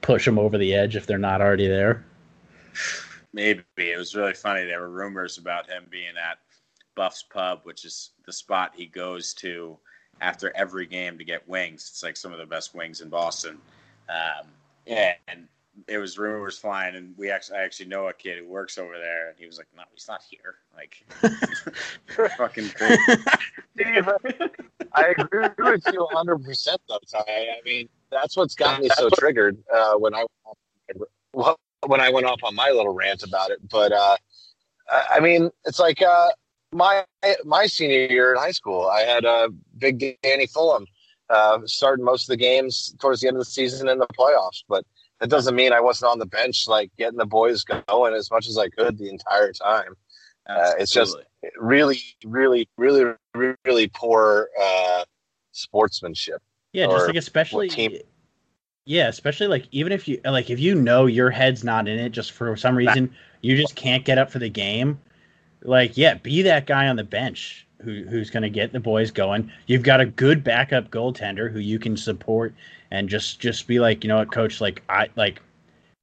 push 0.00 0.24
them 0.24 0.38
over 0.38 0.58
the 0.58 0.74
edge 0.74 0.96
if 0.96 1.06
they're 1.06 1.18
not 1.18 1.40
already 1.40 1.68
there? 1.68 2.04
Maybe 3.32 3.62
it 3.76 3.98
was 3.98 4.14
really 4.14 4.34
funny. 4.34 4.64
There 4.64 4.80
were 4.80 4.90
rumors 4.90 5.38
about 5.38 5.68
him 5.68 5.86
being 5.90 6.16
at 6.16 6.38
Buff's 6.94 7.22
Pub, 7.22 7.60
which 7.64 7.84
is 7.84 8.10
the 8.26 8.32
spot 8.32 8.72
he 8.74 8.86
goes 8.86 9.34
to 9.34 9.78
after 10.20 10.52
every 10.56 10.86
game 10.86 11.18
to 11.18 11.24
get 11.24 11.48
wings. 11.48 11.88
It's 11.90 12.02
like 12.02 12.16
some 12.16 12.32
of 12.32 12.38
the 12.38 12.46
best 12.46 12.74
wings 12.74 13.00
in 13.00 13.08
Boston. 13.08 13.58
Um, 14.08 14.48
and 14.86 15.46
it 15.86 15.98
was 15.98 16.18
rumors 16.18 16.58
flying, 16.58 16.96
and 16.96 17.14
we 17.16 17.30
actually 17.30 17.58
I 17.58 17.62
actually 17.62 17.86
know 17.86 18.08
a 18.08 18.12
kid 18.12 18.38
who 18.38 18.48
works 18.48 18.78
over 18.78 18.98
there, 18.98 19.28
and 19.28 19.38
he 19.38 19.46
was 19.46 19.58
like, 19.58 19.68
"No, 19.76 19.82
he's 19.92 20.08
not 20.08 20.22
here." 20.28 20.56
Like, 20.74 21.04
fucking 22.36 22.68
crazy. 22.74 23.00
I 24.92 25.14
agree 25.16 25.48
with 25.58 25.84
you 25.92 26.00
100 26.00 26.44
percent 26.44 26.80
though, 26.88 26.98
Ty. 27.10 27.24
I 27.28 27.60
mean, 27.64 27.88
that's 28.10 28.36
what's 28.36 28.54
got 28.54 28.80
me 28.80 28.88
so 28.96 29.08
triggered 29.10 29.58
uh, 29.72 29.94
when 29.94 30.14
I 30.14 30.24
when 31.86 32.00
I 32.00 32.10
went 32.10 32.26
off 32.26 32.40
on 32.42 32.54
my 32.54 32.70
little 32.70 32.92
rant 32.92 33.22
about 33.22 33.50
it. 33.50 33.58
But 33.70 33.92
uh, 33.92 34.16
I 35.10 35.20
mean, 35.20 35.50
it's 35.64 35.78
like 35.78 36.02
uh, 36.02 36.28
my 36.72 37.04
my 37.44 37.66
senior 37.66 38.06
year 38.06 38.32
in 38.32 38.38
high 38.38 38.52
school, 38.52 38.86
I 38.86 39.00
had 39.00 39.24
a 39.24 39.28
uh, 39.28 39.48
big 39.78 40.18
Danny 40.22 40.46
Fulham 40.46 40.86
uh, 41.30 41.60
starting 41.66 42.04
most 42.04 42.24
of 42.24 42.28
the 42.28 42.36
games 42.36 42.94
towards 43.00 43.20
the 43.20 43.28
end 43.28 43.36
of 43.36 43.40
the 43.40 43.50
season 43.50 43.88
in 43.88 43.98
the 43.98 44.06
playoffs, 44.18 44.64
but 44.68 44.84
that 45.20 45.30
doesn't 45.30 45.54
mean 45.54 45.72
I 45.72 45.80
wasn't 45.80 46.12
on 46.12 46.18
the 46.18 46.26
bench, 46.26 46.68
like 46.68 46.90
getting 46.96 47.18
the 47.18 47.26
boys 47.26 47.64
going 47.64 48.14
as 48.14 48.30
much 48.30 48.48
as 48.48 48.56
I 48.58 48.68
could 48.68 48.98
the 48.98 49.08
entire 49.08 49.52
time. 49.52 49.94
Uh, 50.46 50.72
it's 50.78 50.92
just 50.92 51.16
really, 51.58 52.00
really, 52.24 52.68
really, 52.78 53.14
really 53.64 53.88
poor 53.88 54.48
uh, 54.60 55.04
sportsmanship. 55.52 56.42
Yeah, 56.72 56.86
just 56.86 57.06
like 57.06 57.16
especially. 57.16 57.68
Team- 57.68 57.98
yeah, 58.86 59.08
especially 59.08 59.48
like 59.48 59.66
even 59.70 59.92
if 59.92 60.08
you 60.08 60.18
like 60.24 60.48
if 60.48 60.58
you 60.58 60.74
know 60.74 61.04
your 61.04 61.28
head's 61.28 61.62
not 61.62 61.86
in 61.88 61.98
it, 61.98 62.08
just 62.08 62.32
for 62.32 62.56
some 62.56 62.74
reason 62.74 63.14
you 63.42 63.54
just 63.54 63.76
can't 63.76 64.04
get 64.04 64.16
up 64.16 64.30
for 64.30 64.38
the 64.38 64.48
game. 64.48 64.98
Like, 65.62 65.98
yeah, 65.98 66.14
be 66.14 66.42
that 66.42 66.66
guy 66.66 66.88
on 66.88 66.96
the 66.96 67.04
bench 67.04 67.67
who 67.82 68.04
who's 68.04 68.30
going 68.30 68.42
to 68.42 68.50
get 68.50 68.72
the 68.72 68.80
boys 68.80 69.10
going. 69.10 69.50
You've 69.66 69.82
got 69.82 70.00
a 70.00 70.06
good 70.06 70.42
backup 70.42 70.90
goaltender 70.90 71.50
who 71.50 71.60
you 71.60 71.78
can 71.78 71.96
support 71.96 72.54
and 72.90 73.08
just 73.08 73.40
just 73.40 73.66
be 73.66 73.78
like, 73.78 74.04
you 74.04 74.08
know 74.08 74.18
what, 74.18 74.32
coach, 74.32 74.60
like 74.60 74.82
I 74.88 75.08
like 75.16 75.40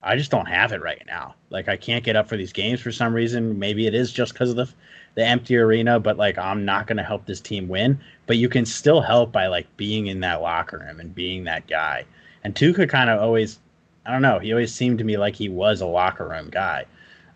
I 0.02 0.16
just 0.16 0.32
don't 0.32 0.46
have 0.46 0.72
it 0.72 0.82
right 0.82 1.02
now. 1.08 1.34
Like 1.50 1.68
I 1.68 1.78
can't 1.78 2.04
get 2.04 2.16
up 2.16 2.30
for 2.30 2.38
these 2.38 2.54
games 2.54 2.80
for 2.80 2.92
some 2.92 3.14
reason. 3.14 3.58
Maybe 3.58 3.88
it 3.88 3.96
is 3.96 4.12
just 4.12 4.34
because 4.34 4.52
of 4.52 4.56
the 4.56 4.70
the 5.16 5.26
empty 5.26 5.58
arena, 5.58 6.00
but 6.00 6.18
like 6.18 6.38
I'm 6.38 6.64
not 6.64 6.88
going 6.88 6.98
to 6.98 7.04
help 7.04 7.26
this 7.26 7.42
team 7.42 7.68
win. 7.68 8.00
But 8.28 8.38
you 8.38 8.50
can 8.50 8.66
still 8.66 9.02
help 9.02 9.32
by 9.32 9.48
like 9.48 9.66
being 9.78 10.08
in 10.08 10.20
that 10.20 10.42
locker 10.42 10.78
room 10.78 11.00
and 11.00 11.16
being 11.16 11.46
that 11.46 11.68
guy. 11.68 12.06
And 12.44 12.54
Tuukka 12.54 12.88
kind 12.88 13.10
of 13.10 13.20
always, 13.20 13.60
I 14.06 14.12
don't 14.12 14.22
know, 14.22 14.40
he 14.40 14.52
always 14.52 14.74
seemed 14.74 15.00
to 15.00 15.04
me 15.04 15.18
like 15.18 15.36
he 15.36 15.50
was 15.50 15.82
a 15.82 15.88
locker 15.88 16.28
room 16.28 16.50
guy. 16.52 16.86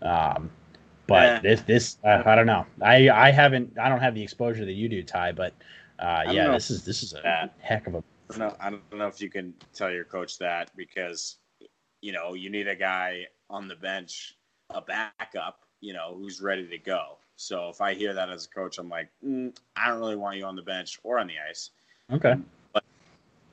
Um, 0.02 0.52
but 1.10 1.24
yeah. 1.24 1.40
this 1.42 1.62
this 1.62 1.98
uh, 2.06 2.24
I 2.26 2.36
don't 2.36 2.46
know. 2.46 2.66
I 2.82 3.10
I 3.10 3.32
haven't 3.32 3.78
I 3.78 3.90
don't 3.90 4.00
have 4.00 4.16
the 4.16 4.24
exposure 4.24 4.64
that 4.64 4.74
you 4.74 4.88
do, 4.88 5.04
Ty. 5.04 5.34
But 5.34 5.54
uh, 5.98 6.24
yeah, 6.32 6.52
this 6.52 6.70
is 6.70 6.86
this 6.86 7.04
is 7.04 7.14
a 7.14 7.50
heck 7.60 7.88
of 7.88 7.96
a 7.96 7.98
I 7.98 8.38
don't 8.38 8.40
know. 8.40 8.56
I 8.60 8.70
don't 8.70 8.98
know 8.98 9.08
if 9.08 9.20
you 9.20 9.30
can 9.30 9.54
tell 9.74 9.92
your 9.92 10.06
coach 10.06 10.38
that 10.38 10.72
because 10.76 11.38
you 12.02 12.14
know 12.14 12.36
you 12.36 12.50
need 12.50 12.68
a 12.68 12.76
guy 12.76 13.26
on 13.50 13.68
the 13.68 13.76
bench, 13.76 14.38
a 14.70 14.82
backup, 14.82 15.66
you 15.82 15.94
know, 15.94 16.16
who's 16.16 16.42
ready 16.42 16.68
to 16.68 16.78
go. 16.78 17.18
So 17.36 17.70
if 17.70 17.82
I 17.82 17.94
hear 17.94 18.14
that 18.14 18.30
as 18.30 18.46
a 18.46 18.50
coach, 18.50 18.78
I'm 18.78 18.90
like, 18.90 19.10
mm, 19.26 19.56
I 19.76 19.88
don't 19.88 20.00
really 20.00 20.16
want 20.16 20.38
you 20.38 20.46
on 20.46 20.56
the 20.56 20.62
bench 20.62 21.00
or 21.04 21.20
on 21.20 21.28
the 21.28 21.36
ice. 21.50 21.72
Okay. 22.12 22.36
But 22.74 22.84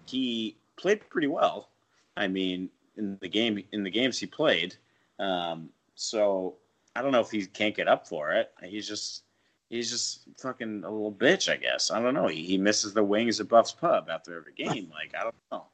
he 0.07 0.57
played 0.77 1.09
pretty 1.09 1.29
well. 1.29 1.71
I 2.17 2.29
mean, 2.29 2.69
in 2.97 3.17
the 3.21 3.29
game, 3.29 3.63
in 3.73 3.83
the 3.83 3.91
games 3.91 4.19
he 4.19 4.27
played. 4.27 4.75
Um, 5.19 5.71
so 5.95 6.57
I 6.97 7.03
don't 7.03 7.12
know 7.12 7.20
if 7.20 7.30
he 7.30 7.47
can't 7.47 7.74
get 7.76 7.88
up 7.88 8.07
for 8.07 8.32
it. 8.32 8.51
He's 8.64 8.88
just 8.88 9.24
he's 9.68 9.90
just 9.90 10.22
fucking 10.38 10.84
a 10.84 10.90
little 10.90 11.12
bitch, 11.12 11.53
I 11.53 11.57
guess. 11.57 11.90
I 11.90 12.01
don't 12.01 12.14
know. 12.14 12.28
He, 12.28 12.42
he 12.44 12.59
misses 12.59 12.94
the 12.94 13.05
wings 13.05 13.40
at 13.40 13.49
Buff's 13.49 13.72
Pub 13.72 14.09
after 14.11 14.36
every 14.36 14.53
game. 14.53 14.90
Like, 14.92 15.14
I 15.18 15.24
don't 15.24 15.34
know. 15.53 15.64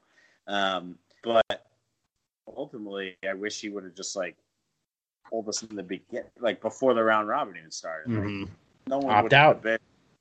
Um, 0.47 0.99
but 1.23 1.67
ultimately, 2.57 3.17
I 3.29 3.35
wish 3.35 3.61
he 3.61 3.69
would 3.69 3.85
have 3.85 3.95
just 3.95 4.17
like 4.17 4.37
told 5.31 5.49
us 5.49 5.63
in 5.63 5.77
the 5.77 5.83
beginning, 5.83 6.31
like 6.41 6.61
before 6.61 6.95
the 6.95 7.03
round 7.03 7.29
robin 7.29 7.57
even 7.57 7.71
started. 7.71 8.11
Mm-hmm. 8.11 8.45
No 8.89 8.99
one 8.99 9.15
opt 9.15 9.33
out. 9.33 9.63
Bitch. 9.63 9.79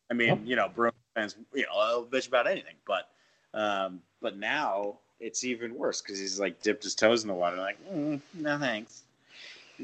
I 0.10 0.14
mean, 0.14 0.46
you 0.46 0.56
know, 0.56 0.70
Bruins 0.70 0.96
fans, 1.16 1.36
you 1.54 1.64
know, 1.64 2.08
bitch 2.10 2.28
about 2.28 2.48
anything, 2.48 2.76
but 2.86 3.10
um, 3.54 4.02
but 4.22 4.38
now 4.38 5.00
it's 5.20 5.44
even 5.44 5.76
worse 5.76 6.02
because 6.02 6.20
he's 6.20 6.40
like 6.40 6.62
dipped 6.62 6.84
his 6.84 6.96
toes 6.96 7.24
in 7.24 7.28
the 7.28 7.34
water. 7.34 7.58
Like, 7.58 7.78
mm, 7.92 8.20
no 8.34 8.58
thanks. 8.60 9.04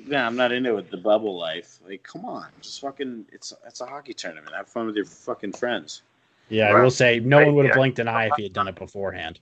Yeah, 0.05 0.25
I'm 0.25 0.35
not 0.35 0.51
into 0.51 0.77
it. 0.77 0.91
The 0.91 0.97
bubble 0.97 1.37
life. 1.37 1.79
Like, 1.85 2.03
come 2.03 2.25
on, 2.25 2.47
just 2.61 2.81
fucking. 2.81 3.25
It's 3.31 3.53
it's 3.65 3.81
a 3.81 3.85
hockey 3.85 4.13
tournament. 4.13 4.55
Have 4.55 4.67
fun 4.67 4.87
with 4.87 4.95
your 4.95 5.05
fucking 5.05 5.53
friends. 5.53 6.03
Yeah, 6.49 6.69
I 6.69 6.81
will 6.81 6.91
say 6.91 7.19
no 7.19 7.43
one 7.43 7.55
would 7.55 7.65
have 7.65 7.75
blinked 7.75 7.99
an 7.99 8.07
eye 8.07 8.27
if 8.27 8.33
he 8.37 8.43
had 8.43 8.53
done 8.53 8.67
it 8.67 8.75
beforehand. 8.75 9.39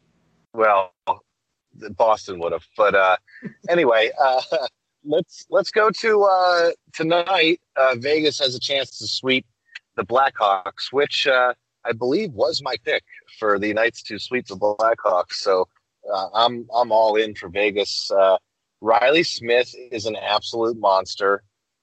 Well, 0.54 0.92
Boston 1.92 2.40
would 2.40 2.52
have, 2.52 2.66
but 2.78 2.96
uh, 2.96 3.18
anyway, 3.70 4.12
uh, 4.20 4.42
let's 5.04 5.46
let's 5.50 5.72
go 5.72 5.92
to 5.92 6.24
uh, 6.24 6.72
tonight. 6.94 7.62
Uh, 7.76 7.96
Vegas 7.98 8.40
has 8.40 8.56
a 8.56 8.60
chance 8.60 8.98
to 9.00 9.08
sweep 9.08 9.46
the 9.96 10.06
Blackhawks, 10.06 10.92
which 10.92 11.28
uh, 11.28 11.54
I 11.84 11.92
believe 11.92 12.32
was 12.32 12.62
my 12.62 12.76
pick 12.84 13.04
for 13.40 13.60
the 13.60 13.74
Knights 13.74 14.02
to 14.04 14.18
sweep 14.18 14.48
the 14.48 14.58
Blackhawks. 14.58 15.34
So 15.34 15.68
uh, 16.12 16.28
I'm 16.34 16.68
I'm 16.74 16.92
all 16.92 17.16
in 17.16 17.36
for 17.36 17.50
Vegas. 17.50 18.12
Riley 18.86 19.24
Smith 19.24 19.74
is 19.92 20.06
an 20.06 20.16
absolute 20.16 20.78
monster. 20.78 21.42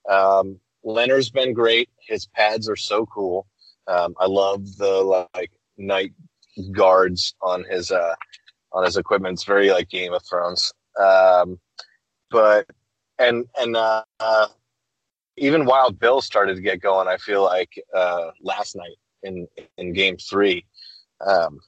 Um, 0.09 0.61
Lehner's 0.85 1.31
been 1.31 1.53
great. 1.53 1.91
His 1.99 2.27
pads 2.27 2.69
are 2.69 2.77
so 2.77 3.07
cool. 3.07 3.49
Um, 3.89 4.15
I 4.21 4.27
love 4.27 4.77
the 4.77 5.27
like 5.35 5.51
night 5.77 6.13
guards 6.71 7.35
on 7.43 7.65
his 7.65 7.91
uh, 7.91 8.15
on 8.73 8.85
his 8.85 8.97
equipment. 8.97 9.35
It's 9.35 9.45
very 9.45 9.71
like 9.71 9.89
Game 9.89 10.13
of 10.13 10.23
Thrones. 10.25 10.73
Um, 10.97 11.59
but 12.31 12.67
and 13.19 13.47
and 13.59 13.77
uh, 13.77 14.05
uh, 14.21 14.47
even 15.37 15.65
Wild 15.65 15.99
Bill 15.99 16.21
started 16.21 16.55
to 16.55 16.63
get 16.63 16.81
going. 16.81 17.09
I 17.09 17.17
feel 17.17 17.43
like 17.43 17.83
uh, 17.93 18.31
last 18.41 18.77
night 18.77 18.97
in 19.25 19.49
in 19.77 19.93
Game 19.93 20.19
Three. 20.19 20.65
Um, 21.21 21.59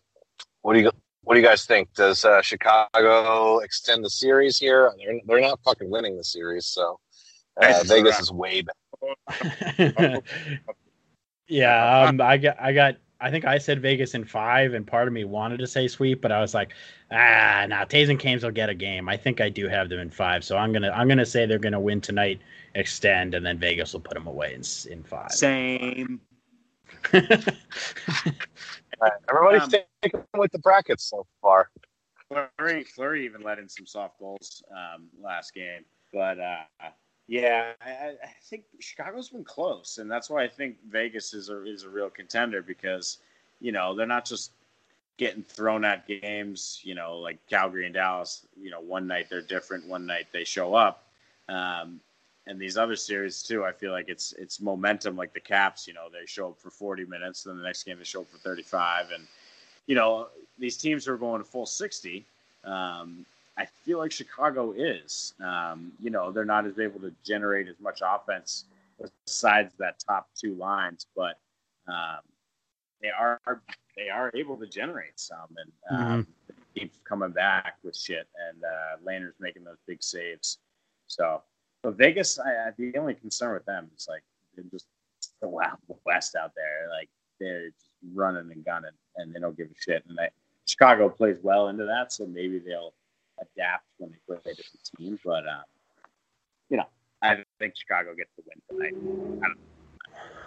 what 0.62 0.74
do 0.74 0.78
you 0.78 0.90
what 1.24 1.34
do 1.34 1.40
you 1.40 1.46
guys 1.46 1.64
think? 1.64 1.92
Does 1.94 2.24
uh, 2.24 2.42
Chicago 2.42 3.58
extend 3.58 4.04
the 4.04 4.10
series 4.10 4.58
here? 4.58 4.92
They're, 4.98 5.20
they're 5.26 5.40
not 5.40 5.60
fucking 5.64 5.90
winning 5.90 6.16
the 6.16 6.24
series, 6.24 6.66
so 6.66 7.00
uh, 7.56 7.82
Vegas 7.86 8.20
is 8.20 8.30
way 8.30 8.62
better. 8.62 10.20
yeah, 11.48 12.00
um, 12.00 12.20
I 12.20 12.36
got 12.36 12.60
I 12.60 12.72
got 12.72 12.96
I 13.20 13.30
think 13.30 13.46
I 13.46 13.58
said 13.58 13.80
Vegas 13.80 14.14
in 14.14 14.24
five, 14.24 14.74
and 14.74 14.86
part 14.86 15.08
of 15.08 15.14
me 15.14 15.24
wanted 15.24 15.58
to 15.60 15.66
say 15.66 15.88
sweep, 15.88 16.20
but 16.20 16.30
I 16.30 16.40
was 16.40 16.52
like, 16.52 16.74
ah, 17.10 17.64
nah, 17.68 17.84
Tays 17.84 18.10
and 18.10 18.18
Canes 18.18 18.44
will 18.44 18.50
get 18.50 18.68
a 18.68 18.74
game. 18.74 19.08
I 19.08 19.16
think 19.16 19.40
I 19.40 19.48
do 19.48 19.68
have 19.68 19.88
them 19.88 20.00
in 20.00 20.10
five, 20.10 20.44
so 20.44 20.58
I'm 20.58 20.72
gonna 20.72 20.90
I'm 20.90 21.08
gonna 21.08 21.24
say 21.24 21.46
they're 21.46 21.58
gonna 21.58 21.80
win 21.80 22.00
tonight, 22.00 22.40
extend, 22.74 23.34
and 23.34 23.46
then 23.46 23.58
Vegas 23.58 23.94
will 23.94 24.00
put 24.00 24.14
them 24.14 24.26
away 24.26 24.54
in 24.54 24.62
in 24.90 25.02
five. 25.02 25.30
Same. 25.30 26.20
Everybody's 27.12 27.56
um, 29.62 29.70
sticking 30.04 30.24
with 30.34 30.52
the 30.52 30.58
brackets 30.58 31.04
so 31.04 31.26
far. 31.40 31.70
Fleury, 32.28 32.84
Fleury 32.84 33.24
even 33.24 33.42
let 33.42 33.58
in 33.58 33.68
some 33.68 33.86
soft 33.86 34.18
goals 34.18 34.62
um, 34.70 35.08
last 35.22 35.54
game, 35.54 35.84
but 36.12 36.38
uh, 36.38 36.62
yeah, 37.26 37.72
I, 37.84 37.90
I, 37.90 38.16
think 38.42 38.64
Chicago's 38.80 39.28
been 39.28 39.44
close, 39.44 39.98
and 39.98 40.10
that's 40.10 40.30
why 40.30 40.42
I 40.42 40.48
think 40.48 40.76
Vegas 40.88 41.34
is 41.34 41.48
a 41.50 41.64
is 41.64 41.84
a 41.84 41.88
real 41.88 42.10
contender 42.10 42.62
because 42.62 43.18
you 43.60 43.72
know 43.72 43.94
they're 43.94 44.06
not 44.06 44.24
just 44.24 44.52
getting 45.16 45.42
thrown 45.42 45.84
at 45.84 46.06
games. 46.06 46.80
You 46.82 46.94
know, 46.94 47.18
like 47.18 47.38
Calgary 47.48 47.84
and 47.84 47.94
Dallas. 47.94 48.46
You 48.56 48.70
know, 48.70 48.80
one 48.80 49.06
night 49.06 49.26
they're 49.28 49.42
different, 49.42 49.86
one 49.86 50.06
night 50.06 50.26
they 50.32 50.44
show 50.44 50.74
up. 50.74 51.06
Um, 51.48 52.00
and 52.46 52.58
these 52.58 52.76
other 52.76 52.96
series 52.96 53.42
too, 53.42 53.64
I 53.64 53.72
feel 53.72 53.92
like 53.92 54.08
it's 54.08 54.32
it's 54.38 54.60
momentum. 54.60 55.14
Like 55.16 55.34
the 55.34 55.40
Caps, 55.40 55.86
you 55.86 55.92
know, 55.92 56.08
they 56.10 56.26
show 56.26 56.48
up 56.48 56.58
for 56.58 56.70
40 56.70 57.04
minutes, 57.04 57.44
then 57.44 57.58
the 57.58 57.64
next 57.64 57.84
game 57.84 57.98
they 57.98 58.04
show 58.04 58.22
up 58.22 58.30
for 58.30 58.38
35, 58.38 59.10
and 59.14 59.26
you 59.86 59.94
know 59.94 60.28
these 60.58 60.76
teams 60.76 61.08
are 61.08 61.16
going 61.16 61.42
to 61.42 61.48
full 61.48 61.66
60. 61.66 62.24
Um, 62.64 63.26
I 63.56 63.66
feel 63.66 63.98
like 63.98 64.12
Chicago 64.12 64.72
is. 64.72 65.34
Um, 65.42 65.92
you 66.00 66.10
know, 66.10 66.30
they're 66.30 66.44
not 66.44 66.66
as 66.66 66.78
able 66.78 67.00
to 67.00 67.12
generate 67.24 67.68
as 67.68 67.78
much 67.80 68.02
offense 68.04 68.64
besides 69.26 69.72
that 69.78 69.98
top 69.98 70.28
two 70.36 70.54
lines, 70.54 71.06
but 71.16 71.38
um, 71.88 72.20
they 73.00 73.10
are 73.10 73.40
they 73.96 74.08
are 74.08 74.30
able 74.34 74.56
to 74.56 74.66
generate 74.66 75.18
some 75.18 75.48
and 75.56 75.72
um, 75.90 76.22
mm-hmm. 76.22 76.60
keep 76.74 76.92
coming 77.04 77.30
back 77.30 77.76
with 77.84 77.96
shit. 77.96 78.26
And 78.48 78.64
uh, 78.64 78.96
Lehner's 79.04 79.34
making 79.38 79.64
those 79.64 79.78
big 79.86 80.02
saves. 80.02 80.58
So, 81.06 81.42
but 81.82 81.96
Vegas, 81.96 82.38
I, 82.38 82.68
I, 82.68 82.70
the 82.76 82.96
only 82.98 83.14
concern 83.14 83.54
with 83.54 83.64
them 83.66 83.90
is 83.96 84.08
like 84.08 84.22
they're 84.56 84.64
just 84.70 84.86
the 85.40 85.48
wild 85.48 85.78
west 86.04 86.34
out 86.34 86.52
there. 86.56 86.88
Like 86.90 87.08
they're 87.38 87.68
just 87.68 87.93
running 88.12 88.50
and 88.50 88.64
gunning, 88.64 88.90
and 89.16 89.34
they 89.34 89.40
don't 89.40 89.56
give 89.56 89.68
a 89.68 89.80
shit. 89.80 90.04
And 90.08 90.18
they, 90.18 90.28
Chicago 90.66 91.08
plays 91.08 91.36
well 91.42 91.68
into 91.68 91.84
that, 91.84 92.12
so 92.12 92.26
maybe 92.26 92.58
they'll 92.58 92.94
adapt 93.40 93.84
when 93.98 94.10
they 94.10 94.18
play 94.26 94.54
different 94.54 94.90
teams. 94.96 95.20
But 95.24 95.46
um, 95.46 95.64
you 96.70 96.76
know, 96.76 96.86
I 97.22 97.36
think 97.58 97.74
Chicago 97.76 98.14
gets 98.14 98.30
the 98.36 98.42
win 98.46 98.92
tonight. 98.92 99.56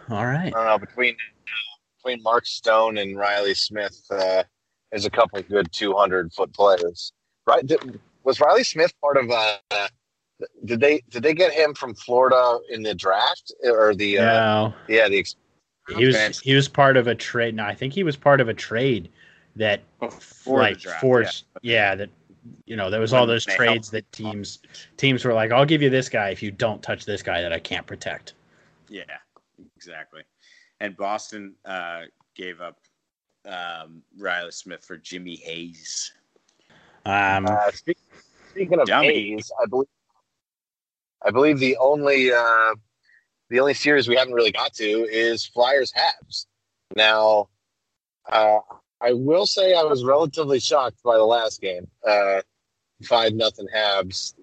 All 0.10 0.26
right. 0.26 0.47
I 0.47 0.49
don't 0.49 0.66
know 0.66 0.78
between 0.80 1.16
between 1.97 2.24
Mark 2.24 2.45
Stone 2.45 2.97
and 2.97 3.18
Riley 3.18 3.53
Smith. 3.53 3.99
Uh, 4.10 4.43
there's 4.91 5.05
a 5.05 5.10
couple 5.10 5.39
of 5.39 5.49
good 5.49 5.72
200 5.72 6.32
foot 6.34 6.53
players. 6.53 7.12
Right? 7.45 7.66
Did, 7.66 7.99
was 8.24 8.39
Riley 8.39 8.64
Smith 8.64 8.93
part 9.01 9.18
of? 9.18 9.30
Uh, 9.30 9.88
did 10.66 10.80
they 10.80 11.01
did 11.10 11.24
they 11.24 11.34
get 11.34 11.51
him 11.51 11.74
from 11.74 11.95
Florida 11.95 12.60
in 12.70 12.84
the 12.84 12.93
draft 12.93 13.53
or 13.64 13.95
the? 13.95 14.20
Uh, 14.20 14.24
no. 14.24 14.74
Yeah, 14.88 15.10
the. 15.10 15.26
He 15.96 16.06
was 16.06 16.40
he 16.40 16.54
was 16.54 16.68
part 16.68 16.98
of 16.98 17.08
a 17.08 17.16
trade. 17.16 17.56
No, 17.56 17.64
I 17.64 17.74
think 17.74 17.94
he 17.94 18.04
was 18.04 18.16
part 18.16 18.42
of 18.42 18.50
a 18.50 18.54
trade 18.54 19.10
that 19.56 19.82
Before 20.00 20.60
like 20.60 20.80
draft, 20.80 21.02
forced. 21.02 21.46
Yeah. 21.62 21.74
yeah, 21.74 21.96
that 21.96 22.10
you 22.66 22.76
know, 22.76 22.90
there 22.90 23.00
was 23.00 23.14
all 23.14 23.26
those 23.26 23.46
trades 23.46 23.90
that 23.92 24.10
teams 24.12 24.60
teams 24.98 25.24
were 25.24 25.34
like, 25.34 25.52
"I'll 25.52 25.66
give 25.66 25.82
you 25.82 25.90
this 25.90 26.10
guy 26.10 26.30
if 26.30 26.44
you 26.44 26.52
don't 26.52 26.82
touch 26.82 27.06
this 27.06 27.22
guy 27.22 27.42
that 27.42 27.54
I 27.54 27.60
can't 27.60 27.86
protect." 27.86 28.34
Yeah, 28.90 29.04
exactly. 29.76 30.24
And 30.80 30.96
Boston 30.96 31.56
uh, 31.66 32.04
gave 32.36 32.62
up 32.62 32.80
um, 33.46 34.04
Riley 34.18 34.52
Smith 34.52 34.84
for 34.86 34.98
Jimmy 34.98 35.36
Hayes. 35.38 36.12
Um, 37.06 37.46
uh, 37.46 37.72
speak, 37.72 37.98
speaking 38.52 38.80
of 38.80 38.88
dummy. 38.88 39.08
Hayes, 39.08 39.52
I 39.62 39.66
believe 39.68 39.88
I 41.26 41.32
believe 41.32 41.60
the 41.60 41.78
only 41.78 42.32
uh, 42.32 42.76
the 43.50 43.60
only 43.60 43.74
series 43.74 44.08
we 44.08 44.16
haven't 44.16 44.34
really 44.34 44.52
got 44.52 44.74
to 44.76 44.84
is 44.84 45.45
Flyers 45.45 45.93
Habs. 45.93 46.45
Now, 46.95 47.50
uh, 48.32 48.60
I 49.02 49.14
will 49.14 49.45
say 49.45 49.74
I 49.74 49.84
was 49.84 50.04
relatively 50.04 50.60
shocked 50.60 51.02
by 51.04 51.18
the 51.18 51.24
last 51.24 51.62
game, 51.62 51.88
uh, 52.06 52.41
five 53.04 53.34
nothing 53.34 53.68
Habs, 53.74 54.34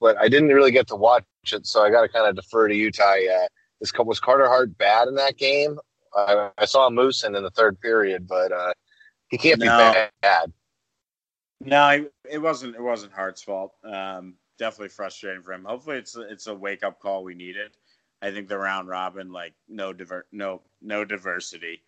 but 0.00 0.18
I 0.18 0.28
didn't 0.28 0.48
really 0.48 0.72
get 0.72 0.88
to 0.88 0.96
watch 0.96 1.24
it, 1.52 1.66
so 1.66 1.82
I 1.82 1.90
got 1.90 2.02
to 2.02 2.08
kind 2.08 2.28
of 2.28 2.36
defer 2.36 2.68
to 2.68 2.74
you, 2.74 2.90
Ty. 2.90 3.26
Uh, 3.26 3.46
this 3.80 3.92
was 3.96 4.20
Carter 4.20 4.48
Hart 4.48 4.76
bad 4.76 5.08
in 5.08 5.14
that 5.16 5.36
game? 5.36 5.78
I, 6.16 6.50
I 6.58 6.64
saw 6.64 6.88
Moosin 6.90 7.36
in 7.36 7.42
the 7.42 7.50
third 7.50 7.80
period, 7.80 8.26
but 8.28 8.52
uh, 8.52 8.72
he 9.28 9.38
can't 9.38 9.60
no. 9.60 9.92
be 9.92 10.08
bad. 10.22 10.52
No, 11.60 12.06
it 12.30 12.38
wasn't. 12.38 12.76
It 12.76 12.82
wasn't 12.82 13.12
Hart's 13.12 13.42
fault. 13.42 13.72
Um, 13.84 14.34
definitely 14.58 14.88
frustrating 14.88 15.42
for 15.42 15.52
him. 15.52 15.64
Hopefully, 15.64 15.96
it's 15.96 16.16
it's 16.16 16.46
a 16.46 16.54
wake 16.54 16.84
up 16.84 17.00
call 17.00 17.24
we 17.24 17.34
needed. 17.34 17.76
I 18.24 18.30
think 18.32 18.48
the 18.48 18.58
round 18.58 18.88
robin, 18.88 19.32
like 19.32 19.54
no 19.68 19.92
diver, 19.92 20.26
no 20.32 20.62
no 20.80 21.04
diversity 21.04 21.82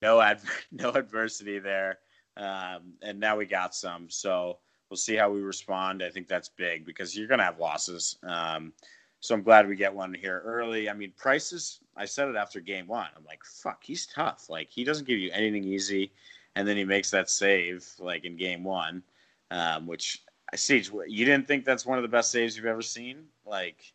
no 0.00 0.20
ad- 0.20 0.40
no 0.72 0.90
adversity 0.90 1.58
there, 1.58 1.98
um, 2.36 2.94
and 3.02 3.18
now 3.18 3.36
we 3.36 3.46
got 3.46 3.74
some. 3.74 4.08
So 4.10 4.58
we'll 4.90 4.96
see 4.96 5.16
how 5.16 5.30
we 5.30 5.40
respond. 5.40 6.02
I 6.02 6.10
think 6.10 6.28
that's 6.28 6.48
big 6.48 6.84
because 6.84 7.16
you're 7.16 7.28
going 7.28 7.38
to 7.38 7.44
have 7.44 7.58
losses. 7.58 8.18
Um, 8.22 8.72
so 9.20 9.34
I'm 9.34 9.42
glad 9.42 9.68
we 9.68 9.76
get 9.76 9.94
one 9.94 10.12
here 10.14 10.42
early. 10.44 10.90
I 10.90 10.94
mean, 10.94 11.12
prices. 11.16 11.80
I 11.96 12.06
said 12.06 12.28
it 12.28 12.36
after 12.36 12.60
game 12.60 12.88
one. 12.88 13.08
I'm 13.16 13.24
like, 13.24 13.44
fuck, 13.44 13.82
he's 13.82 14.06
tough. 14.06 14.46
Like 14.48 14.70
he 14.70 14.84
doesn't 14.84 15.06
give 15.06 15.18
you 15.18 15.30
anything 15.32 15.64
easy, 15.64 16.12
and 16.56 16.66
then 16.66 16.76
he 16.76 16.84
makes 16.84 17.10
that 17.10 17.30
save 17.30 17.88
like 17.98 18.24
in 18.24 18.36
game 18.36 18.64
one, 18.64 19.02
um, 19.50 19.86
which 19.86 20.22
I 20.52 20.56
see. 20.56 20.82
You 21.06 21.24
didn't 21.24 21.46
think 21.46 21.64
that's 21.64 21.86
one 21.86 21.98
of 21.98 22.02
the 22.02 22.08
best 22.08 22.30
saves 22.30 22.56
you've 22.56 22.66
ever 22.66 22.82
seen? 22.82 23.24
Like 23.46 23.94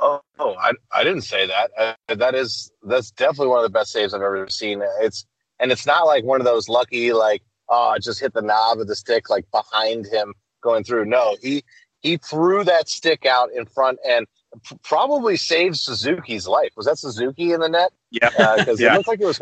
Oh, 0.00 0.20
oh 0.38 0.54
I, 0.54 0.72
I 0.92 1.04
didn't 1.04 1.22
say 1.22 1.46
that. 1.46 1.70
Uh, 1.78 2.14
that 2.14 2.34
is 2.34 2.72
that's 2.82 3.10
definitely 3.10 3.48
one 3.48 3.58
of 3.58 3.64
the 3.64 3.78
best 3.78 3.92
saves 3.92 4.14
I've 4.14 4.22
ever 4.22 4.48
seen. 4.48 4.82
It's 5.00 5.26
and 5.58 5.72
it's 5.72 5.86
not 5.86 6.06
like 6.06 6.24
one 6.24 6.40
of 6.40 6.44
those 6.44 6.68
lucky 6.68 7.12
like 7.12 7.42
oh 7.68 7.96
just 8.00 8.20
hit 8.20 8.32
the 8.32 8.42
knob 8.42 8.80
of 8.80 8.88
the 8.88 8.96
stick 8.96 9.30
like 9.30 9.50
behind 9.50 10.06
him 10.06 10.34
going 10.62 10.84
through. 10.84 11.06
No, 11.06 11.36
he 11.42 11.64
he 12.00 12.16
threw 12.16 12.64
that 12.64 12.88
stick 12.88 13.26
out 13.26 13.50
in 13.52 13.66
front 13.66 13.98
and 14.08 14.26
p- 14.64 14.76
probably 14.82 15.36
saved 15.36 15.76
Suzuki's 15.76 16.46
life. 16.46 16.70
Was 16.76 16.86
that 16.86 16.98
Suzuki 16.98 17.52
in 17.52 17.60
the 17.60 17.68
net? 17.68 17.92
Yeah, 18.10 18.30
because 18.30 18.80
uh, 18.80 18.84
yeah. 18.84 18.94
it 18.94 18.96
looked 18.96 19.08
like 19.08 19.20
it 19.20 19.26
was 19.26 19.40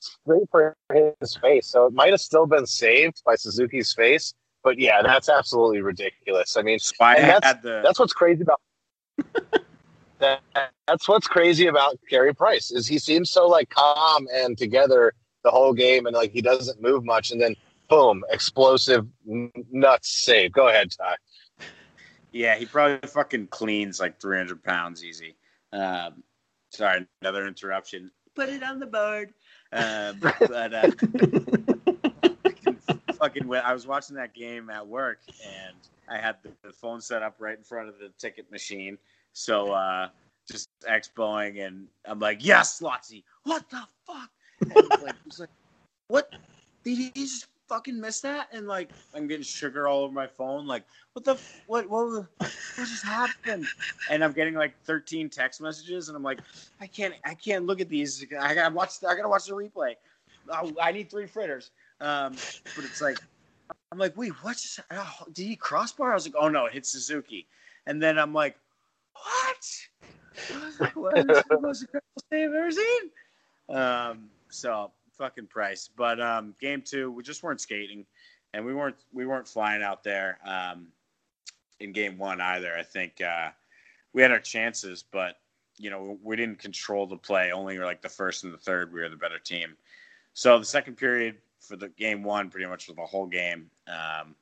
straight 0.00 0.48
for 0.50 0.76
his 1.20 1.36
face. 1.36 1.66
So 1.66 1.86
it 1.86 1.92
might 1.92 2.10
have 2.10 2.20
still 2.20 2.46
been 2.46 2.66
saved 2.66 3.22
by 3.24 3.36
Suzuki's 3.36 3.92
face. 3.92 4.34
But 4.62 4.78
yeah, 4.78 5.02
that's 5.02 5.28
absolutely 5.28 5.80
ridiculous. 5.80 6.56
I 6.56 6.62
mean, 6.62 6.78
that's, 6.98 7.62
the... 7.62 7.80
that's 7.82 7.98
what's 7.98 8.12
crazy 8.12 8.42
about 8.42 8.60
that, 10.18 10.40
that's 10.86 11.08
what's 11.08 11.26
crazy 11.26 11.66
about 11.66 11.98
Carey 12.08 12.34
Price 12.34 12.70
is 12.70 12.86
he 12.86 12.98
seems 12.98 13.30
so 13.30 13.46
like 13.46 13.70
calm 13.70 14.26
and 14.32 14.56
together 14.56 15.12
the 15.44 15.50
whole 15.50 15.72
game 15.72 16.06
and 16.06 16.14
like 16.14 16.32
he 16.32 16.42
doesn't 16.42 16.82
move 16.82 17.04
much 17.04 17.30
and 17.30 17.40
then 17.40 17.54
boom, 17.88 18.24
explosive 18.30 19.06
nuts 19.24 20.24
save. 20.24 20.52
Go 20.52 20.68
ahead, 20.68 20.90
Ty. 20.90 21.16
Yeah, 22.32 22.56
he 22.56 22.66
probably 22.66 23.08
fucking 23.08 23.46
cleans 23.48 23.98
like 24.00 24.20
300 24.20 24.62
pounds 24.62 25.02
easy. 25.02 25.36
Um, 25.72 26.22
sorry, 26.70 27.06
another 27.22 27.46
interruption. 27.46 28.10
Put 28.34 28.50
it 28.50 28.62
on 28.62 28.78
the 28.78 28.86
board. 28.86 29.32
Um, 29.72 30.18
but 30.20 30.74
uh, 30.74 30.90
fucking, 33.14 33.52
I 33.52 33.72
was 33.72 33.86
watching 33.86 34.16
that 34.16 34.34
game 34.34 34.70
at 34.70 34.86
work 34.86 35.20
and 35.44 35.74
I 36.08 36.18
had 36.18 36.36
the, 36.42 36.50
the 36.62 36.72
phone 36.72 37.00
set 37.00 37.22
up 37.22 37.36
right 37.38 37.56
in 37.56 37.64
front 37.64 37.88
of 37.88 37.98
the 37.98 38.10
ticket 38.18 38.50
machine. 38.50 38.98
So 39.32 39.72
uh, 39.72 40.08
just 40.50 40.68
expoing 40.88 41.66
and 41.66 41.86
I'm 42.04 42.18
like, 42.18 42.44
yes, 42.44 42.80
Lotzi, 42.80 43.22
what 43.44 43.68
the 43.70 43.82
fuck? 44.06 44.30
And 44.60 45.02
like, 45.02 45.14
he's 45.24 45.40
like, 45.40 45.50
what? 46.08 46.32
Did 46.84 46.96
he 46.96 47.10
just 47.10 47.46
fucking 47.68 48.00
miss 48.00 48.20
that? 48.22 48.48
And 48.52 48.66
like, 48.66 48.90
I'm 49.14 49.26
getting 49.28 49.44
sugar 49.44 49.86
all 49.86 50.04
over 50.04 50.12
my 50.12 50.26
phone. 50.26 50.66
Like, 50.66 50.84
what 51.12 51.24
the, 51.24 51.32
f- 51.32 51.62
what, 51.66 51.88
what, 51.88 52.26
what 52.38 52.50
just 52.76 53.04
happened? 53.04 53.66
And 54.10 54.24
I'm 54.24 54.32
getting 54.32 54.54
like 54.54 54.74
13 54.84 55.28
text 55.28 55.60
messages, 55.60 56.08
and 56.08 56.16
I'm 56.16 56.22
like, 56.22 56.40
I 56.80 56.86
can't, 56.86 57.14
I 57.24 57.34
can't 57.34 57.66
look 57.66 57.80
at 57.80 57.88
these. 57.88 58.24
I 58.40 58.54
gotta 58.54 58.74
watch, 58.74 58.92
I 59.06 59.14
gotta 59.14 59.28
watch 59.28 59.46
the 59.46 59.52
replay. 59.52 59.94
Oh, 60.50 60.72
I 60.80 60.92
need 60.92 61.10
three 61.10 61.26
fritters. 61.26 61.70
Um, 62.00 62.32
but 62.74 62.84
it's 62.84 63.02
like, 63.02 63.18
I'm 63.92 63.98
like, 63.98 64.16
wait, 64.16 64.32
what 64.42 64.52
just, 64.52 64.80
oh, 64.90 65.14
did 65.32 65.46
he 65.46 65.56
crossbar? 65.56 66.12
I 66.12 66.14
was 66.14 66.26
like, 66.26 66.36
oh 66.38 66.48
no, 66.48 66.66
it 66.66 66.72
hit 66.72 66.86
Suzuki. 66.86 67.46
And 67.86 68.02
then 68.02 68.18
I'm 68.18 68.32
like, 68.32 68.56
what? 69.24 69.66
I 70.54 70.64
was 70.64 70.80
like, 70.80 70.96
what 70.96 71.18
is 71.18 71.42
the 71.48 71.60
most 71.60 71.82
incredible 71.82 72.22
save 72.30 72.50
I've 72.50 72.54
ever 72.54 72.70
seen? 72.70 73.10
Um, 73.68 74.30
so 74.48 74.92
fucking 75.16 75.46
price. 75.46 75.90
But 75.94 76.20
um, 76.20 76.54
game 76.60 76.82
two, 76.82 77.10
we 77.10 77.22
just 77.22 77.42
weren't 77.42 77.60
skating, 77.60 78.06
and 78.54 78.64
we 78.64 78.74
weren't 78.74 78.96
we 79.12 79.26
weren't 79.26 79.48
flying 79.48 79.82
out 79.82 80.02
there 80.02 80.38
um, 80.44 80.88
in 81.80 81.92
game 81.92 82.18
one 82.18 82.40
either. 82.40 82.74
I 82.74 82.82
think 82.82 83.20
uh, 83.20 83.50
we 84.12 84.22
had 84.22 84.30
our 84.30 84.40
chances, 84.40 85.04
but 85.10 85.36
you 85.76 85.90
know 85.90 86.18
we 86.22 86.36
didn't 86.36 86.58
control 86.58 87.06
the 87.06 87.16
play. 87.16 87.52
Only 87.52 87.78
like 87.78 88.00
the 88.00 88.08
first 88.08 88.44
and 88.44 88.54
the 88.54 88.58
third, 88.58 88.92
we 88.92 89.00
were 89.00 89.08
the 89.08 89.16
better 89.16 89.38
team. 89.38 89.76
So 90.34 90.58
the 90.58 90.64
second 90.64 90.96
period 90.96 91.36
for 91.60 91.76
the 91.76 91.88
game 91.88 92.22
one, 92.22 92.48
pretty 92.48 92.66
much 92.66 92.86
for 92.86 92.92
the 92.92 93.02
whole 93.02 93.26
game. 93.26 93.70
Um, 93.88 94.34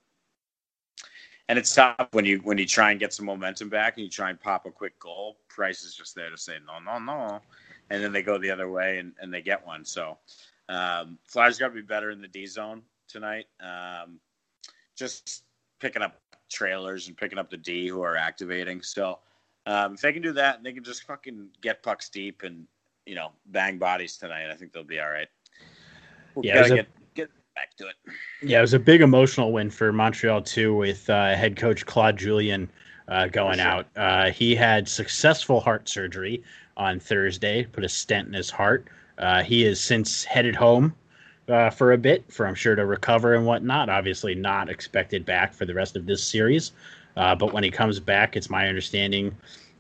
and 1.49 1.59
it's 1.59 1.75
tough 1.75 2.09
when 2.13 2.25
you 2.25 2.39
when 2.39 2.59
you 2.59 2.67
try 2.67 2.91
and 2.91 3.01
get 3.01 3.13
some 3.13 3.27
momentum 3.27 3.69
back 3.69 3.97
and 3.97 4.05
you 4.05 4.11
try 4.11 4.31
and 4.31 4.41
pop 4.41 4.67
a 4.67 4.71
quick 4.71 4.99
goal. 4.99 5.39
Price 5.49 5.83
is 5.83 5.95
just 5.95 6.15
there 6.15 6.31
to 6.31 6.37
say 6.37 6.55
no, 6.67 6.79
no, 6.79 6.99
no, 6.99 7.41
and 7.91 8.03
then 8.03 8.13
they 8.13 8.23
go 8.23 8.39
the 8.39 8.51
other 8.51 8.71
way 8.71 8.99
and, 8.99 9.13
and 9.21 9.33
they 9.33 9.43
get 9.43 9.65
one. 9.67 9.85
So 9.85 10.19
um, 10.69 11.19
Flyers 11.25 11.59
got 11.59 11.69
to 11.69 11.75
be 11.75 11.83
better 11.83 12.11
in 12.11 12.21
the 12.21 12.29
D 12.29 12.47
zone 12.47 12.83
tonight. 13.09 13.47
Um, 13.61 14.19
just 14.97 15.45
picking 15.79 16.03
up 16.03 16.21
trailers 16.51 17.09
and 17.09 17.17
picking 17.17 17.39
up 17.39 17.51
the 17.51 17.57
D 17.57 17.87
who 17.89 18.03
are 18.03 18.17
activating. 18.17 18.83
So 18.83 19.19
um, 19.67 19.95
if 19.95 20.01
they 20.01 20.13
can 20.13 20.23
do 20.23 20.33
that, 20.33 20.57
and 20.57 20.67
they 20.67 20.73
can 20.73 20.85
just 20.85 21.05
fucking 21.05 21.49
get 21.61 21.83
pucks 21.83 22.09
deep 22.09 22.43
and 22.43 22.67
you 23.05 23.15
know 23.15 23.31
bang 23.47 23.79
bodies 23.79 24.17
tonight. 24.17 24.51
I 24.51 24.55
think 24.55 24.73
they'll 24.73 24.85
be 24.85 25.01
all 25.01 25.11
right. 25.11 25.29
We 26.35 26.49
Yeah, 26.49 26.57
it 26.57 26.59
was 26.61 26.69
gotta 26.69 26.81
a- 26.81 26.85
get 26.85 26.89
back 27.57 27.75
to 27.77 27.89
it. 27.89 27.97
Yeah, 28.43 28.59
it 28.59 28.63
was 28.63 28.75
a 28.75 28.79
big 28.79 29.01
emotional 29.01 29.53
win 29.53 29.71
for 29.71 29.93
Montreal 29.93 30.43
too, 30.43 30.75
with 30.75 31.11
uh, 31.11 31.35
head 31.35 31.57
coach 31.57 31.85
Claude 31.85 32.17
Julien 32.17 32.71
uh, 33.09 33.27
going 33.27 33.59
sure. 33.59 33.67
out. 33.67 33.87
Uh, 33.97 34.31
he 34.31 34.55
had 34.55 34.89
successful 34.89 35.59
heart 35.61 35.89
surgery 35.89 36.43
on 36.77 37.01
Thursday, 37.01 37.65
put 37.65 37.85
a 37.85 37.89
stent 37.89 38.29
in 38.29 38.35
his 38.35 38.51
heart. 38.51 38.87
Uh, 39.19 39.43
he 39.43 39.63
has 39.63 39.81
since 39.81 40.23
headed 40.25 40.55
home 40.55 40.95
uh, 41.49 41.71
for 41.71 41.93
a 41.93 41.99
bit, 41.99 42.31
for 42.31 42.47
I'm 42.47 42.55
sure 42.55 42.77
to 42.77 42.85
recover 42.85 43.35
and 43.35 43.47
whatnot. 43.47 43.89
Obviously, 43.89 44.35
not 44.35 44.69
expected 44.69 45.25
back 45.25 45.55
for 45.55 45.65
the 45.65 45.75
rest 45.75 45.97
of 45.97 46.07
this 46.07 46.23
series, 46.23 46.73
uh, 47.17 47.35
but 47.35 47.53
when 47.53 47.65
he 47.65 47.71
comes 47.71 47.99
back, 47.99 48.37
it's 48.37 48.51
my 48.51 48.69
understanding 48.69 49.35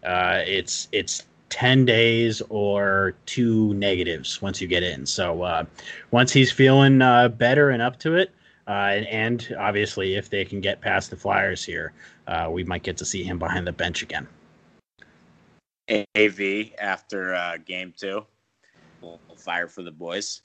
uh, 0.07 0.43
it's 0.47 0.89
it's 0.93 1.24
ten 1.49 1.85
days 1.85 2.43
or 2.49 3.15
two 3.27 3.73
negatives 3.75 4.43
once 4.43 4.61
you 4.61 4.69
get 4.69 4.83
in. 4.83 5.07
So 5.07 5.43
uh, 5.43 5.65
once 6.11 6.33
he's 6.33 6.53
feeling 6.53 7.03
uh, 7.03 7.29
better 7.29 7.71
and 7.71 7.83
up 7.83 7.99
to 8.01 8.15
it, 8.17 8.33
uh, 8.69 8.71
and, 8.71 9.07
and 9.07 9.57
obviously 9.59 10.15
if 10.15 10.29
they 10.29 10.45
can 10.45 10.61
get 10.61 10.81
past 10.81 11.11
the 11.11 11.17
Flyers 11.17 11.65
here, 11.65 11.93
uh, 12.27 12.49
we 12.51 12.65
might 12.65 12.83
get 12.83 12.97
to 12.99 13.05
see 13.05 13.23
him 13.23 13.39
behind 13.39 13.67
the 13.67 13.73
bench 13.73 14.03
again. 14.03 14.27
AV 16.17 16.73
after 16.79 17.35
uh, 17.35 17.59
game 17.65 17.95
two. 17.97 18.25
We'll 19.01 19.21
fire 19.37 19.69
for 19.69 19.83
the 19.83 19.93
boys. 19.93 20.43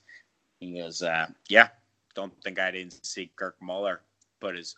He 0.59 0.77
goes, 0.77 1.01
uh, 1.01 1.27
Yeah, 1.49 1.69
don't 2.13 2.33
think 2.43 2.59
I 2.59 2.69
didn't 2.69 3.03
see 3.03 3.31
Kirk 3.35 3.55
Muller 3.59 4.01
put 4.39 4.55
his 4.55 4.75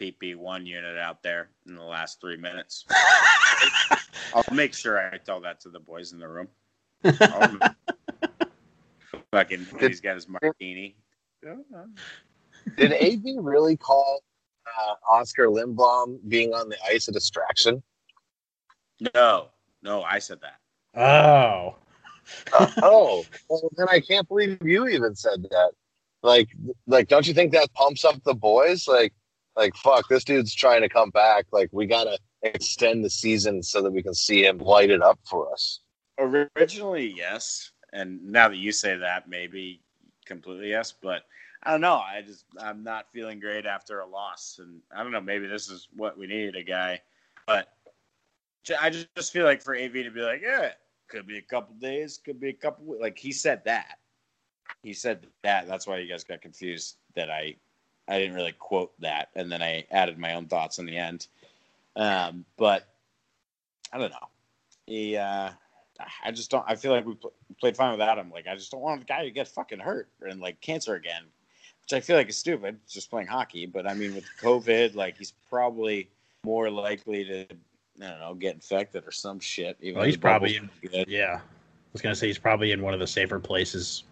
PP1 0.00 0.66
unit 0.66 0.98
out 0.98 1.22
there 1.22 1.48
in 1.66 1.74
the 1.74 1.82
last 1.82 2.20
three 2.20 2.36
minutes. 2.36 2.84
I'll 4.34 4.44
make 4.54 4.74
sure 4.74 4.98
I 5.12 5.18
tell 5.18 5.40
that 5.40 5.60
to 5.60 5.68
the 5.70 5.80
boys 5.80 6.12
in 6.12 6.18
the 6.18 6.28
room. 6.28 6.48
I'll- 7.04 7.58
Fucking, 9.32 9.66
he's 9.80 10.00
got 10.00 10.14
his 10.14 10.28
martini. 10.28 10.96
Did 12.76 12.92
AV 12.92 13.22
really 13.44 13.76
call 13.76 14.20
uh, 14.66 14.94
Oscar 15.10 15.46
Lindblom 15.48 16.18
being 16.28 16.54
on 16.54 16.68
the 16.68 16.76
ice 16.88 17.08
a 17.08 17.12
distraction? 17.12 17.82
No, 19.14 19.48
no, 19.82 20.02
I 20.02 20.18
said 20.20 20.38
that. 20.42 20.60
Oh, 21.00 21.76
Uh, 22.52 22.70
oh, 22.82 23.24
well, 23.48 23.68
then 23.76 23.88
I 23.90 24.00
can't 24.00 24.26
believe 24.26 24.58
you 24.62 24.88
even 24.88 25.14
said 25.14 25.42
that. 25.50 25.72
Like, 26.22 26.48
like, 26.86 27.08
don't 27.08 27.26
you 27.26 27.34
think 27.34 27.52
that 27.52 27.72
pumps 27.74 28.04
up 28.04 28.22
the 28.24 28.34
boys? 28.34 28.88
Like, 28.88 29.12
like, 29.56 29.74
fuck, 29.76 30.08
this 30.08 30.24
dude's 30.24 30.54
trying 30.54 30.82
to 30.82 30.88
come 30.88 31.10
back. 31.10 31.46
Like, 31.52 31.68
we 31.72 31.86
gotta 31.86 32.18
extend 32.42 33.04
the 33.04 33.10
season 33.10 33.62
so 33.62 33.82
that 33.82 33.90
we 33.90 34.02
can 34.02 34.14
see 34.14 34.44
him 34.44 34.58
light 34.58 34.90
it 34.90 35.02
up 35.02 35.18
for 35.28 35.52
us. 35.52 35.80
Originally, 36.18 37.06
yes, 37.06 37.72
and 37.92 38.22
now 38.24 38.48
that 38.48 38.56
you 38.56 38.72
say 38.72 38.96
that, 38.96 39.28
maybe 39.28 39.80
completely 40.24 40.70
yes. 40.70 40.92
But 40.92 41.22
I 41.62 41.72
don't 41.72 41.80
know. 41.80 41.96
I 41.96 42.22
just 42.22 42.44
I'm 42.60 42.82
not 42.82 43.10
feeling 43.12 43.40
great 43.40 43.66
after 43.66 44.00
a 44.00 44.06
loss, 44.06 44.58
and 44.60 44.80
I 44.94 45.02
don't 45.02 45.12
know. 45.12 45.20
Maybe 45.20 45.46
this 45.46 45.68
is 45.68 45.88
what 45.94 46.16
we 46.16 46.26
need 46.26 46.56
a 46.56 46.62
guy, 46.62 47.00
but 47.46 47.68
I 48.80 48.90
just 48.90 49.32
feel 49.32 49.44
like 49.44 49.62
for 49.62 49.76
AV 49.76 49.92
to 49.92 50.10
be 50.10 50.20
like, 50.20 50.42
yeah, 50.42 50.72
could 51.08 51.26
be 51.26 51.38
a 51.38 51.42
couple 51.42 51.74
days, 51.76 52.18
could 52.18 52.40
be 52.40 52.50
a 52.50 52.54
couple. 52.54 52.84
we-" 52.84 52.98
Like 52.98 53.18
he 53.18 53.32
said 53.32 53.64
that. 53.64 53.98
He 54.82 54.92
said 54.92 55.26
that. 55.42 55.68
That's 55.68 55.86
why 55.86 55.98
you 55.98 56.08
guys 56.08 56.24
got 56.24 56.40
confused 56.40 56.96
that 57.14 57.30
I 57.30 57.56
I 58.08 58.18
didn't 58.18 58.34
really 58.34 58.52
quote 58.52 58.92
that, 59.00 59.30
and 59.34 59.50
then 59.50 59.62
I 59.62 59.84
added 59.90 60.18
my 60.18 60.34
own 60.34 60.46
thoughts 60.46 60.78
in 60.78 60.86
the 60.86 60.96
end. 60.96 61.26
Um, 61.96 62.44
but 62.56 62.86
I 63.92 63.98
don't 63.98 64.10
know. 64.10 64.28
He, 64.86 65.16
uh, 65.16 65.50
I 66.24 66.30
just 66.30 66.50
don't. 66.50 66.64
I 66.68 66.76
feel 66.76 66.92
like 66.92 67.06
we 67.06 67.14
pl- 67.14 67.32
played 67.60 67.76
fine 67.76 67.92
without 67.92 68.18
him. 68.18 68.30
Like 68.30 68.46
I 68.46 68.54
just 68.54 68.70
don't 68.70 68.80
want 68.80 69.00
the 69.00 69.06
guy 69.06 69.24
to 69.24 69.30
get 69.30 69.48
fucking 69.48 69.80
hurt 69.80 70.08
and 70.20 70.40
like 70.40 70.60
cancer 70.60 70.94
again, 70.94 71.22
which 71.82 71.92
I 71.92 72.00
feel 72.00 72.16
like 72.16 72.28
is 72.28 72.36
stupid. 72.36 72.78
It's 72.84 72.92
just 72.92 73.10
playing 73.10 73.28
hockey. 73.28 73.66
But 73.66 73.88
I 73.88 73.94
mean, 73.94 74.14
with 74.14 74.26
COVID, 74.40 74.94
like 74.94 75.16
he's 75.16 75.32
probably 75.48 76.08
more 76.44 76.70
likely 76.70 77.24
to, 77.24 77.46
I 78.02 78.08
don't 78.10 78.20
know, 78.20 78.34
get 78.34 78.54
infected 78.54 79.04
or 79.06 79.10
some 79.10 79.40
shit. 79.40 79.76
Even 79.80 79.96
Well, 79.98 80.06
he's 80.06 80.16
probably 80.16 80.60
good. 80.82 81.08
yeah. 81.08 81.40
I 81.40 81.92
was 81.92 82.02
gonna 82.02 82.14
say 82.14 82.26
he's 82.26 82.38
probably 82.38 82.72
in 82.72 82.82
one 82.82 82.94
of 82.94 83.00
the 83.00 83.06
safer 83.06 83.40
places 83.40 84.04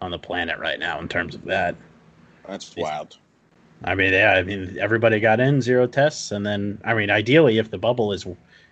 on 0.00 0.10
the 0.12 0.18
planet 0.18 0.58
right 0.58 0.78
now 0.78 1.00
in 1.00 1.08
terms 1.08 1.34
of 1.34 1.44
that. 1.44 1.74
That's 2.46 2.76
wild. 2.76 3.18
I 3.84 3.94
mean, 3.94 4.12
yeah, 4.12 4.32
I 4.32 4.42
mean, 4.42 4.76
everybody 4.80 5.20
got 5.20 5.40
in 5.40 5.60
zero 5.60 5.86
tests, 5.86 6.32
and 6.32 6.44
then 6.46 6.80
I 6.84 6.94
mean, 6.94 7.10
ideally, 7.10 7.58
if 7.58 7.70
the 7.70 7.78
bubble 7.78 8.12
is 8.12 8.26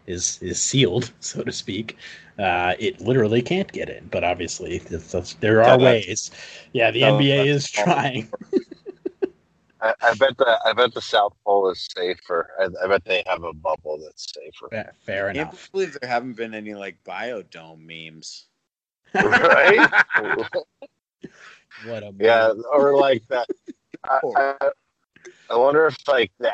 is 0.06 0.38
is 0.42 0.60
sealed, 0.62 1.12
so 1.20 1.42
to 1.42 1.52
speak, 1.52 1.96
uh, 2.38 2.74
it 2.78 3.00
literally 3.00 3.42
can't 3.42 3.70
get 3.72 3.88
in. 3.90 4.08
But 4.10 4.24
obviously, 4.24 4.76
it's- 4.76 4.92
it's- 5.14 5.36
there 5.40 5.60
are 5.62 5.78
that's- 5.78 6.06
ways. 6.06 6.30
Yeah, 6.72 6.90
the 6.90 7.00
No, 7.02 7.18
NBA 7.18 7.36
that's 7.46 7.64
is 7.66 7.70
trying. 7.70 8.32
I, 9.82 9.94
I 10.00 10.14
bet 10.14 10.38
the 10.38 10.58
I 10.64 10.72
bet 10.74 10.94
the 10.94 11.00
South 11.02 11.34
Pole 11.44 11.68
is 11.70 11.88
safer. 11.96 12.50
I, 12.60 12.68
I 12.84 12.86
bet 12.86 13.04
they 13.04 13.24
have 13.26 13.42
a 13.42 13.52
bubble 13.52 13.98
that's 13.98 14.32
safer. 14.32 14.68
Fa- 14.70 14.92
Fair 15.04 15.28
I 15.28 15.32
can't 15.34 15.48
enough. 15.48 15.72
believe 15.72 15.96
there 16.00 16.08
haven't 16.08 16.34
been 16.36 16.54
any 16.54 16.74
like 16.74 17.02
biodome 17.04 17.80
memes. 17.84 18.46
right? 19.14 19.90
What 21.86 22.02
a 22.04 22.12
yeah, 22.18 22.52
or 22.72 22.96
like 22.96 23.26
that. 23.28 23.48
I, 24.04 24.56
I, 25.52 25.54
I 25.54 25.58
wonder 25.58 25.86
if 25.86 25.96
like 26.08 26.32
the 26.38 26.50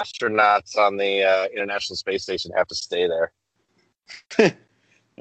astronauts 0.00 0.76
on 0.76 0.96
the 0.96 1.22
uh, 1.22 1.46
International 1.54 1.96
Space 1.96 2.22
Station 2.22 2.52
have 2.56 2.66
to 2.68 2.74
stay 2.74 3.06
there. 3.08 3.32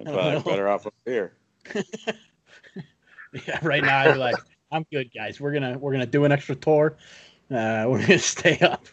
Probably 0.03 0.41
better 0.41 0.67
off 0.67 0.86
up 0.88 0.93
here. 1.05 1.34
Yeah, 3.47 3.57
right 3.63 3.84
now 3.84 3.97
I'd 3.97 4.13
be 4.13 4.19
like, 4.19 4.36
I'm 4.71 4.86
good, 4.91 5.09
guys. 5.11 5.41
We're 5.41 5.53
gonna 5.53 5.76
we're 5.80 5.91
gonna 5.91 6.05
do 6.05 6.24
an 6.26 6.32
extra 6.32 6.53
tour. 6.53 6.97
Uh, 7.49 7.86
we're 7.88 8.01
gonna 8.01 8.19
stay 8.19 8.59
up. 8.59 8.86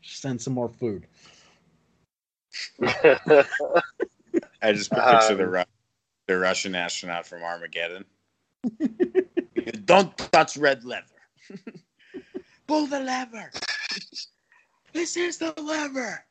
Send 0.00 0.40
some 0.40 0.52
more 0.52 0.68
food. 0.68 1.08
I 2.80 4.72
just 4.72 4.92
picture 4.92 5.34
the 5.34 5.44
Um, 5.44 5.50
Ru- 5.50 5.64
the 6.28 6.38
Russian 6.38 6.76
astronaut 6.76 7.26
from 7.26 7.42
Armageddon. 7.42 8.04
Don't 9.84 10.16
touch 10.16 10.56
red 10.56 10.84
leather. 10.84 11.04
Pull 12.68 12.86
the 12.86 13.00
lever. 13.00 13.50
this 14.92 15.16
is 15.16 15.38
the 15.38 15.52
lever. 15.60 16.24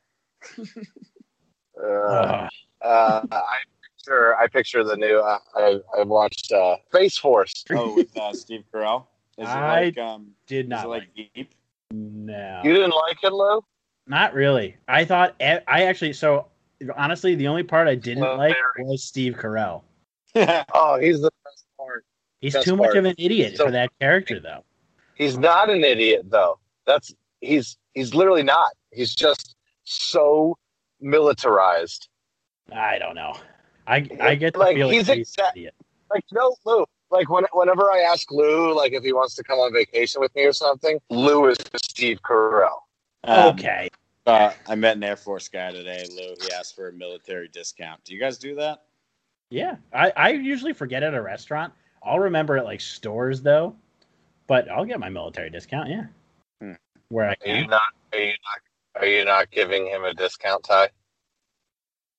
Uh, 1.83 2.47
uh, 2.81 3.21
I 3.31 3.57
picture 3.97 4.35
I 4.37 4.47
picture 4.47 4.83
the 4.83 4.95
new. 4.95 5.19
Uh, 5.19 5.39
I 5.55 5.79
I 5.99 6.03
watched 6.03 6.51
uh, 6.51 6.77
Space 6.89 7.17
Force. 7.17 7.63
oh, 7.71 7.95
with 7.95 8.15
uh, 8.17 8.33
Steve 8.33 8.63
Carell. 8.73 9.05
Is 9.37 9.47
it 9.47 9.51
I 9.51 9.81
like 9.85 9.97
um? 9.97 10.31
Did 10.47 10.65
Is 10.65 10.69
not 10.69 10.85
it 10.85 10.87
like 10.87 11.01
like 11.17 11.29
deep? 11.35 11.53
no. 11.91 12.61
You 12.63 12.73
didn't 12.73 12.95
like 12.95 13.17
it, 13.23 13.31
Lou? 13.33 13.61
Not 14.07 14.33
really. 14.33 14.77
I 14.87 15.05
thought 15.05 15.35
I 15.39 15.83
actually 15.83 16.13
so 16.13 16.47
honestly 16.95 17.35
the 17.35 17.47
only 17.47 17.63
part 17.63 17.87
I 17.87 17.95
didn't 17.95 18.23
Well, 18.23 18.37
like 18.37 18.55
very- 18.75 18.87
was 18.87 19.03
Steve 19.03 19.35
Carell. 19.35 19.83
Oh, 20.73 20.97
he's 20.99 21.19
the 21.21 21.31
best 21.43 21.65
part. 21.77 22.05
He's 22.41 22.53
Best 22.53 22.65
too 22.65 22.75
much 22.75 22.87
part. 22.87 22.97
of 22.97 23.05
an 23.05 23.15
idiot 23.17 23.57
So- 23.57 23.65
for 23.65 23.71
that 23.71 23.89
character 23.99 24.39
though. 24.39 24.63
He's 25.17 25.37
not 25.37 25.69
an 25.69 25.83
idiot 25.83 26.25
though. 26.29 26.59
That's 26.85 27.13
he's 27.41 27.77
he's 27.93 28.13
literally 28.13 28.43
not. 28.43 28.71
He's 28.91 29.13
just 29.15 29.55
so 29.83 30.55
militarized. 31.01 32.07
I 32.71 32.99
don't 32.99 33.15
know. 33.15 33.35
I 33.87 34.07
I 34.21 34.35
get 34.35 34.53
the 34.53 34.59
Like, 34.59 34.75
feeling 34.75 34.93
he's 34.93 35.07
he's, 35.07 35.17
exact- 35.17 35.55
an 35.55 35.61
idiot. 35.61 35.75
Like 36.13 36.23
no 36.31 36.55
Lou. 36.65 36.85
Like 37.09 37.29
when, 37.29 37.45
whenever 37.53 37.89
I 37.91 37.99
ask 38.01 38.29
Lou, 38.31 38.75
like 38.75 38.91
if 38.93 39.03
he 39.03 39.13
wants 39.13 39.35
to 39.35 39.43
come 39.43 39.59
on 39.59 39.73
vacation 39.73 40.19
with 40.21 40.33
me 40.35 40.43
or 40.43 40.53
something, 40.53 40.99
Lou 41.09 41.47
is 41.47 41.57
Steve 41.83 42.19
Carell. 42.21 42.79
Um, 43.23 43.53
okay. 43.53 43.89
Uh, 44.25 44.51
I 44.67 44.75
met 44.75 44.97
an 44.97 45.03
Air 45.03 45.15
Force 45.15 45.47
guy 45.47 45.71
today, 45.71 46.05
Lou. 46.11 46.35
He 46.45 46.51
asked 46.51 46.75
for 46.75 46.89
a 46.89 46.93
military 46.93 47.47
discount. 47.47 48.03
Do 48.03 48.13
you 48.13 48.19
guys 48.19 48.37
do 48.37 48.55
that? 48.55 48.83
Yeah. 49.49 49.77
I, 49.93 50.11
I 50.17 50.29
usually 50.31 50.73
forget 50.73 51.01
at 51.01 51.13
a 51.13 51.21
restaurant. 51.21 51.71
I'll 52.03 52.19
remember 52.19 52.57
at 52.57 52.65
like 52.65 52.81
stores 52.81 53.41
though. 53.41 53.75
But 54.47 54.69
I'll 54.69 54.85
get 54.85 54.99
my 54.99 55.09
military 55.09 55.49
discount, 55.49 55.89
yeah. 55.89 56.05
Hmm. 56.61 56.73
Where 57.09 57.29
I 57.29 57.29
Are 57.29 57.35
you 57.45 57.61
can. 57.61 57.69
not? 57.69 57.81
Are 58.13 58.19
you 58.19 58.31
not? 58.31 59.01
Are 59.01 59.07
you 59.07 59.25
not 59.25 59.51
giving 59.51 59.85
him 59.85 60.03
a 60.03 60.13
discount, 60.13 60.63
Ty? 60.63 60.89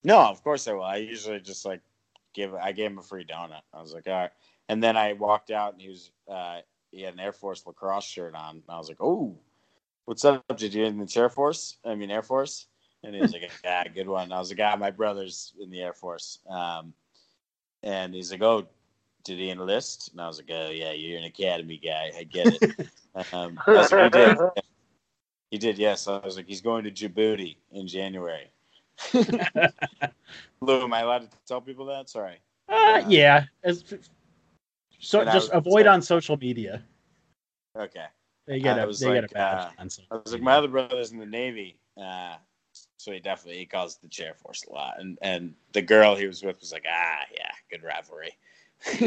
No, 0.04 0.20
of 0.20 0.42
course 0.44 0.68
I 0.68 0.72
will. 0.74 0.82
I 0.82 0.96
usually 0.96 1.40
just 1.40 1.64
like 1.64 1.80
give. 2.34 2.54
I 2.54 2.72
gave 2.72 2.90
him 2.90 2.98
a 2.98 3.02
free 3.02 3.24
donut. 3.24 3.62
I 3.72 3.80
was 3.80 3.92
like, 3.92 4.06
all 4.06 4.12
right. 4.12 4.30
And 4.68 4.82
then 4.82 4.96
I 4.96 5.14
walked 5.14 5.50
out, 5.50 5.72
and 5.72 5.82
he 5.82 5.88
was 5.88 6.10
uh, 6.30 6.58
he 6.90 7.02
had 7.02 7.14
an 7.14 7.20
Air 7.20 7.32
Force 7.32 7.66
lacrosse 7.66 8.06
shirt 8.06 8.34
on. 8.34 8.56
And 8.56 8.62
I 8.68 8.78
was 8.78 8.88
like, 8.88 9.00
oh, 9.00 9.36
what's 10.04 10.24
up? 10.24 10.44
Did 10.56 10.74
you 10.74 10.84
in 10.84 10.98
the 10.98 11.12
Air 11.16 11.30
Force? 11.30 11.78
I 11.84 11.94
mean 11.94 12.10
Air 12.10 12.22
Force. 12.22 12.66
And 13.04 13.14
he 13.14 13.20
was 13.20 13.32
like, 13.32 13.48
yeah, 13.64 13.86
good 13.88 14.08
one. 14.08 14.32
I 14.32 14.38
was 14.38 14.50
like, 14.50 14.60
ah, 14.60 14.76
my 14.76 14.90
brother's 14.90 15.54
in 15.60 15.70
the 15.70 15.80
Air 15.80 15.92
Force. 15.92 16.40
Um, 16.48 16.92
and 17.82 18.12
he's 18.12 18.32
like, 18.32 18.42
oh, 18.42 18.66
did 19.28 19.38
he 19.38 19.50
enlist? 19.50 20.10
And 20.12 20.20
I 20.22 20.26
was 20.26 20.38
like, 20.38 20.50
oh 20.50 20.70
yeah, 20.70 20.92
you're 20.92 21.18
an 21.18 21.24
academy 21.24 21.76
guy. 21.76 22.10
I 22.18 22.24
get 22.24 22.46
it. 22.62 22.88
um, 23.32 23.60
I 23.66 23.70
was 23.70 23.92
like, 23.92 24.14
he 24.14 24.20
did. 24.20 24.38
He 25.50 25.58
did, 25.58 25.78
yes. 25.78 26.08
I 26.08 26.18
was 26.18 26.36
like, 26.36 26.46
he's 26.46 26.62
going 26.62 26.84
to 26.84 26.90
Djibouti 26.90 27.56
in 27.72 27.86
January. 27.86 28.50
Lou, 30.60 30.82
am 30.82 30.92
I 30.94 31.00
allowed 31.00 31.30
to 31.30 31.36
tell 31.46 31.60
people 31.60 31.84
that? 31.86 32.08
Sorry. 32.08 32.38
Uh, 32.68 33.02
yeah. 33.06 33.44
As, 33.62 33.84
so 34.98 35.20
And 35.20 35.30
just 35.30 35.52
was 35.52 35.58
avoid 35.58 35.86
like- 35.86 35.94
on 35.94 36.02
social 36.02 36.38
media. 36.38 36.82
Okay. 37.76 38.06
They 38.46 38.60
get 38.60 38.78
I 38.78 38.82
a 38.82 38.86
was 38.86 38.98
they 39.00 39.12
get 39.12 39.24
a 39.24 39.28
badge 39.28 39.66
uh, 39.78 39.82
on 39.82 39.90
I 40.10 40.14
was 40.16 40.32
like, 40.32 40.40
my 40.40 40.54
other 40.54 40.68
brother's 40.68 41.12
in 41.12 41.18
the 41.18 41.26
Navy, 41.26 41.76
uh, 42.02 42.36
so 42.96 43.12
he 43.12 43.20
definitely 43.20 43.58
he 43.58 43.66
calls 43.66 43.98
the 43.98 44.08
chair 44.08 44.32
force 44.32 44.64
a 44.64 44.72
lot. 44.72 44.94
And 44.98 45.18
and 45.20 45.52
the 45.74 45.82
girl 45.82 46.16
he 46.16 46.26
was 46.26 46.42
with 46.42 46.58
was 46.58 46.72
like, 46.72 46.86
ah, 46.90 47.18
yeah, 47.36 47.50
good 47.70 47.82
rivalry. 47.82 48.30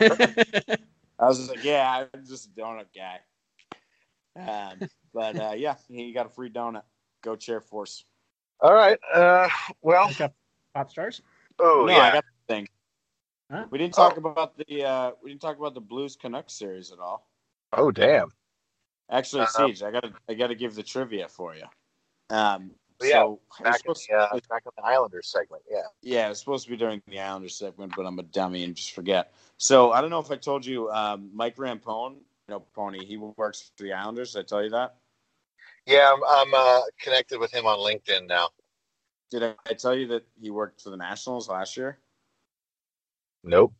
I 0.00 1.26
was 1.26 1.38
just 1.38 1.50
like, 1.50 1.64
yeah, 1.64 2.06
I'm 2.14 2.26
just 2.26 2.46
a 2.46 2.60
donut 2.60 2.86
guy. 2.94 3.20
Um, 4.36 4.88
but 5.12 5.36
uh, 5.36 5.54
yeah, 5.56 5.74
he 5.88 6.12
got 6.12 6.26
a 6.26 6.28
free 6.28 6.50
donut. 6.50 6.82
Go 7.22 7.34
chair 7.36 7.60
force. 7.60 8.04
All 8.60 8.72
right. 8.72 8.98
Uh, 9.12 9.48
well. 9.82 10.08
Pick 10.08 10.20
up 10.20 10.34
pop 10.74 10.90
stars. 10.90 11.22
Oh 11.58 11.84
no, 11.86 11.92
yeah. 11.92 12.02
I 12.02 12.12
got 12.12 12.24
the 12.24 12.54
thing. 12.54 12.68
Huh? 13.50 13.64
We 13.70 13.78
didn't 13.78 13.94
talk 13.94 14.16
about 14.16 14.56
the 14.58 14.84
uh, 14.84 15.12
we 15.22 15.30
didn't 15.30 15.40
talk 15.40 15.58
about 15.58 15.74
the 15.74 15.80
Blues 15.80 16.16
Canucks 16.16 16.52
series 16.52 16.92
at 16.92 16.98
all. 16.98 17.28
oh 17.72 17.90
damn. 17.90 18.30
Actually, 19.10 19.42
Uh, 19.42 19.46
Siege, 19.46 19.82
I 19.82 19.90
gotta 19.90 20.12
I 20.28 20.34
gotta 20.34 20.54
give 20.54 20.74
the 20.74 20.82
trivia 20.82 21.28
for 21.28 21.54
you. 21.54 21.64
Um, 22.30 22.72
Yeah, 23.00 23.10
so 23.10 23.28
was 23.28 23.40
Back 23.62 23.80
in, 23.86 23.92
the, 23.92 24.16
uh, 24.16 24.40
back 24.50 24.62
in 24.66 24.72
the 24.76 24.84
Islanders 24.84 25.28
segment. 25.28 25.62
Yeah. 25.70 25.82
yeah, 26.02 26.30
it's 26.30 26.40
supposed 26.40 26.64
to 26.64 26.70
be 26.70 26.76
during 26.76 27.00
the 27.06 27.20
Islanders 27.20 27.56
segment, 27.56 27.92
but 27.96 28.06
I'm 28.06 28.18
a 28.18 28.24
dummy 28.24 28.64
and 28.64 28.74
just 28.74 28.92
forget. 28.92 29.32
So 29.56 29.92
I 29.92 30.00
don't 30.00 30.10
know 30.10 30.18
if 30.18 30.30
I 30.30 30.36
told 30.36 30.66
you, 30.66 30.90
um, 30.90 31.30
Mike 31.32 31.56
Rampone, 31.56 32.14
you 32.14 32.20
know, 32.48 32.60
Pony, 32.74 33.04
he 33.04 33.16
works 33.16 33.70
for 33.76 33.84
the 33.84 33.92
Islanders. 33.92 34.32
Did 34.32 34.40
I 34.40 34.42
tell 34.44 34.64
you 34.64 34.70
that? 34.70 34.96
Yeah, 35.86 36.12
I'm, 36.12 36.20
I'm 36.28 36.54
uh, 36.54 36.80
connected 37.00 37.38
with 37.38 37.52
him 37.52 37.66
on 37.66 37.78
LinkedIn 37.78 38.26
now. 38.26 38.48
Did 39.30 39.42
I, 39.42 39.54
I 39.68 39.74
tell 39.74 39.94
you 39.94 40.08
that 40.08 40.26
he 40.40 40.50
worked 40.50 40.82
for 40.82 40.90
the 40.90 40.96
Nationals 40.96 41.48
last 41.48 41.76
year? 41.76 41.98
Nope. 43.44 43.72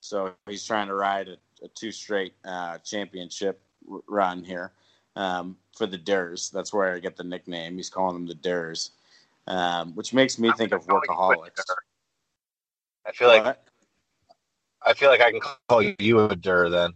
So 0.00 0.32
he's 0.46 0.64
trying 0.64 0.88
to 0.88 0.94
ride 0.94 1.28
a, 1.28 1.36
a 1.64 1.68
two 1.74 1.90
straight 1.90 2.34
uh, 2.44 2.78
championship 2.78 3.62
r- 3.90 4.00
run 4.06 4.44
here 4.44 4.72
um, 5.16 5.56
for 5.76 5.86
the 5.86 5.98
Ders. 5.98 6.50
That's 6.50 6.72
where 6.72 6.94
I 6.94 6.98
get 6.98 7.16
the 7.16 7.24
nickname. 7.24 7.76
He's 7.76 7.90
calling 7.90 8.14
them 8.14 8.26
the 8.26 8.34
Ders, 8.34 8.90
um, 9.46 9.94
which 9.94 10.12
makes 10.12 10.38
me 10.38 10.52
think 10.52 10.72
of 10.72 10.86
workaholics. 10.86 11.60
I 13.06 13.12
feel 13.12 13.28
like 13.28 13.44
What? 13.44 13.64
I 14.86 14.92
feel 14.94 15.08
like 15.10 15.20
I 15.20 15.30
can 15.30 15.40
call 15.68 15.82
you 15.82 16.20
a 16.20 16.36
dir 16.36 16.68
then. 16.68 16.92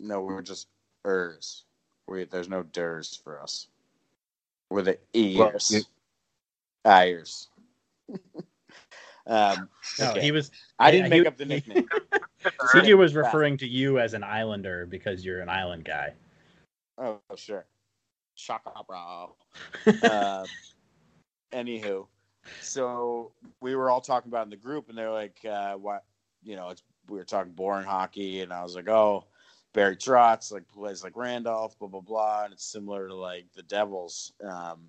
No, 0.00 0.20
we're 0.22 0.42
just 0.42 0.66
Ers. 1.06 1.64
We 2.08 2.24
there's 2.24 2.48
no 2.48 2.62
Ders 2.62 3.20
for 3.24 3.40
us. 3.42 3.68
We're 4.70 4.82
the 4.82 4.98
ears. 5.14 5.70
you- 5.70 5.82
Ears. 6.90 7.48
um, 9.26 9.68
No, 9.98 10.10
okay. 10.10 10.20
he 10.20 10.30
was 10.30 10.50
I 10.78 10.90
didn't 10.90 11.10
he- 11.12 11.18
make 11.18 11.26
up 11.26 11.36
the 11.36 11.44
nickname. 11.46 11.88
CJ 12.72 12.96
was 12.96 13.14
referring 13.16 13.56
to 13.58 13.66
you 13.66 13.98
as 13.98 14.14
an 14.14 14.22
islander 14.22 14.86
because 14.86 15.24
you're 15.24 15.40
an 15.40 15.48
island 15.48 15.84
guy. 15.84 16.12
Oh, 16.98 17.20
sure. 17.36 17.66
Shaka 18.34 18.70
bro. 18.86 19.36
uh, 20.02 20.46
anywho, 21.52 22.06
so 22.60 23.32
we 23.60 23.74
were 23.74 23.90
all 23.90 24.00
talking 24.00 24.30
about 24.30 24.44
in 24.44 24.50
the 24.50 24.56
group, 24.56 24.88
and 24.88 24.96
they're 24.96 25.10
like, 25.10 25.38
uh, 25.44 25.74
"What? 25.74 26.04
You 26.42 26.56
know, 26.56 26.68
it's 26.68 26.82
we 27.08 27.18
were 27.18 27.24
talking 27.24 27.52
boring 27.52 27.86
hockey," 27.86 28.40
and 28.40 28.52
I 28.52 28.62
was 28.62 28.74
like, 28.74 28.88
"Oh, 28.88 29.24
Barry 29.72 29.96
Trotz 29.96 30.52
like 30.52 30.68
plays 30.68 31.02
like 31.02 31.16
Randolph, 31.16 31.78
blah 31.78 31.88
blah 31.88 32.00
blah," 32.00 32.44
and 32.44 32.52
it's 32.52 32.64
similar 32.64 33.08
to 33.08 33.14
like 33.14 33.46
the 33.54 33.62
Devils 33.62 34.32
um, 34.44 34.88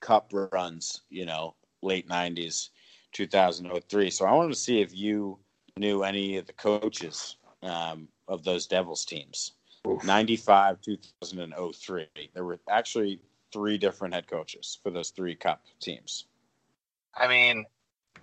Cup 0.00 0.32
runs, 0.52 1.02
you 1.10 1.26
know, 1.26 1.54
late 1.82 2.08
'90s, 2.08 2.70
2003. 3.12 4.10
So 4.10 4.24
I 4.24 4.32
wanted 4.32 4.50
to 4.50 4.60
see 4.60 4.80
if 4.80 4.94
you 4.94 5.38
knew 5.76 6.02
any 6.02 6.36
of 6.36 6.46
the 6.46 6.52
coaches 6.52 7.36
um, 7.62 8.08
of 8.28 8.44
those 8.44 8.66
Devils 8.66 9.04
teams. 9.04 9.52
95, 10.04 10.80
2003. 10.80 12.06
There 12.34 12.44
were 12.44 12.58
actually 12.68 13.20
three 13.52 13.78
different 13.78 14.14
head 14.14 14.26
coaches 14.26 14.78
for 14.82 14.90
those 14.90 15.10
three 15.10 15.34
cup 15.34 15.62
teams. 15.80 16.26
I 17.14 17.28
mean, 17.28 17.64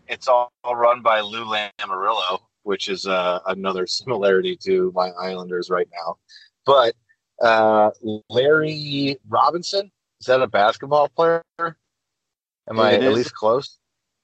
it's 0.07 0.27
all 0.27 0.51
run 0.65 1.01
by 1.01 1.21
Lou 1.21 1.45
Lamoriello, 1.45 2.39
which 2.63 2.89
is 2.89 3.05
uh, 3.07 3.39
another 3.47 3.87
similarity 3.87 4.55
to 4.63 4.91
my 4.95 5.09
Islanders 5.09 5.69
right 5.69 5.89
now. 5.93 6.17
But 6.65 6.95
uh, 7.41 7.91
Larry 8.29 9.17
Robinson 9.27 9.91
is 10.19 10.27
that 10.27 10.41
a 10.41 10.47
basketball 10.47 11.09
player? 11.09 11.43
Am 11.59 12.79
I 12.79 12.93
It 12.93 13.03
at 13.03 13.13
least 13.13 13.33
close? 13.33 13.77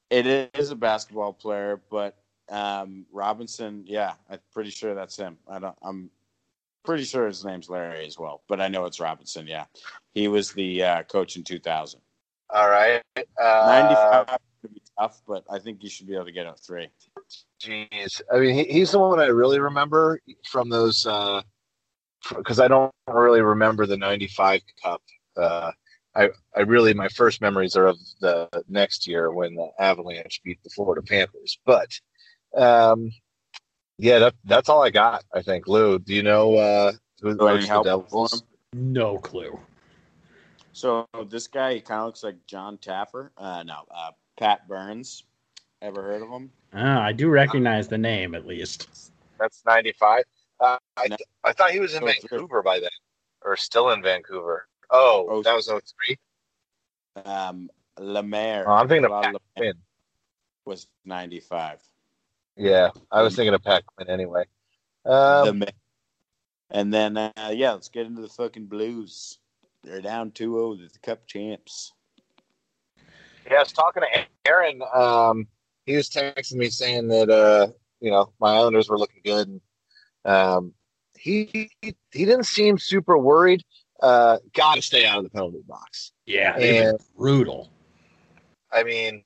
It 0.10 0.52
is 0.54 0.72
a 0.72 0.76
basketball 0.76 1.34
player, 1.34 1.82
but 1.90 2.18
um, 2.50 3.06
Robinson, 3.12 3.84
yeah, 3.88 4.14
I'm 4.30 4.40
pretty 4.54 4.70
sure 4.70 4.94
that's 4.94 5.16
him. 5.18 5.38
I 5.48 5.60
don't. 5.60 5.76
I'm 5.82 6.10
pretty 6.84 7.04
sure 7.04 7.28
his 7.28 7.46
name's 7.46 7.70
Larry 7.70 8.06
as 8.06 8.18
well, 8.18 8.44
but 8.48 8.62
I 8.62 8.68
know 8.68 8.86
it's 8.86 9.00
Robinson. 9.00 9.48
Yeah, 9.48 9.66
he 10.14 10.28
was 10.28 10.52
the 10.52 10.84
uh, 10.84 11.04
coach 11.04 11.36
in 11.36 11.44
2000. 11.44 12.00
All 12.50 12.70
right. 12.70 13.02
Uh, 13.18 13.24
95 14.28 14.38
would 14.62 14.74
be 14.74 14.82
tough, 15.00 15.22
but 15.28 15.44
I 15.50 15.60
think 15.60 15.84
you 15.84 15.90
should 15.90 16.08
be 16.08 16.14
able 16.14 16.26
to 16.26 16.32
get 16.32 16.46
a 16.46 16.54
three. 16.54 16.90
Jeez, 17.62 18.22
I 18.32 18.40
mean, 18.40 18.54
he, 18.54 18.64
he's 18.66 18.92
the 18.92 19.00
one 19.00 19.20
I 19.20 19.26
really 19.26 19.60
remember 19.60 20.20
from 20.50 20.70
those 20.70 21.08
because 22.30 22.60
I 22.60 22.68
don't 22.68 22.92
really 23.08 23.42
remember 23.42 23.86
the 23.86 23.98
'95 23.98 24.62
Cup. 24.84 25.02
Uh, 25.36 25.72
I 26.16 26.30
I 26.56 26.62
really 26.62 26.94
my 26.94 27.08
first 27.10 27.42
memories 27.42 27.76
are 27.76 27.88
of 27.88 27.98
the 28.22 28.48
next 28.68 29.08
year 29.08 29.32
when 29.32 29.56
the 29.56 29.70
Avalanche 29.80 30.42
beat 30.44 30.62
the 30.64 30.70
Florida 30.70 31.02
Panthers. 31.02 31.60
But 31.66 31.90
um, 32.56 33.12
yeah, 34.04 34.20
that 34.20 34.36
that's 34.44 34.68
all 34.68 34.84
I 34.84 34.90
got. 34.90 35.24
I 35.34 35.42
think. 35.42 35.68
Lou, 35.68 35.98
do 35.98 36.14
you 36.14 36.24
know 36.24 36.56
uh, 36.56 36.92
who 37.22 37.38
Do 37.38 37.48
I 37.48 37.54
need 37.54 37.70
the 37.70 37.74
for 37.76 37.84
Devils? 37.86 38.34
him? 38.74 38.92
No 38.94 39.18
clue. 39.18 39.58
So 40.74 41.08
this 41.30 41.48
guy, 41.48 41.76
he 41.76 41.82
kind 41.82 42.02
of 42.02 42.08
looks 42.08 42.24
like 42.24 42.36
John 42.46 42.78
Taffer. 42.80 43.30
Uh, 43.38 43.64
no, 43.64 43.84
uh, 43.96 44.12
Pat 44.38 44.68
Burns. 44.68 45.24
Ever 45.82 46.02
heard 46.02 46.22
of 46.22 46.30
him? 46.30 46.52
Ah, 46.74 47.02
I 47.02 47.14
do 47.14 47.30
recognize 47.30 47.88
the 47.88 47.98
name 47.98 48.36
at 48.36 48.46
least. 48.46 48.90
That's 49.40 49.64
'95. 49.66 50.24
Uh, 50.60 50.78
I 50.98 51.08
No. 51.08 51.16
I 51.46 51.54
thought 51.54 51.72
he 51.72 51.80
was 51.80 51.94
in 51.94 52.04
Oh, 52.04 52.08
it's 52.08 52.20
good. 52.22 52.32
Vancouver 52.32 52.62
by 52.62 52.80
then, 52.80 52.90
or 53.44 53.56
still 53.56 53.92
in 53.92 54.02
Vancouver? 54.02 54.68
Oh, 54.90 55.28
Oh. 55.30 55.44
that 55.44 55.56
was 55.56 55.68
03? 55.70 56.18
Um, 57.24 57.70
Lemaire. 58.00 58.68
Oh, 58.68 58.74
I'm 58.74 58.88
thinking 58.90 59.06
of 59.06 59.12
Rod 59.12 59.24
Pat 59.24 59.36
Lemaire 59.58 59.74
was 60.66 60.88
95. 61.06 61.80
Yeah, 62.56 62.90
I 63.12 63.22
was 63.22 63.36
thinking 63.36 63.54
of 63.54 63.64
Pat 63.64 63.86
Quinn 63.86 64.10
anyway. 64.10 64.44
Um, 65.06 65.46
Lemaire. 65.46 65.72
And 66.70 66.94
then, 66.94 67.18
uh, 67.18 67.32
yeah, 67.52 67.74
let's 67.74 67.90
get 67.90 68.06
into 68.06 68.22
the 68.22 68.30
fucking 68.30 68.66
Blues. 68.66 69.40
They're 69.84 70.02
down 70.02 70.32
2 70.32 70.54
0. 70.54 70.76
They're 70.76 70.88
the 70.88 71.00
Cup 71.00 71.28
champs. 71.28 71.94
Yeah, 73.50 73.58
I 73.58 73.60
was 73.60 73.72
talking 73.72 74.04
to 74.04 74.26
Aaron. 74.50 74.82
Um, 74.94 75.48
he 75.86 75.96
was 75.96 76.10
texting 76.10 76.56
me 76.56 76.70
saying 76.70 77.10
that 77.10 77.30
uh, 77.30 77.68
you 78.00 78.10
know 78.10 78.32
my 78.40 78.54
Islanders 78.54 78.90
were 78.90 78.98
looking 78.98 79.22
good. 79.24 79.48
And, 79.48 79.62
um, 80.26 80.74
he 81.18 81.70
he 81.82 81.96
didn't 82.14 82.46
seem 82.46 82.78
super 82.78 83.18
worried. 83.18 83.64
Uh, 84.02 84.38
Got 84.54 84.76
to 84.76 84.82
stay 84.82 85.06
out 85.06 85.18
of 85.18 85.24
the 85.24 85.30
penalty 85.30 85.62
box. 85.68 86.12
Yeah, 86.26 86.58
And 86.58 86.98
brutal. 87.18 87.70
I 88.72 88.84
mean, 88.84 89.24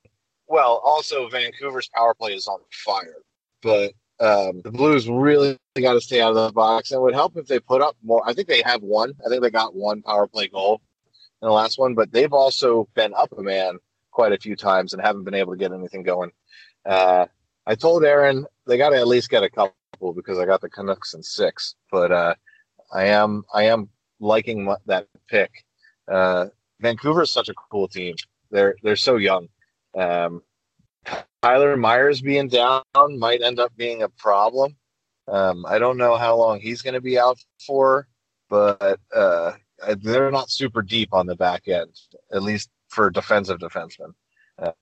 well, 0.48 0.80
also 0.84 1.28
Vancouver's 1.28 1.88
power 1.94 2.14
play 2.14 2.32
is 2.34 2.46
on 2.46 2.60
fire, 2.70 3.16
but 3.62 3.92
um, 4.20 4.62
the 4.62 4.70
Blues 4.72 5.08
really 5.08 5.56
got 5.80 5.92
to 5.92 6.00
stay 6.00 6.20
out 6.20 6.30
of 6.30 6.46
the 6.46 6.52
box. 6.52 6.90
And 6.90 6.98
it 6.98 7.02
would 7.02 7.14
help 7.14 7.36
if 7.36 7.46
they 7.46 7.60
put 7.60 7.82
up 7.82 7.96
more. 8.02 8.22
I 8.26 8.32
think 8.32 8.48
they 8.48 8.62
have 8.62 8.82
one. 8.82 9.14
I 9.24 9.28
think 9.28 9.42
they 9.42 9.50
got 9.50 9.74
one 9.74 10.02
power 10.02 10.26
play 10.26 10.48
goal 10.48 10.80
in 11.40 11.46
the 11.46 11.52
last 11.52 11.78
one, 11.78 11.94
but 11.94 12.10
they've 12.10 12.32
also 12.32 12.88
been 12.94 13.14
up 13.14 13.32
a 13.36 13.42
man 13.42 13.78
quite 14.10 14.32
a 14.32 14.38
few 14.38 14.56
times 14.56 14.92
and 14.92 15.02
haven't 15.02 15.24
been 15.24 15.34
able 15.34 15.52
to 15.52 15.58
get 15.58 15.72
anything 15.72 16.02
going. 16.02 16.32
Uh, 16.84 17.26
I 17.66 17.74
told 17.74 18.04
Aaron 18.04 18.46
they 18.66 18.78
got 18.78 18.90
to 18.90 18.96
at 18.96 19.06
least 19.06 19.30
get 19.30 19.42
a 19.42 19.50
couple 19.50 20.12
because 20.14 20.38
I 20.38 20.46
got 20.46 20.60
the 20.60 20.70
Canucks 20.70 21.14
in 21.14 21.22
six, 21.22 21.76
but 21.92 22.10
uh, 22.10 22.34
I 22.92 23.04
am 23.04 23.44
I 23.54 23.64
am 23.64 23.90
liking 24.20 24.74
that 24.86 25.06
pick. 25.28 25.64
Uh, 26.10 26.46
Vancouver 26.80 27.22
is 27.22 27.32
such 27.32 27.48
a 27.48 27.54
cool 27.54 27.86
team. 27.88 28.16
They're 28.50 28.74
they're 28.82 28.96
so 28.96 29.16
young. 29.16 29.48
Um, 29.96 30.42
Tyler 31.42 31.76
Myers 31.76 32.20
being 32.20 32.48
down 32.48 32.82
might 33.18 33.42
end 33.42 33.60
up 33.60 33.74
being 33.76 34.02
a 34.02 34.08
problem. 34.08 34.76
Um, 35.28 35.64
I 35.66 35.78
don't 35.78 35.98
know 35.98 36.16
how 36.16 36.36
long 36.36 36.60
he's 36.60 36.82
going 36.82 36.94
to 36.94 37.00
be 37.00 37.18
out 37.18 37.38
for, 37.66 38.08
but 38.48 38.98
uh, 39.14 39.52
they're 39.98 40.30
not 40.30 40.50
super 40.50 40.82
deep 40.82 41.12
on 41.12 41.26
the 41.26 41.36
back 41.36 41.68
end, 41.68 41.94
at 42.32 42.42
least 42.42 42.70
for 42.88 43.10
defensive 43.10 43.58
defensemen. 43.58 44.12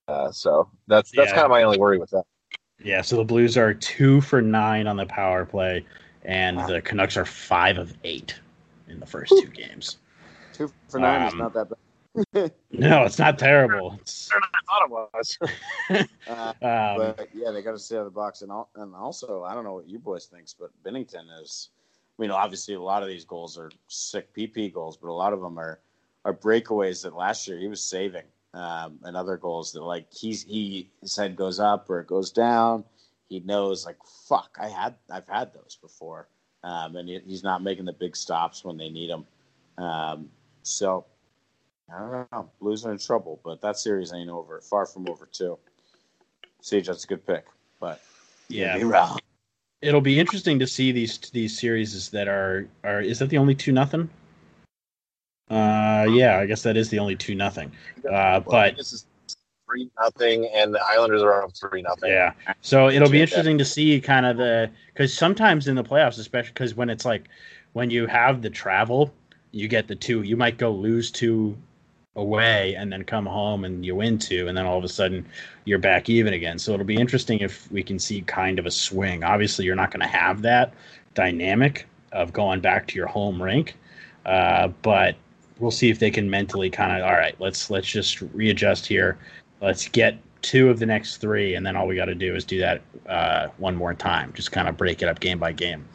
Uh, 0.09 0.31
so 0.31 0.71
that's 0.87 1.11
that's 1.11 1.31
Yeah. 1.31 1.35
kind 1.35 1.45
of 1.45 1.51
my 1.51 1.63
only 1.63 1.79
worry 1.79 1.99
with 1.99 2.11
that. 2.11 2.25
Yeah, 2.83 3.03
so 3.03 3.17
the 3.17 3.25
Blues 3.25 3.57
are 3.57 3.75
two 3.75 4.21
for 4.21 4.41
nine 4.41 4.87
on 4.87 4.97
the 4.97 5.07
power 5.07 5.45
play, 5.45 5.85
and 6.25 6.59
the 6.67 6.81
Canucks 6.83 7.17
are 7.17 7.25
five 7.25 7.79
of 7.79 7.97
eight 8.05 8.39
in 8.89 9.01
the 9.01 9.07
first 9.07 9.33
two 9.39 9.49
games. 9.49 9.99
2 10.53 10.71
for 10.89 11.01
9 11.01 11.23
is 11.27 11.33
Um, 11.33 11.39
not 11.39 11.55
that 11.55 11.69
bad. 11.69 11.79
No, 12.73 13.05
it's 13.05 13.19
not 13.19 13.39
terrible. 13.39 13.99
It's, 14.01 14.31
I 14.33 14.41
thought 14.67 14.85
it 14.85 14.91
was. 14.91 15.39
Uh, 16.29 16.53
um, 16.61 17.15
but 17.17 17.29
yeah, 17.33 17.53
they 17.53 17.63
got 17.63 17.73
to 17.73 17.79
stay 17.79 17.95
out 17.95 18.01
of 18.01 18.07
the 18.07 18.11
box. 18.11 18.43
And, 18.43 18.51
al- 18.51 18.69
and 18.75 18.95
also, 18.97 19.45
I 19.45 19.55
don't 19.55 19.63
know 19.63 19.75
what 19.75 19.89
you 19.89 20.01
boys 20.01 20.27
thinks, 20.27 20.53
but 20.53 20.71
Binnington 20.85 21.27
is. 21.41 21.69
I 22.19 22.23
mean, 22.23 22.33
obviously, 22.33 22.75
a 22.75 22.81
lot 22.81 23.03
of 23.03 23.09
these 23.09 23.25
goals 23.25 23.57
are 23.57 23.71
sick 23.87 24.35
PP 24.35 24.73
goals, 24.73 24.97
but 24.97 25.09
a 25.09 25.13
lot 25.13 25.33
of 25.33 25.41
them 25.41 25.59
are 25.59 25.79
are 26.25 26.35
breakaways 26.35 27.05
that 27.05 27.15
last 27.15 27.47
year 27.47 27.57
he 27.59 27.69
was 27.69 27.81
saving, 27.81 28.25
um, 28.53 28.99
and 29.05 29.17
other 29.17 29.37
goals 29.37 29.73
that 29.73 29.83
like 29.83 30.13
he's 30.13 30.43
he 30.43 30.91
his 31.01 31.17
head 31.17 31.37
goes 31.37 31.61
up 31.61 31.89
or 31.89 32.01
it 32.01 32.09
goes 32.09 32.33
down. 32.33 32.85
He 33.29 33.41
knows 33.41 33.87
like 33.87 33.99
fuck, 34.29 34.57
I 34.61 34.69
had 34.69 34.97
I've 35.09 35.29
had 35.29 35.55
those 35.55 35.79
before, 35.81 36.27
um, 36.65 36.97
and 36.97 37.09
he, 37.09 37.21
he's 37.25 37.45
not 37.45 37.63
making 37.63 37.85
the 37.85 37.93
big 37.93 38.17
stops 38.17 38.65
when 38.65 38.77
they 38.77 38.89
need 38.89 39.11
him. 39.11 39.25
Um, 39.79 40.31
so 40.63 41.07
I 41.93 41.99
don't 41.99 42.33
know, 42.33 42.51
Blues 42.61 42.85
are 42.85 42.93
in 42.93 42.99
trouble, 42.99 43.41
but 43.45 43.61
that 43.61 43.79
series 43.79 44.13
ain't 44.13 44.31
over. 44.31 44.61
Far 44.61 44.87
from 44.87 45.09
over 45.09 45.27
too. 45.27 45.59
Siege, 46.61 46.89
that's 46.89 47.05
a 47.05 47.07
good 47.07 47.25
pick, 47.27 47.45
but 47.81 48.01
yeah, 48.49 48.77
be 48.77 48.93
it'll 49.83 50.01
be 50.01 50.19
interesting 50.19 50.59
to 50.59 50.67
see 50.67 50.91
these 50.91 51.19
these 51.19 51.59
series 51.59 52.11
that 52.11 52.29
are 52.29 52.67
are. 52.83 53.01
Is 53.01 53.21
that 53.21 53.29
the 53.29 53.39
only 53.39 53.55
two 53.55 53.73
nothing? 53.73 54.09
Uh, 55.49 56.07
yeah, 56.11 56.39
I 56.39 56.47
guess 56.47 56.63
that 56.63 56.77
is 56.77 56.89
the 56.91 56.99
only 56.99 57.15
two 57.15 57.37
nothing. 57.37 57.71
Uh, 58.11 58.41
but 58.41 58.77
this 58.77 58.93
is 58.93 59.07
three 59.69 59.89
nothing, 60.01 60.51
and 60.53 60.75
the 60.75 60.85
Islanders 60.85 61.23
are 61.23 61.45
up 61.45 61.53
three 61.55 61.83
nothing. 61.83 62.11
Yeah. 62.11 62.33
So 62.63 62.89
it'll 62.89 63.11
be 63.11 63.23
interesting 63.23 63.59
to 63.59 63.65
see 63.65 64.01
kind 64.01 64.27
of 64.27 64.39
the 64.39 64.71
because 64.93 65.15
sometimes 65.15 65.69
in 65.69 65.77
the 65.77 65.85
playoffs, 65.85 66.19
especially 66.19 66.51
because 66.51 66.75
when 66.75 66.91
it's 66.91 67.05
like 67.05 67.29
when 67.75 67.91
you 67.91 68.07
have 68.07 68.43
the 68.43 68.51
travel, 68.51 69.13
you 69.53 69.69
get 69.69 69.87
the 69.87 69.95
two. 69.95 70.23
You 70.23 70.37
might 70.37 70.59
go 70.59 70.73
lose 70.73 71.13
two 71.13 71.57
away 72.17 72.75
and 72.75 72.93
then 72.93 73.05
come 73.05 73.27
home 73.27 73.65
and 73.65 73.85
you 73.85 73.95
win 73.95 74.19
two, 74.19 74.49
and 74.49 74.57
then 74.57 74.67
all 74.67 74.79
of 74.79 74.85
a 74.85 74.89
sudden 74.89 75.25
you're 75.65 75.79
back 75.79 76.09
even 76.09 76.35
again. 76.35 76.59
So 76.59 76.73
it'll 76.73 76.87
be 76.87 76.97
interesting 76.97 77.41
if 77.41 77.71
we 77.71 77.83
can 77.83 77.99
see 77.99 78.23
kind 78.23 78.59
of 78.59 78.67
a 78.67 78.71
swing. 78.71 79.23
Obviously, 79.23 79.65
you're 79.65 79.77
not 79.77 79.91
going 79.91 80.01
to 80.01 80.07
have 80.07 80.43
that 80.43 80.75
dynamic 81.15 81.87
of 82.13 82.33
going 82.33 82.61
back 82.61 82.87
to 82.89 82.97
your 82.97 83.07
home 83.07 83.43
rink, 83.43 83.77
uh, 84.25 84.69
but 84.83 85.17
we'll 85.59 85.71
see 85.71 85.91
if 85.91 85.99
they 85.99 86.11
can 86.11 86.29
mentally 86.29 86.71
kind 86.71 86.97
of 86.97 87.07
all 87.07 87.15
right. 87.15 87.37
Let's 87.39 87.71
let's 87.71 87.89
just 87.89 88.21
readjust 88.21 88.87
here. 88.87 89.19
Let's 89.61 89.89
get 89.89 90.19
two 90.43 90.71
of 90.71 90.79
the 90.79 90.87
next 90.87 91.17
three, 91.19 91.55
and 91.55 91.67
then 91.67 91.77
all 91.77 91.87
we 91.87 91.97
got 91.97 92.05
to 92.07 92.15
do 92.15 92.35
is 92.35 92.45
do 92.45 92.59
that 92.61 92.83
uh, 93.09 93.49
one 93.59 93.75
more 93.75 93.95
time. 93.95 94.33
Just 94.35 94.53
kind 94.53 94.69
of 94.69 94.77
break 94.77 95.03
it 95.03 95.09
up 95.09 95.21
game 95.21 95.39
by 95.39 95.53
game. 95.53 95.87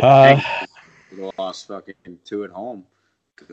Uh, 0.00 0.40
We 1.14 1.30
lost 1.38 1.68
fucking 1.68 2.18
two 2.24 2.44
at 2.44 2.50
home, 2.50 2.86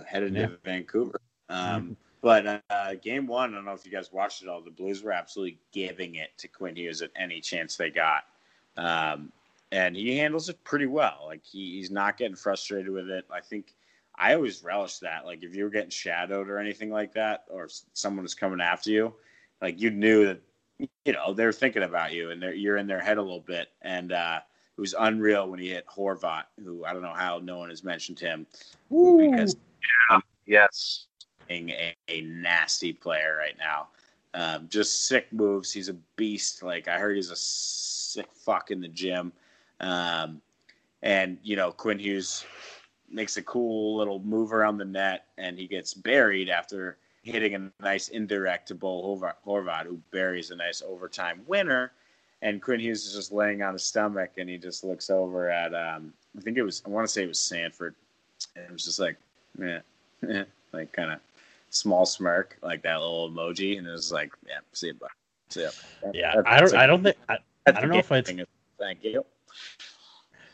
headed 0.07 0.33
Yeah. 0.33 0.47
to 0.47 0.57
Vancouver. 0.63 1.19
Um, 1.49 1.97
But 2.21 2.63
uh, 2.69 2.95
game 2.95 3.27
one, 3.27 3.51
I 3.51 3.55
don't 3.55 3.65
know 3.65 3.71
if 3.71 3.85
you 3.85 3.91
guys 3.91 4.11
watched 4.11 4.43
it 4.43 4.49
all. 4.49 4.61
The 4.61 4.71
Blues 4.71 5.01
were 5.01 5.13
absolutely 5.13 5.57
giving 5.71 6.15
it 6.15 6.31
to 6.37 6.47
Quinn 6.49 6.75
Hughes 6.75 7.01
at 7.01 7.11
any 7.15 7.39
chance 7.39 7.77
they 7.77 7.89
got, 7.89 8.23
um, 8.75 9.31
and 9.71 9.95
he 9.95 10.17
handles 10.17 10.49
it 10.49 10.61
pretty 10.65 10.85
well. 10.85 11.23
Like 11.25 11.45
he, 11.45 11.77
he's 11.77 11.91
not 11.91 12.17
getting 12.17 12.35
frustrated 12.35 12.91
with 12.91 13.09
it. 13.09 13.25
I 13.31 13.39
think 13.39 13.73
I 14.15 14.33
always 14.33 14.63
relish 14.63 14.97
that. 14.99 15.25
Like 15.25 15.43
if 15.43 15.55
you 15.55 15.63
were 15.63 15.69
getting 15.69 15.91
shadowed 15.91 16.49
or 16.49 16.59
anything 16.59 16.89
like 16.89 17.13
that, 17.13 17.45
or 17.49 17.69
someone 17.93 18.23
was 18.23 18.35
coming 18.35 18.59
after 18.59 18.91
you, 18.91 19.13
like 19.61 19.79
you 19.79 19.89
knew 19.89 20.25
that 20.25 20.41
you 21.05 21.13
know 21.13 21.33
they're 21.33 21.53
thinking 21.53 21.83
about 21.83 22.11
you 22.11 22.31
and 22.31 22.41
they're, 22.41 22.53
you're 22.53 22.77
in 22.77 22.87
their 22.87 22.99
head 22.99 23.17
a 23.17 23.21
little 23.21 23.39
bit. 23.39 23.69
And 23.81 24.11
uh, 24.11 24.41
it 24.77 24.81
was 24.81 24.93
unreal 24.99 25.49
when 25.49 25.59
he 25.59 25.69
hit 25.69 25.85
Horvat, 25.87 26.43
who 26.61 26.83
I 26.83 26.91
don't 26.91 27.01
know 27.01 27.13
how 27.13 27.39
no 27.39 27.59
one 27.59 27.69
has 27.69 27.83
mentioned 27.83 28.19
him 28.19 28.45
because 28.89 29.55
Yes. 30.45 31.05
A, 31.49 31.95
a 32.07 32.21
nasty 32.21 32.93
player 32.93 33.35
right 33.37 33.57
now. 33.57 33.87
Um, 34.33 34.67
just 34.69 35.07
sick 35.07 35.31
moves. 35.33 35.71
He's 35.71 35.89
a 35.89 35.95
beast. 36.15 36.63
Like 36.63 36.87
I 36.87 36.99
heard, 36.99 37.15
he's 37.15 37.31
a 37.31 37.35
sick 37.35 38.27
fuck 38.33 38.71
in 38.71 38.81
the 38.81 38.87
gym. 38.87 39.31
Um, 39.79 40.41
and 41.01 41.37
you 41.43 41.55
know, 41.55 41.71
Quinn 41.71 41.99
Hughes 41.99 42.45
makes 43.09 43.37
a 43.37 43.41
cool 43.41 43.97
little 43.97 44.19
move 44.19 44.53
around 44.53 44.77
the 44.77 44.85
net, 44.85 45.25
and 45.37 45.57
he 45.57 45.67
gets 45.67 45.93
buried 45.93 46.49
after 46.49 46.97
hitting 47.23 47.55
a 47.55 47.83
nice 47.83 48.09
indirect 48.09 48.67
to 48.67 48.75
Bo 48.75 49.17
Horvat, 49.45 49.85
who 49.85 49.99
buries 50.11 50.51
a 50.51 50.55
nice 50.55 50.81
overtime 50.85 51.41
winner. 51.47 51.91
And 52.41 52.61
Quinn 52.61 52.79
Hughes 52.79 53.05
is 53.05 53.13
just 53.13 53.31
laying 53.31 53.61
on 53.61 53.73
his 53.73 53.83
stomach, 53.83 54.31
and 54.37 54.49
he 54.49 54.57
just 54.57 54.83
looks 54.83 55.09
over 55.09 55.49
at 55.49 55.73
um, 55.73 56.13
I 56.37 56.41
think 56.41 56.57
it 56.57 56.63
was 56.63 56.83
I 56.85 56.89
want 56.89 57.07
to 57.07 57.11
say 57.11 57.23
it 57.23 57.27
was 57.27 57.39
Sanford, 57.39 57.95
and 58.55 58.65
it 58.65 58.71
was 58.71 58.85
just 58.85 58.99
like, 58.99 59.17
yeah, 59.59 59.81
like 60.71 60.91
kind 60.93 61.13
of 61.13 61.19
small 61.69 62.05
smirk, 62.05 62.57
like 62.61 62.81
that 62.83 62.99
little 62.99 63.29
emoji, 63.29 63.77
and 63.77 63.87
it 63.87 63.91
was 63.91 64.11
like, 64.11 64.31
yeah, 64.47 64.59
see 64.73 64.87
you, 64.87 64.93
bye. 64.93 65.07
See 65.49 65.61
ya. 65.63 65.69
yeah, 66.13 66.41
I 66.45 66.59
don't. 66.59 66.73
I 66.75 66.85
don't 66.85 67.03
think. 67.03 67.17
I, 67.27 67.37
I 67.67 67.71
don't 67.71 67.89
know 67.89 67.97
if 67.97 68.11
it's-. 68.11 68.31
Thank 68.77 69.03
you. 69.03 69.25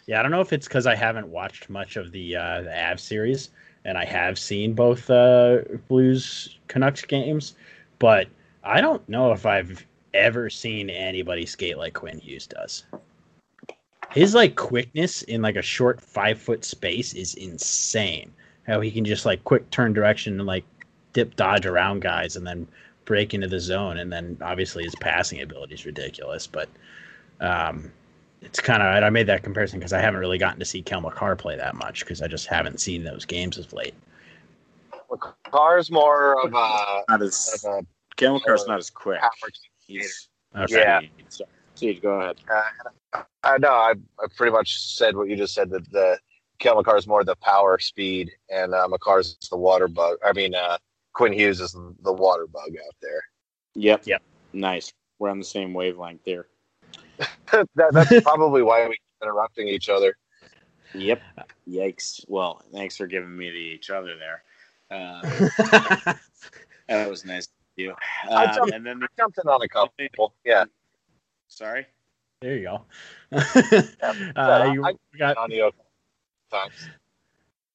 Yeah, 0.07 0.19
I 0.19 0.21
don't 0.21 0.31
know 0.31 0.41
if 0.41 0.53
it's 0.53 0.67
because 0.67 0.87
I 0.87 0.95
haven't 0.95 1.27
watched 1.27 1.69
much 1.69 1.97
of 1.97 2.11
the 2.11 2.35
uh, 2.35 2.61
the 2.61 2.91
Av 2.91 2.99
series, 2.99 3.49
and 3.85 3.97
I 3.97 4.05
have 4.05 4.37
seen 4.37 4.73
both 4.73 5.09
uh, 5.09 5.59
Blues 5.87 6.57
Canucks 6.67 7.03
games, 7.03 7.55
but 7.99 8.27
I 8.63 8.81
don't 8.81 9.07
know 9.09 9.31
if 9.31 9.45
I've 9.45 9.85
ever 10.13 10.49
seen 10.49 10.89
anybody 10.89 11.45
skate 11.45 11.77
like 11.77 11.93
Quinn 11.93 12.19
Hughes 12.19 12.47
does. 12.47 12.85
His 14.11 14.33
like 14.33 14.55
quickness 14.55 15.23
in 15.23 15.41
like 15.41 15.55
a 15.55 15.61
short 15.61 15.99
five 15.99 16.39
foot 16.39 16.63
space 16.63 17.13
is 17.13 17.33
insane. 17.35 18.31
How 18.65 18.79
he 18.79 18.89
can 18.89 19.05
just 19.05 19.25
like 19.25 19.43
quick 19.43 19.69
turn 19.71 19.93
direction 19.93 20.39
and 20.39 20.47
like 20.47 20.63
dip 21.15 21.35
dodge 21.35 21.65
around 21.65 22.01
guys 22.01 22.35
and 22.35 22.45
then 22.45 22.67
break 23.05 23.33
into 23.33 23.47
the 23.47 23.59
zone, 23.59 23.97
and 23.97 24.13
then 24.13 24.37
obviously 24.41 24.83
his 24.83 24.95
passing 24.95 25.41
ability 25.41 25.73
is 25.73 25.85
ridiculous, 25.85 26.45
but. 26.45 26.69
Um, 27.41 27.91
it's 28.41 28.59
kind 28.59 28.83
of 28.83 29.03
I 29.03 29.09
made 29.09 29.25
that 29.25 29.41
comparison 29.41 29.79
because 29.79 29.91
I 29.91 29.99
haven't 29.99 30.19
really 30.19 30.37
gotten 30.37 30.59
to 30.59 30.65
see 30.65 30.83
Cale 30.83 31.01
Makar 31.01 31.35
play 31.35 31.55
that 31.57 31.73
much 31.73 32.01
because 32.01 32.21
I 32.21 32.27
just 32.27 32.45
haven't 32.45 32.79
seen 32.79 33.03
those 33.03 33.25
games 33.25 33.57
as 33.57 33.73
late. 33.73 33.95
Carr's 35.51 35.89
more 35.89 36.45
of 36.45 36.53
a, 36.53 37.03
Not 37.09 37.23
as 37.23 37.63
of 37.65 37.71
a 37.71 37.85
Cam 38.15 38.33
Makar's 38.33 38.67
not 38.67 38.77
as 38.77 38.89
quick. 38.89 39.19
power 39.19 39.31
He's 39.87 40.29
Okay. 40.55 40.79
Yeah. 40.79 41.01
Sorry. 41.29 41.49
Siege, 41.75 42.01
go 42.01 42.21
ahead. 42.21 42.37
Uh, 43.13 43.57
no, 43.59 43.69
I, 43.69 43.93
I 44.19 44.27
pretty 44.37 44.53
much 44.53 44.95
said 44.95 45.15
what 45.15 45.27
you 45.27 45.35
just 45.35 45.53
said. 45.53 45.69
That 45.69 45.89
the 45.91 46.17
Cale 46.59 46.81
is 46.95 47.07
more 47.07 47.23
the 47.25 47.35
power 47.37 47.77
speed, 47.79 48.31
and 48.49 48.73
uh, 48.73 48.87
Makar's 48.87 49.37
the 49.49 49.57
water 49.57 49.89
bug. 49.89 50.17
I 50.25 50.31
mean, 50.31 50.55
uh, 50.55 50.77
Quinn 51.15 51.33
Hughes 51.33 51.61
is 51.61 51.75
the 52.03 52.13
water 52.13 52.45
bug 52.45 52.69
out 52.85 52.95
there. 53.01 53.21
Yep. 53.73 54.03
Yep. 54.05 54.21
Nice. 54.53 54.93
We're 55.17 55.29
on 55.29 55.39
the 55.39 55.45
same 55.45 55.73
wavelength 55.73 56.23
there. 56.25 56.47
that, 57.51 57.67
that's 57.75 58.21
probably 58.21 58.61
why 58.61 58.83
we 58.85 58.91
keep 58.95 59.01
interrupting 59.23 59.67
each 59.67 59.89
other. 59.89 60.15
Yep. 60.93 61.21
Yikes. 61.67 62.23
Well, 62.27 62.61
thanks 62.73 62.97
for 62.97 63.07
giving 63.07 63.35
me 63.35 63.49
the 63.49 63.55
each 63.57 63.89
other 63.89 64.15
there. 64.17 64.43
Uh, 64.91 65.21
that 66.87 67.09
was 67.09 67.25
nice 67.25 67.45
of 67.47 67.51
you. 67.77 67.95
I 68.29 68.45
Um, 68.45 68.55
jumped- 68.55 68.73
and 68.73 68.85
then, 68.85 69.01
I 69.03 69.07
jumped 69.17 69.39
in 69.43 69.49
on 69.49 69.61
a 69.61 69.67
couple. 69.67 70.33
Yeah, 70.45 70.65
sorry. 71.47 71.87
there 72.41 72.55
you 72.57 72.63
go. 72.63 72.85
Yeah, 73.71 74.31
uh, 74.35 74.71
you 74.73 74.85
I- 74.85 74.93
got 75.17 75.37
on 75.37 75.49
the 75.49 75.71
times. 76.51 76.89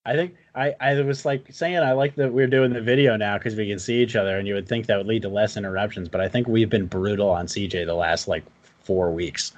I 0.07 0.15
think 0.15 0.35
I, 0.55 0.75
I 0.81 1.01
was 1.03 1.25
like 1.25 1.47
saying 1.53 1.77
I 1.79 1.93
like 1.93 2.15
that 2.15 2.33
we're 2.33 2.47
doing 2.47 2.73
the 2.73 2.81
video 2.81 3.17
now 3.17 3.37
because 3.37 3.55
we 3.55 3.69
can 3.69 3.79
see 3.79 4.03
each 4.03 4.17
other, 4.17 4.39
and 4.39 4.49
you 4.49 4.55
would 4.55 4.67
think 4.67 4.87
that 4.87 4.97
would 4.97 5.07
lead 5.07 5.23
to 5.23 5.29
less 5.29 5.57
interruptions. 5.57 6.09
But 6.09 6.21
I 6.21 6.29
think 6.29 6.49
we've 6.49 6.71
been 6.71 6.87
brutal 6.87 7.29
on 7.29 7.47
CJ 7.47 7.85
the 7.87 7.95
last 7.95 8.27
like 8.27 8.45
four 8.83 9.11
weeks. 9.11 9.53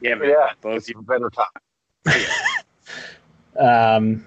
Yeah, 0.00 0.16
but 0.16 0.28
Yeah, 0.28 0.50
both 0.60 0.78
it's 0.78 0.88
you 0.88 1.02
been 1.02 1.28
time. 1.30 1.46
Um, 3.58 4.24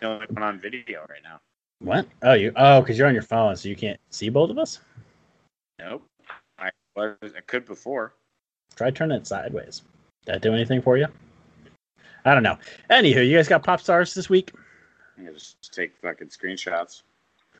the 0.00 0.06
only 0.06 0.26
one 0.30 0.42
on 0.42 0.60
video 0.60 1.00
right 1.10 1.20
now. 1.22 1.40
what? 1.80 2.06
Oh, 2.22 2.32
you? 2.34 2.52
Oh, 2.56 2.80
because 2.80 2.96
you're 2.96 3.08
on 3.08 3.12
your 3.12 3.22
phone, 3.24 3.56
so 3.56 3.68
you 3.68 3.76
can't 3.76 3.98
see 4.10 4.28
both 4.28 4.50
of 4.50 4.56
us. 4.58 4.78
Nope. 5.78 6.06
I 6.58 6.70
was 6.96 7.32
I 7.36 7.40
could 7.40 7.64
before. 7.66 8.14
Try 8.76 8.90
turning 8.90 9.18
it 9.18 9.26
sideways. 9.26 9.82
Did 10.24 10.34
that 10.36 10.42
do 10.42 10.54
anything 10.54 10.80
for 10.80 10.96
you? 10.96 11.06
I 12.24 12.34
don't 12.34 12.42
know. 12.42 12.58
Anywho, 12.90 13.26
you 13.26 13.36
guys 13.36 13.48
got 13.48 13.62
pop 13.62 13.80
stars 13.80 14.14
this 14.14 14.28
week. 14.28 14.52
I 15.18 15.24
can 15.24 15.34
just 15.34 15.72
take 15.74 15.96
fucking 16.00 16.28
screenshots. 16.28 17.02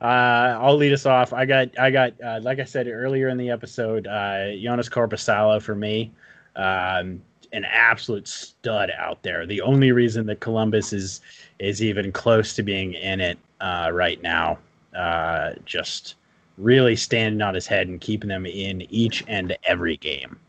Uh, 0.02 0.58
I'll 0.62 0.78
lead 0.78 0.94
us 0.94 1.06
off. 1.06 1.34
I 1.34 1.46
got, 1.46 1.78
I 1.78 1.92
got, 1.92 2.14
uh, 2.22 2.40
like 2.42 2.60
I 2.60 2.64
said 2.64 2.88
earlier 2.88 3.28
in 3.28 3.38
the 3.38 3.50
episode, 3.50 4.08
uh, 4.08 4.48
Joonas 4.56 4.90
Korpisalo 4.90 5.62
for 5.62 5.76
me, 5.76 6.12
um, 6.56 7.22
an 7.52 7.66
absolute 7.66 8.28
stud 8.28 8.92
out 8.98 9.22
there. 9.24 9.46
The 9.46 9.60
only 9.60 9.92
reason 9.92 10.26
that 10.28 10.40
Columbus 10.40 10.94
is 10.94 11.22
is 11.60 11.84
even 11.84 12.14
close 12.14 12.54
to 12.56 12.64
being 12.64 12.94
in 12.94 13.20
it 13.20 13.38
uh, 13.60 13.90
right 13.92 14.22
now, 14.22 14.60
uh, 14.96 15.52
just 15.66 16.16
really 16.58 16.96
standing 16.96 17.42
on 17.42 17.54
his 17.54 17.68
head 17.68 17.90
and 17.90 18.00
keeping 18.00 18.30
them 18.30 18.46
in 18.46 18.84
each 18.84 19.26
and 19.28 19.58
every 19.66 19.98
game. 19.98 20.40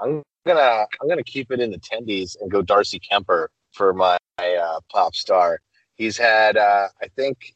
I'm 0.00 0.22
gonna 0.46 0.86
I'm 1.00 1.08
gonna 1.08 1.24
keep 1.24 1.50
it 1.50 1.60
in 1.60 1.70
the 1.70 1.78
tendies 1.78 2.36
and 2.40 2.50
go 2.50 2.62
Darcy 2.62 3.00
Kuemper 3.00 3.48
for 3.72 3.92
my 3.92 4.16
uh, 4.38 4.80
pop 4.90 5.14
star. 5.14 5.60
He's 5.94 6.16
had 6.16 6.56
uh, 6.56 6.88
I 7.02 7.08
think 7.16 7.54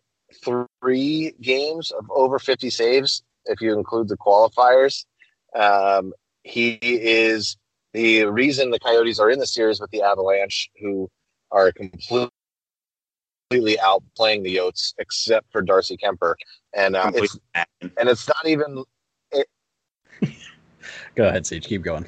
three 0.83 1.35
games 1.41 1.91
of 1.91 2.11
over 2.11 2.39
50 2.39 2.71
saves 2.71 3.23
if 3.47 3.61
you 3.61 3.77
include 3.77 4.09
the 4.09 4.17
qualifiers. 4.17 5.05
Um, 5.55 6.13
he 6.45 6.79
is 6.83 7.57
the 7.93 8.25
reason 8.27 8.71
the 8.71 8.79
Coyotes 8.79 9.19
are 9.19 9.31
in 9.31 9.39
the 9.39 9.47
series 9.47 9.81
with 9.81 9.91
the 9.91 10.03
Avalanche, 10.03 10.71
who 10.81 11.09
are 11.51 11.73
completely 11.73 12.31
outplaying 13.53 14.45
the 14.45 14.57
Yotes, 14.57 14.95
except 14.99 15.51
for 15.51 15.61
Darcy 15.61 15.97
Kuemper, 15.97 16.35
and 16.75 16.95
uh, 16.95 17.11
it's 17.15 17.39
and 17.55 18.09
it's 18.09 18.29
not 18.29 18.47
even 18.47 18.85
Go 21.15 21.29
ahead, 21.29 21.47
Sage. 21.47 21.67
Keep 21.67 21.83
going. 21.83 22.07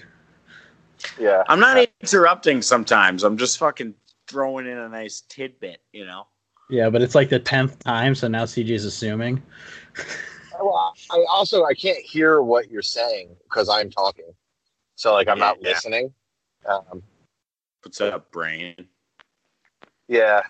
Yeah. 1.18 1.42
I'm 1.48 1.60
not 1.60 1.88
interrupting 2.00 2.62
sometimes. 2.62 3.22
I'm 3.24 3.36
just 3.36 3.58
fucking 3.58 3.94
throwing 4.28 4.66
in 4.66 4.78
a 4.78 4.88
nice 4.88 5.22
tidbit, 5.28 5.82
you 5.92 6.06
know? 6.06 6.26
Yeah, 6.70 6.88
but 6.90 7.02
it's 7.02 7.14
like 7.14 7.28
the 7.28 7.38
tenth 7.38 7.78
time, 7.80 8.14
so 8.14 8.28
now 8.28 8.44
CJ's 8.44 8.84
assuming. 8.84 9.42
Well, 10.58 10.94
I 11.10 11.24
also 11.28 11.64
I 11.64 11.74
can't 11.74 11.98
hear 11.98 12.40
what 12.40 12.70
you're 12.70 12.82
saying 12.82 13.34
because 13.44 13.68
I'm 13.68 13.90
talking, 13.90 14.32
so 14.94 15.12
like 15.12 15.28
I'm 15.28 15.38
Yeah, 15.38 15.44
not 15.44 15.58
yeah. 15.60 15.68
listening. 15.70 16.14
Um, 16.66 17.02
What's 17.82 18.00
up, 18.00 18.30
brain? 18.30 18.74
yeah, 20.08 20.42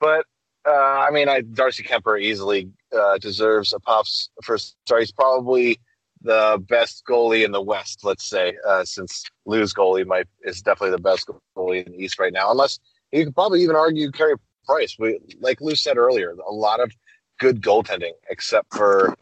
but 0.00 0.24
uh, 0.66 0.70
I 0.70 1.10
mean, 1.10 1.28
I 1.28 1.40
Darcy 1.40 1.82
Kuemper 1.82 2.20
easily 2.22 2.70
uh, 2.96 3.18
deserves 3.18 3.72
a 3.72 3.80
pops 3.80 4.30
first. 4.44 4.76
Sorry, 4.86 5.02
he's 5.02 5.12
probably 5.12 5.80
the 6.22 6.62
best 6.68 7.04
goalie 7.08 7.44
in 7.44 7.52
the 7.52 7.60
West. 7.60 8.00
Let's 8.04 8.24
say 8.28 8.56
uh, 8.66 8.84
since 8.84 9.24
Lou's 9.46 9.72
goalie 9.72 10.06
might 10.06 10.26
is 10.42 10.62
definitely 10.62 10.96
the 10.96 11.02
best 11.02 11.30
goalie 11.56 11.86
in 11.86 11.92
the 11.92 11.98
East 11.98 12.18
right 12.18 12.32
now. 12.32 12.50
Unless 12.50 12.80
you 13.12 13.24
could 13.24 13.34
probably 13.34 13.62
even 13.62 13.76
argue 13.76 14.10
Carey 14.10 14.34
Price. 14.66 14.96
We 14.98 15.18
like 15.40 15.60
Lou 15.60 15.74
said 15.74 15.96
earlier, 15.96 16.34
a 16.46 16.52
lot 16.52 16.80
of 16.80 16.92
good 17.38 17.62
goaltending, 17.62 18.12
except 18.30 18.74
for 18.74 19.16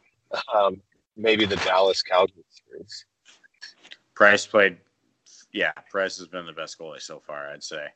um, 0.54 0.80
maybe 1.16 1.46
the 1.46 1.56
Dallas 1.56 2.02
Calgary 2.02 2.44
series. 2.50 3.06
Price 4.14 4.46
played, 4.46 4.78
yeah, 5.52 5.72
Price 5.90 6.18
has 6.18 6.26
been 6.26 6.46
the 6.46 6.52
best 6.52 6.78
goalie 6.78 7.00
so 7.00 7.20
far, 7.20 7.50
I'd 7.50 7.62
say. 7.62 7.86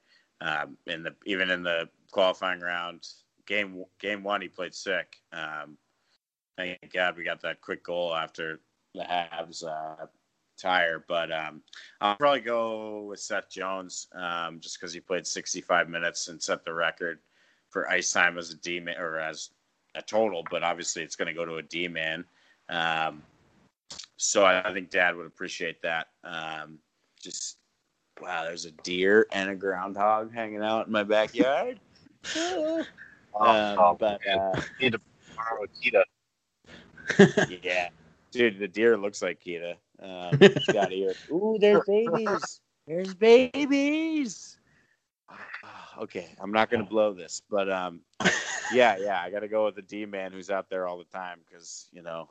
Um, 0.40 0.76
in 0.86 1.02
the 1.02 1.14
even 1.26 1.50
in 1.50 1.62
the 1.62 1.88
qualifying 2.12 2.60
round, 2.60 3.06
game 3.46 3.84
game 3.98 4.22
one, 4.22 4.40
he 4.40 4.48
played 4.48 4.74
sick. 4.74 5.16
Um, 5.32 5.76
thank 6.56 6.78
God 6.92 7.16
we 7.16 7.24
got 7.24 7.40
that 7.42 7.60
quick 7.60 7.84
goal 7.84 8.14
after 8.14 8.60
the 8.94 9.02
Habs 9.02 9.64
uh, 9.64 10.06
tire. 10.58 11.04
But 11.06 11.32
um, 11.32 11.62
I'll 12.00 12.16
probably 12.16 12.40
go 12.40 13.02
with 13.02 13.20
Seth 13.20 13.50
Jones 13.50 14.08
um, 14.14 14.60
just 14.60 14.80
because 14.80 14.92
he 14.92 15.00
played 15.00 15.26
65 15.26 15.88
minutes 15.88 16.28
and 16.28 16.42
set 16.42 16.64
the 16.64 16.74
record 16.74 17.18
for 17.70 17.88
ice 17.88 18.12
time 18.12 18.38
as 18.38 18.50
a 18.50 18.56
D 18.56 18.80
man 18.80 18.98
or 18.98 19.18
as 19.18 19.50
a 19.94 20.02
total. 20.02 20.44
But 20.50 20.62
obviously, 20.62 21.02
it's 21.02 21.16
going 21.16 21.28
to 21.28 21.34
go 21.34 21.44
to 21.44 21.56
a 21.56 21.62
D 21.62 21.88
man. 21.88 22.24
Um, 22.68 23.22
so 24.16 24.44
I, 24.44 24.68
I 24.68 24.72
think 24.72 24.90
Dad 24.90 25.16
would 25.16 25.26
appreciate 25.26 25.82
that. 25.82 26.08
Um, 26.24 26.78
just 27.20 27.56
wow, 28.20 28.44
there's 28.44 28.66
a 28.66 28.70
deer 28.82 29.26
and 29.32 29.50
a 29.50 29.54
groundhog 29.54 30.32
hanging 30.32 30.62
out 30.62 30.86
in 30.86 30.92
my 30.92 31.04
backyard. 31.04 31.80
Oh, 33.32 33.48
Um, 33.48 33.78
oh, 33.78 33.96
but 33.98 34.20
uh, 34.26 34.60
need 34.80 34.92
to 34.92 35.00
borrow 35.36 35.64
Akita. 35.64 36.02
yeah, 37.62 37.88
dude, 38.30 38.58
the 38.58 38.68
deer 38.68 38.96
looks 38.96 39.22
like 39.22 39.42
Kita. 39.42 39.74
Um, 40.02 40.38
it's 40.40 40.72
got 40.72 40.92
ears. 40.92 41.16
Ooh, 41.30 41.58
there's 41.60 41.82
babies. 41.86 42.60
There's 42.86 43.14
babies. 43.14 44.58
Okay, 45.98 46.28
I'm 46.40 46.50
not 46.50 46.70
gonna 46.70 46.84
blow 46.84 47.12
this, 47.12 47.42
but 47.50 47.70
um, 47.70 48.00
yeah, 48.72 48.96
yeah, 48.98 49.20
I 49.20 49.30
got 49.30 49.40
to 49.40 49.48
go 49.48 49.66
with 49.66 49.74
the 49.74 49.82
D 49.82 50.06
man 50.06 50.32
who's 50.32 50.50
out 50.50 50.70
there 50.70 50.86
all 50.86 50.98
the 50.98 51.04
time 51.04 51.40
because 51.46 51.88
you 51.92 52.02
know, 52.02 52.30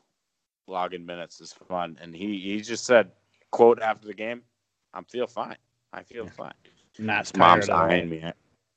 logging 0.67 1.05
minutes 1.05 1.39
is 1.39 1.53
fun, 1.53 1.97
and 2.01 2.15
he 2.15 2.39
he 2.39 2.61
just 2.61 2.85
said, 2.85 3.11
quote 3.51 3.79
after 3.81 4.07
the 4.07 4.13
game, 4.13 4.41
"I'm 4.93 5.03
feel 5.05 5.27
fine. 5.27 5.57
I 5.93 6.03
feel 6.03 6.27
fine." 6.27 6.53
Not 6.97 7.27
His 7.27 7.35
mom's 7.35 7.67
tired 7.67 7.69
at 7.69 7.83
all. 7.83 7.91
eyeing 7.91 8.09
me. 8.09 8.23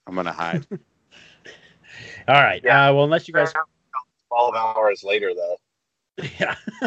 I'm 0.06 0.14
gonna 0.14 0.32
hide. 0.32 0.66
All 2.28 2.42
right. 2.42 2.60
Yeah. 2.64 2.88
Uh, 2.88 2.94
well, 2.94 3.04
unless 3.04 3.28
you 3.28 3.34
guys, 3.34 3.52
Twelve 4.28 4.54
hours 4.54 5.04
later, 5.04 5.32
though. 5.34 5.56
Yeah, 6.38 6.54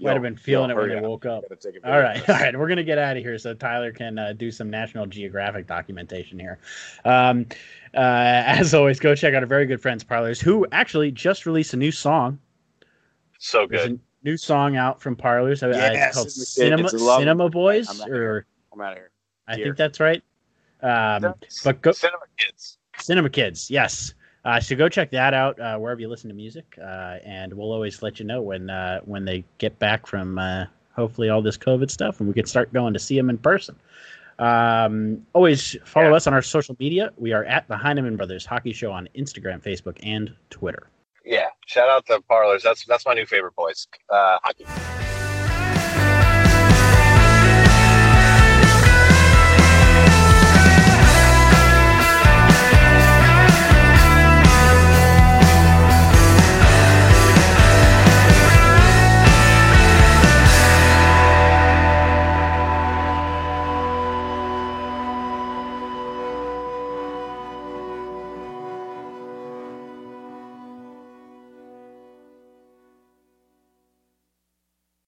might 0.00 0.12
have 0.12 0.22
been 0.22 0.36
feeling 0.36 0.70
it 0.70 0.76
when 0.76 0.88
they 0.88 1.00
woke 1.00 1.26
up. 1.26 1.44
All 1.84 2.00
right, 2.00 2.28
all 2.28 2.34
right, 2.36 2.58
we're 2.58 2.68
gonna 2.68 2.82
get 2.82 2.98
out 2.98 3.16
of 3.16 3.22
here 3.22 3.38
so 3.38 3.54
Tyler 3.54 3.92
can 3.92 4.18
uh, 4.18 4.32
do 4.32 4.50
some 4.50 4.70
National 4.70 5.06
Geographic 5.06 5.66
documentation 5.66 6.38
here. 6.38 6.58
Um, 7.04 7.46
uh, 7.94 8.42
as 8.46 8.74
always, 8.74 8.98
go 8.98 9.14
check 9.14 9.34
out 9.34 9.42
our 9.42 9.46
very 9.46 9.66
good 9.66 9.80
friends 9.80 10.02
Parlors, 10.02 10.40
who 10.40 10.66
actually 10.72 11.10
just 11.10 11.46
released 11.46 11.74
a 11.74 11.76
new 11.76 11.92
song. 11.92 12.38
So 13.38 13.66
There's 13.68 13.88
good. 13.88 14.00
a 14.24 14.24
new 14.24 14.36
song 14.36 14.76
out 14.76 15.00
from 15.00 15.16
Parlors. 15.16 15.62
Uh, 15.62 15.70
it's 15.74 16.14
called 16.14 16.30
Cinema 16.30 16.88
Cinema 16.88 16.88
It's 16.88 17.18
Cinema 17.18 17.48
Boys, 17.48 17.88
I'm 17.88 17.98
not 17.98 18.10
or 18.10 18.46
I'm 18.72 18.80
out 18.80 18.92
of 18.92 18.98
here. 18.98 19.10
I 19.48 19.56
Dear. 19.56 19.64
think 19.66 19.76
that's 19.76 20.00
right. 20.00 20.22
Um, 20.82 21.22
That's 21.22 21.62
but 21.62 21.82
go- 21.82 21.92
Cinema 21.92 22.24
Kids. 22.38 22.78
Cinema 22.98 23.28
Kids, 23.30 23.70
yes. 23.70 24.14
Uh, 24.44 24.58
so 24.58 24.74
go 24.74 24.88
check 24.88 25.10
that 25.10 25.34
out 25.34 25.58
uh, 25.60 25.76
wherever 25.78 26.00
you 26.00 26.08
listen 26.08 26.28
to 26.28 26.34
music, 26.34 26.64
uh, 26.80 27.18
and 27.24 27.52
we'll 27.52 27.72
always 27.72 28.02
let 28.02 28.18
you 28.18 28.24
know 28.24 28.40
when 28.40 28.70
uh, 28.70 29.00
when 29.04 29.24
they 29.24 29.44
get 29.58 29.78
back 29.78 30.06
from 30.06 30.38
uh, 30.38 30.64
hopefully 30.94 31.28
all 31.28 31.42
this 31.42 31.58
COVID 31.58 31.90
stuff, 31.90 32.20
and 32.20 32.28
we 32.28 32.34
can 32.34 32.46
start 32.46 32.72
going 32.72 32.92
to 32.94 32.98
see 32.98 33.16
them 33.16 33.28
in 33.28 33.36
person. 33.38 33.76
Um, 34.38 35.26
always 35.34 35.76
follow 35.84 36.08
Yeah. 36.10 36.14
us 36.16 36.26
on 36.26 36.32
our 36.32 36.40
social 36.40 36.74
media. 36.78 37.10
We 37.18 37.32
are 37.34 37.44
at 37.44 37.68
the 37.68 37.76
Heineman 37.76 38.16
Brothers 38.16 38.46
Hockey 38.46 38.72
Show 38.72 38.90
on 38.90 39.08
Instagram, 39.14 39.62
Facebook, 39.62 39.98
and 40.02 40.32
Twitter. 40.48 40.88
Yeah. 41.24 41.48
Shout 41.66 41.90
out 41.90 42.06
to 42.06 42.22
Parlors. 42.22 42.62
That's 42.62 42.86
that's 42.86 43.04
my 43.04 43.12
new 43.12 43.26
favorite 43.26 43.54
voice. 43.54 43.86
Uh, 44.08 44.38
hockey. 44.42 44.99